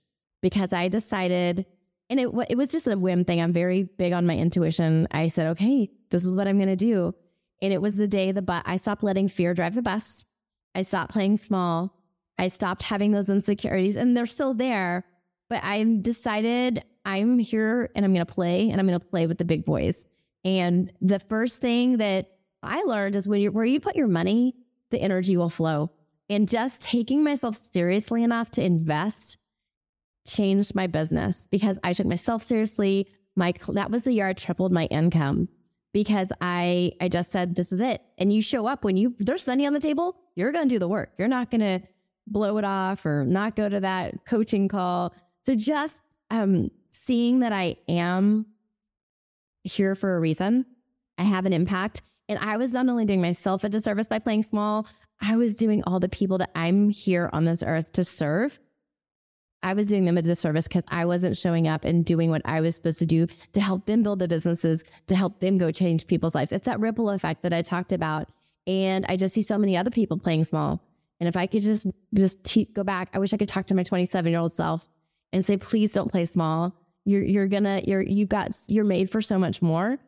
because 0.41 0.73
I 0.73 0.89
decided, 0.89 1.67
and 2.09 2.19
it, 2.19 2.29
it 2.49 2.57
was 2.57 2.71
just 2.71 2.87
a 2.87 2.97
whim 2.97 3.25
thing. 3.25 3.41
I'm 3.41 3.53
very 3.53 3.83
big 3.83 4.13
on 4.13 4.27
my 4.27 4.37
intuition. 4.37 5.07
I 5.11 5.27
said, 5.27 5.49
okay, 5.49 5.89
this 6.11 6.25
is 6.25 6.37
what 6.37 6.49
I'm 6.49 6.57
going 6.57 6.69
to 6.69 6.77
do. 6.77 7.15
And 7.61 7.73
it 7.73 7.83
was 7.83 7.97
the 7.97 8.09
day 8.09 8.33
the 8.33 8.41
but 8.41 8.63
I 8.67 8.77
stopped 8.77 9.03
letting 9.03 9.29
fear 9.29 9.53
drive 9.53 9.75
the 9.75 9.83
bus. 9.83 10.25
I 10.75 10.83
stopped 10.83 11.13
playing 11.13 11.37
small. 11.37 11.95
I 12.39 12.49
stopped 12.49 12.83
having 12.83 13.11
those 13.11 13.29
insecurities 13.29 13.97
and 13.97 14.17
they're 14.17 14.27
still 14.27 14.55
there, 14.55 15.05
but 15.51 15.63
I 15.65 15.83
decided 16.01 16.85
I'm 17.05 17.39
here 17.39 17.91
and 17.97 18.05
I'm 18.05 18.15
going 18.15 18.25
to 18.25 18.33
play 18.33 18.71
and 18.71 18.81
I'm 18.81 18.87
going 18.87 18.99
to 18.99 19.05
play 19.05 19.27
with 19.27 19.39
the 19.39 19.45
big 19.45 19.65
boys. 19.65 20.07
And 20.45 20.93
the 21.01 21.19
first 21.19 21.61
thing 21.61 21.97
that 21.97 22.38
I 22.63 22.83
learned 22.83 23.17
is 23.17 23.29
when 23.29 23.41
you 23.41 23.53
where 23.53 23.65
you 23.65 23.81
put 23.81 23.97
your 23.97 24.09
money, 24.09 24.55
the 24.91 25.01
energy 25.01 25.37
will 25.37 25.49
flow. 25.49 25.91
And 26.31 26.47
just 26.47 26.83
taking 26.83 27.25
myself 27.25 27.57
seriously 27.57 28.23
enough 28.23 28.51
to 28.53 28.63
invest 28.63 29.39
changed 30.27 30.75
my 30.75 30.87
business 30.87 31.49
because 31.51 31.79
I 31.83 31.93
took 31.93 32.07
myself 32.07 32.43
seriously. 32.43 33.09
My 33.35 33.55
that 33.69 33.91
was 33.91 34.03
the 34.03 34.13
year 34.13 34.27
I 34.27 34.33
tripled 34.33 34.73
my 34.73 34.87
income 34.87 35.49
because 35.93 36.33
I 36.41 36.93
I 37.01 37.09
just 37.09 37.31
said 37.31 37.55
this 37.55 37.73
is 37.73 37.81
it. 37.81 38.03
And 38.19 38.33
you 38.33 38.43
show 38.43 38.67
up 38.67 38.85
when 38.85 38.97
you 38.97 39.15
there's 39.19 39.47
money 39.47 39.67
on 39.67 39.73
the 39.73 39.81
table, 39.81 40.17
you're 40.35 40.53
going 40.53 40.69
to 40.69 40.75
do 40.75 40.79
the 40.79 40.89
work. 40.89 41.13
You're 41.19 41.29
not 41.29 41.51
going 41.51 41.61
to 41.61 41.81
blow 42.27 42.59
it 42.59 42.65
off 42.65 43.07
or 43.07 43.25
not 43.25 43.57
go 43.57 43.69
to 43.69 43.81
that 43.81 44.25
coaching 44.27 44.69
call. 44.69 45.15
So 45.41 45.55
just 45.55 46.03
um, 46.31 46.71
seeing 46.89 47.41
that 47.41 47.53
I 47.53 47.77
am 47.89 48.47
here 49.65 49.95
for 49.95 50.17
a 50.17 50.21
reason, 50.21 50.67
I 51.17 51.23
have 51.23 51.47
an 51.47 51.53
impact. 51.53 52.03
And 52.29 52.39
I 52.39 52.57
was 52.57 52.73
not 52.73 52.89
only 52.89 53.05
doing 53.05 53.23
myself 53.23 53.65
a 53.65 53.69
disservice 53.69 54.09
by 54.09 54.19
playing 54.19 54.43
small, 54.43 54.87
I 55.21 55.37
was 55.37 55.57
doing 55.57 55.83
all 55.85 55.99
the 55.99 56.09
people 56.09 56.39
that 56.39 56.51
I'm 56.55 56.91
here 56.91 57.31
on 57.33 57.45
this 57.45 57.63
earth 57.63 57.93
to 57.93 58.05
serve. 58.05 58.61
I 59.63 59.75
was 59.75 59.89
doing 59.89 60.05
them 60.05 60.17
a 60.17 60.23
disservice 60.23 60.69
because 60.69 60.85
I 60.89 61.05
wasn't 61.05 61.37
showing 61.37 61.67
up 61.67 61.85
and 61.85 62.05
doing 62.05 62.31
what 62.31 62.43
I 62.45 62.61
was 62.61 62.77
supposed 62.77 63.01
to 63.01 63.07
do 63.07 63.27
to 63.53 63.61
help 63.61 63.87
them 63.87 64.03
build 64.03 64.21
the 64.21 64.29
businesses, 64.29 64.85
to 65.09 65.17
help 65.17 65.41
them 65.41 65.59
go 65.59 65.73
change 65.73 66.07
people's 66.07 66.35
lives. 66.35 66.53
It's 66.53 66.67
that 66.67 66.79
ripple 66.79 67.11
effect 67.11 67.43
that 67.43 67.53
I 67.53 67.63
talked 67.63 67.93
about. 67.93 68.29
And 68.67 69.05
I 69.09 69.17
just 69.17 69.35
see 69.35 69.43
so 69.43 69.59
many 69.59 69.77
other 69.77 69.91
people 69.91 70.19
playing 70.19 70.45
small. 70.45 70.81
And 71.19 71.29
if 71.29 71.37
I 71.37 71.47
could 71.47 71.63
just 71.63 71.87
just 72.15 72.45
te- 72.45 72.67
go 72.67 72.85
back, 72.85 73.09
I 73.15 73.19
wish 73.19 73.33
I 73.33 73.37
could 73.37 73.49
talk 73.49 73.67
to 73.67 73.75
my 73.75 73.83
27 73.83 74.31
year 74.31 74.41
old 74.41 74.53
self 74.53 74.89
and 75.33 75.45
say, 75.45 75.57
please 75.57 75.93
don't 75.93 76.11
play 76.11 76.25
small. 76.25 76.73
You're 77.05 77.25
you're 77.25 77.49
gonna 77.49 77.83
you're 77.85 78.03
you 78.03 78.27
got 78.27 78.57
you're 78.69 78.85
made 78.85 79.11
for 79.11 79.21
so 79.21 79.39
much 79.39 79.61
more. 79.61 79.99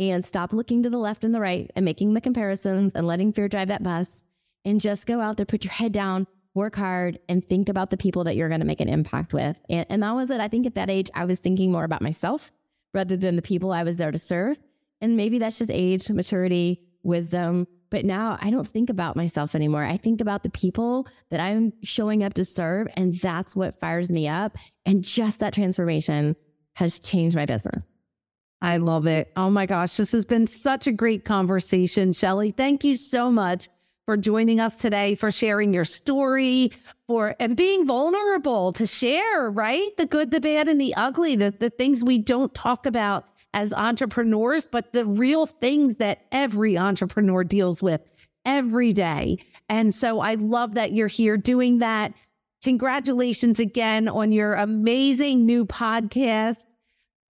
And 0.00 0.24
stop 0.24 0.52
looking 0.52 0.82
to 0.82 0.90
the 0.90 0.98
left 0.98 1.22
and 1.22 1.32
the 1.32 1.40
right 1.40 1.70
and 1.76 1.84
making 1.84 2.14
the 2.14 2.20
comparisons 2.20 2.94
and 2.94 3.06
letting 3.06 3.32
fear 3.32 3.48
drive 3.48 3.68
that 3.68 3.84
bus. 3.84 4.24
And 4.64 4.80
just 4.80 5.06
go 5.06 5.20
out 5.20 5.36
there, 5.36 5.46
put 5.46 5.62
your 5.62 5.72
head 5.72 5.92
down, 5.92 6.26
work 6.54 6.74
hard, 6.74 7.18
and 7.28 7.46
think 7.46 7.68
about 7.68 7.90
the 7.90 7.96
people 7.96 8.24
that 8.24 8.34
you're 8.34 8.48
gonna 8.48 8.64
make 8.64 8.80
an 8.80 8.88
impact 8.88 9.32
with. 9.32 9.56
And, 9.68 9.86
and 9.88 10.02
that 10.02 10.14
was 10.16 10.30
it. 10.30 10.40
I 10.40 10.48
think 10.48 10.66
at 10.66 10.74
that 10.74 10.90
age, 10.90 11.10
I 11.14 11.26
was 11.26 11.38
thinking 11.38 11.70
more 11.70 11.84
about 11.84 12.02
myself 12.02 12.50
rather 12.92 13.16
than 13.16 13.36
the 13.36 13.42
people 13.42 13.72
I 13.72 13.84
was 13.84 13.98
there 13.98 14.10
to 14.10 14.18
serve. 14.18 14.58
And 15.00 15.16
maybe 15.16 15.38
that's 15.38 15.58
just 15.58 15.70
age, 15.70 16.10
maturity, 16.10 16.82
wisdom, 17.02 17.66
but 17.90 18.04
now 18.04 18.38
I 18.40 18.50
don't 18.50 18.66
think 18.66 18.88
about 18.88 19.16
myself 19.16 19.54
anymore. 19.54 19.84
I 19.84 19.96
think 19.96 20.20
about 20.20 20.44
the 20.44 20.50
people 20.50 21.08
that 21.30 21.40
I'm 21.40 21.72
showing 21.82 22.22
up 22.22 22.34
to 22.34 22.44
serve. 22.44 22.86
And 22.96 23.14
that's 23.16 23.56
what 23.56 23.78
fires 23.80 24.12
me 24.12 24.28
up. 24.28 24.56
And 24.86 25.02
just 25.02 25.40
that 25.40 25.52
transformation 25.52 26.36
has 26.74 26.98
changed 26.98 27.36
my 27.36 27.46
business. 27.46 27.89
I 28.62 28.76
love 28.76 29.06
it. 29.06 29.32
Oh 29.36 29.50
my 29.50 29.66
gosh, 29.66 29.96
this 29.96 30.12
has 30.12 30.24
been 30.24 30.46
such 30.46 30.86
a 30.86 30.92
great 30.92 31.24
conversation, 31.24 32.12
Shelly. 32.12 32.50
Thank 32.50 32.84
you 32.84 32.94
so 32.94 33.30
much 33.30 33.68
for 34.04 34.16
joining 34.16 34.60
us 34.60 34.76
today, 34.76 35.14
for 35.14 35.30
sharing 35.30 35.72
your 35.72 35.84
story, 35.84 36.72
for 37.06 37.34
and 37.40 37.56
being 37.56 37.86
vulnerable 37.86 38.72
to 38.72 38.86
share, 38.86 39.50
right? 39.50 39.96
The 39.96 40.06
good, 40.06 40.30
the 40.30 40.40
bad, 40.40 40.68
and 40.68 40.80
the 40.80 40.94
ugly, 40.96 41.36
the, 41.36 41.52
the 41.52 41.70
things 41.70 42.04
we 42.04 42.18
don't 42.18 42.52
talk 42.54 42.86
about 42.86 43.26
as 43.54 43.72
entrepreneurs, 43.72 44.66
but 44.66 44.92
the 44.92 45.04
real 45.04 45.46
things 45.46 45.96
that 45.96 46.26
every 46.32 46.76
entrepreneur 46.76 47.44
deals 47.44 47.82
with 47.82 48.00
every 48.44 48.92
day. 48.92 49.38
And 49.68 49.94
so 49.94 50.20
I 50.20 50.34
love 50.34 50.74
that 50.74 50.92
you're 50.92 51.08
here 51.08 51.36
doing 51.36 51.78
that. 51.78 52.12
Congratulations 52.62 53.58
again 53.58 54.08
on 54.08 54.32
your 54.32 54.54
amazing 54.54 55.46
new 55.46 55.64
podcast. 55.64 56.66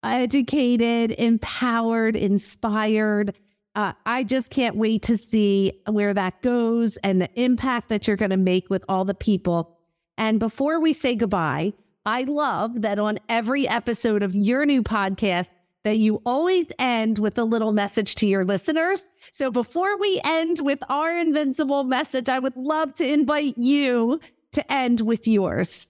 Educated, 0.04 1.12
empowered, 1.12 2.16
inspired. 2.16 3.36
Uh, 3.76 3.94
I 4.06 4.24
just 4.24 4.50
can't 4.50 4.76
wait 4.76 5.04
to 5.04 5.16
see 5.16 5.82
where 5.88 6.14
that 6.14 6.42
goes 6.42 6.98
and 6.98 7.22
the 7.22 7.30
impact 7.40 7.90
that 7.90 8.08
you're 8.08 8.18
going 8.18 8.32
to 8.32 8.38
make 8.38 8.70
with 8.70 8.84
all 8.90 9.06
the 9.06 9.14
people. 9.14 9.78
And 10.18 10.40
before 10.40 10.80
we 10.80 10.94
say 10.94 11.16
goodbye, 11.16 11.74
I 12.06 12.24
love 12.24 12.82
that 12.82 13.00
on 13.00 13.20
every 13.30 13.68
episode 13.68 14.24
of 14.24 14.36
your 14.36 14.66
new 14.66 14.82
podcast, 14.82 15.54
that 15.84 15.98
you 15.98 16.22
always 16.26 16.68
end 16.80 17.20
with 17.20 17.38
a 17.38 17.44
little 17.44 17.72
message 17.72 18.16
to 18.16 18.28
your 18.28 18.44
listeners. 18.44 19.10
So 19.32 19.52
before 19.52 19.98
we 19.98 20.20
end 20.24 20.60
with 20.62 20.80
our 20.90 21.16
invincible 21.18 21.84
message, 21.84 22.28
I 22.28 22.40
would 22.40 22.56
love 22.56 22.94
to 22.96 23.08
invite 23.08 23.58
you 23.58 24.20
to 24.54 24.72
end 24.72 25.02
with 25.02 25.28
yours. 25.28 25.88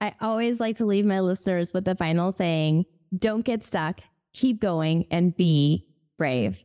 I 0.00 0.14
always 0.20 0.60
like 0.60 0.76
to 0.76 0.84
leave 0.84 1.06
my 1.06 1.20
listeners 1.20 1.72
with 1.72 1.84
the 1.84 1.94
final 1.94 2.30
saying 2.30 2.84
don't 3.14 3.44
get 3.44 3.62
stuck, 3.62 4.00
keep 4.32 4.60
going, 4.60 5.06
and 5.10 5.36
be 5.36 5.86
brave. 6.16 6.64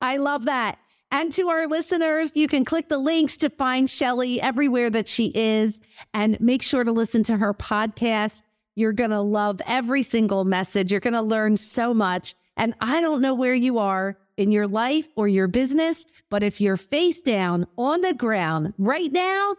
I 0.00 0.16
love 0.16 0.46
that. 0.46 0.78
And 1.12 1.32
to 1.32 1.48
our 1.48 1.66
listeners, 1.66 2.36
you 2.36 2.46
can 2.46 2.64
click 2.64 2.88
the 2.88 2.98
links 2.98 3.36
to 3.38 3.50
find 3.50 3.90
Shelly 3.90 4.40
everywhere 4.40 4.90
that 4.90 5.08
she 5.08 5.32
is 5.34 5.80
and 6.14 6.40
make 6.40 6.62
sure 6.62 6.84
to 6.84 6.92
listen 6.92 7.24
to 7.24 7.36
her 7.36 7.52
podcast. 7.52 8.42
You're 8.76 8.92
going 8.92 9.10
to 9.10 9.20
love 9.20 9.60
every 9.66 10.02
single 10.02 10.44
message. 10.44 10.92
You're 10.92 11.00
going 11.00 11.14
to 11.14 11.22
learn 11.22 11.56
so 11.56 11.92
much. 11.92 12.34
And 12.56 12.74
I 12.80 13.00
don't 13.00 13.20
know 13.20 13.34
where 13.34 13.54
you 13.54 13.78
are 13.78 14.16
in 14.36 14.52
your 14.52 14.68
life 14.68 15.08
or 15.16 15.26
your 15.28 15.48
business, 15.48 16.04
but 16.30 16.42
if 16.42 16.60
you're 16.60 16.76
face 16.76 17.20
down 17.20 17.66
on 17.76 18.00
the 18.02 18.14
ground 18.14 18.72
right 18.78 19.10
now, 19.12 19.56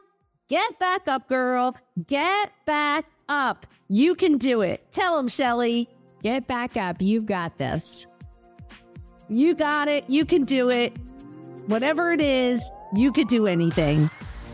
get 0.47 0.79
back 0.79 1.07
up, 1.07 1.27
girl. 1.27 1.75
Get 2.07 2.51
back 2.65 3.05
up. 3.32 3.65
You 3.88 4.13
can 4.13 4.38
do 4.38 4.61
it. 4.61 4.91
Tell 4.91 5.15
them, 5.17 5.27
Shelly. 5.27 5.89
Get 6.21 6.47
back 6.47 6.77
up. 6.77 7.01
You've 7.01 7.25
got 7.25 7.57
this. 7.57 8.05
You 9.29 9.55
got 9.55 9.88
it. 9.88 10.03
You 10.07 10.25
can 10.25 10.43
do 10.43 10.69
it. 10.69 10.95
Whatever 11.67 12.11
it 12.11 12.21
is, 12.21 12.69
you 12.93 13.11
could 13.11 13.27
do 13.27 13.47
anything. 13.47 14.09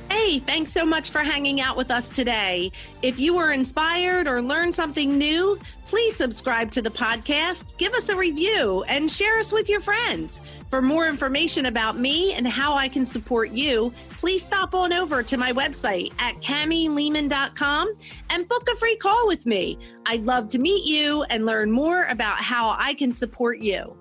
Hey, 0.09 0.39
thanks 0.39 0.71
so 0.71 0.85
much 0.85 1.09
for 1.09 1.19
hanging 1.19 1.59
out 1.59 1.75
with 1.75 1.91
us 1.91 2.07
today. 2.09 2.71
If 3.01 3.19
you 3.19 3.35
were 3.35 3.51
inspired 3.51 4.27
or 4.27 4.41
learned 4.41 4.73
something 4.73 5.17
new, 5.17 5.59
please 5.85 6.15
subscribe 6.15 6.71
to 6.71 6.81
the 6.81 6.89
podcast, 6.89 7.77
give 7.77 7.93
us 7.93 8.09
a 8.09 8.15
review, 8.15 8.83
and 8.87 9.11
share 9.11 9.37
us 9.37 9.51
with 9.51 9.69
your 9.69 9.81
friends. 9.81 10.39
For 10.69 10.81
more 10.81 11.07
information 11.07 11.67
about 11.67 11.97
me 11.97 12.33
and 12.33 12.47
how 12.47 12.73
I 12.73 12.89
can 12.89 13.05
support 13.05 13.51
you, 13.51 13.93
please 14.11 14.43
stop 14.43 14.73
on 14.73 14.91
over 14.91 15.23
to 15.23 15.37
my 15.37 15.53
website 15.53 16.13
at 16.19 16.35
camilehman.com 16.35 17.93
and 18.29 18.47
book 18.47 18.69
a 18.69 18.75
free 18.75 18.97
call 18.97 19.27
with 19.27 19.45
me. 19.45 19.77
I'd 20.05 20.25
love 20.25 20.47
to 20.49 20.59
meet 20.59 20.85
you 20.85 21.23
and 21.23 21.45
learn 21.45 21.71
more 21.71 22.05
about 22.05 22.37
how 22.37 22.75
I 22.77 22.93
can 22.93 23.11
support 23.11 23.59
you. 23.59 23.97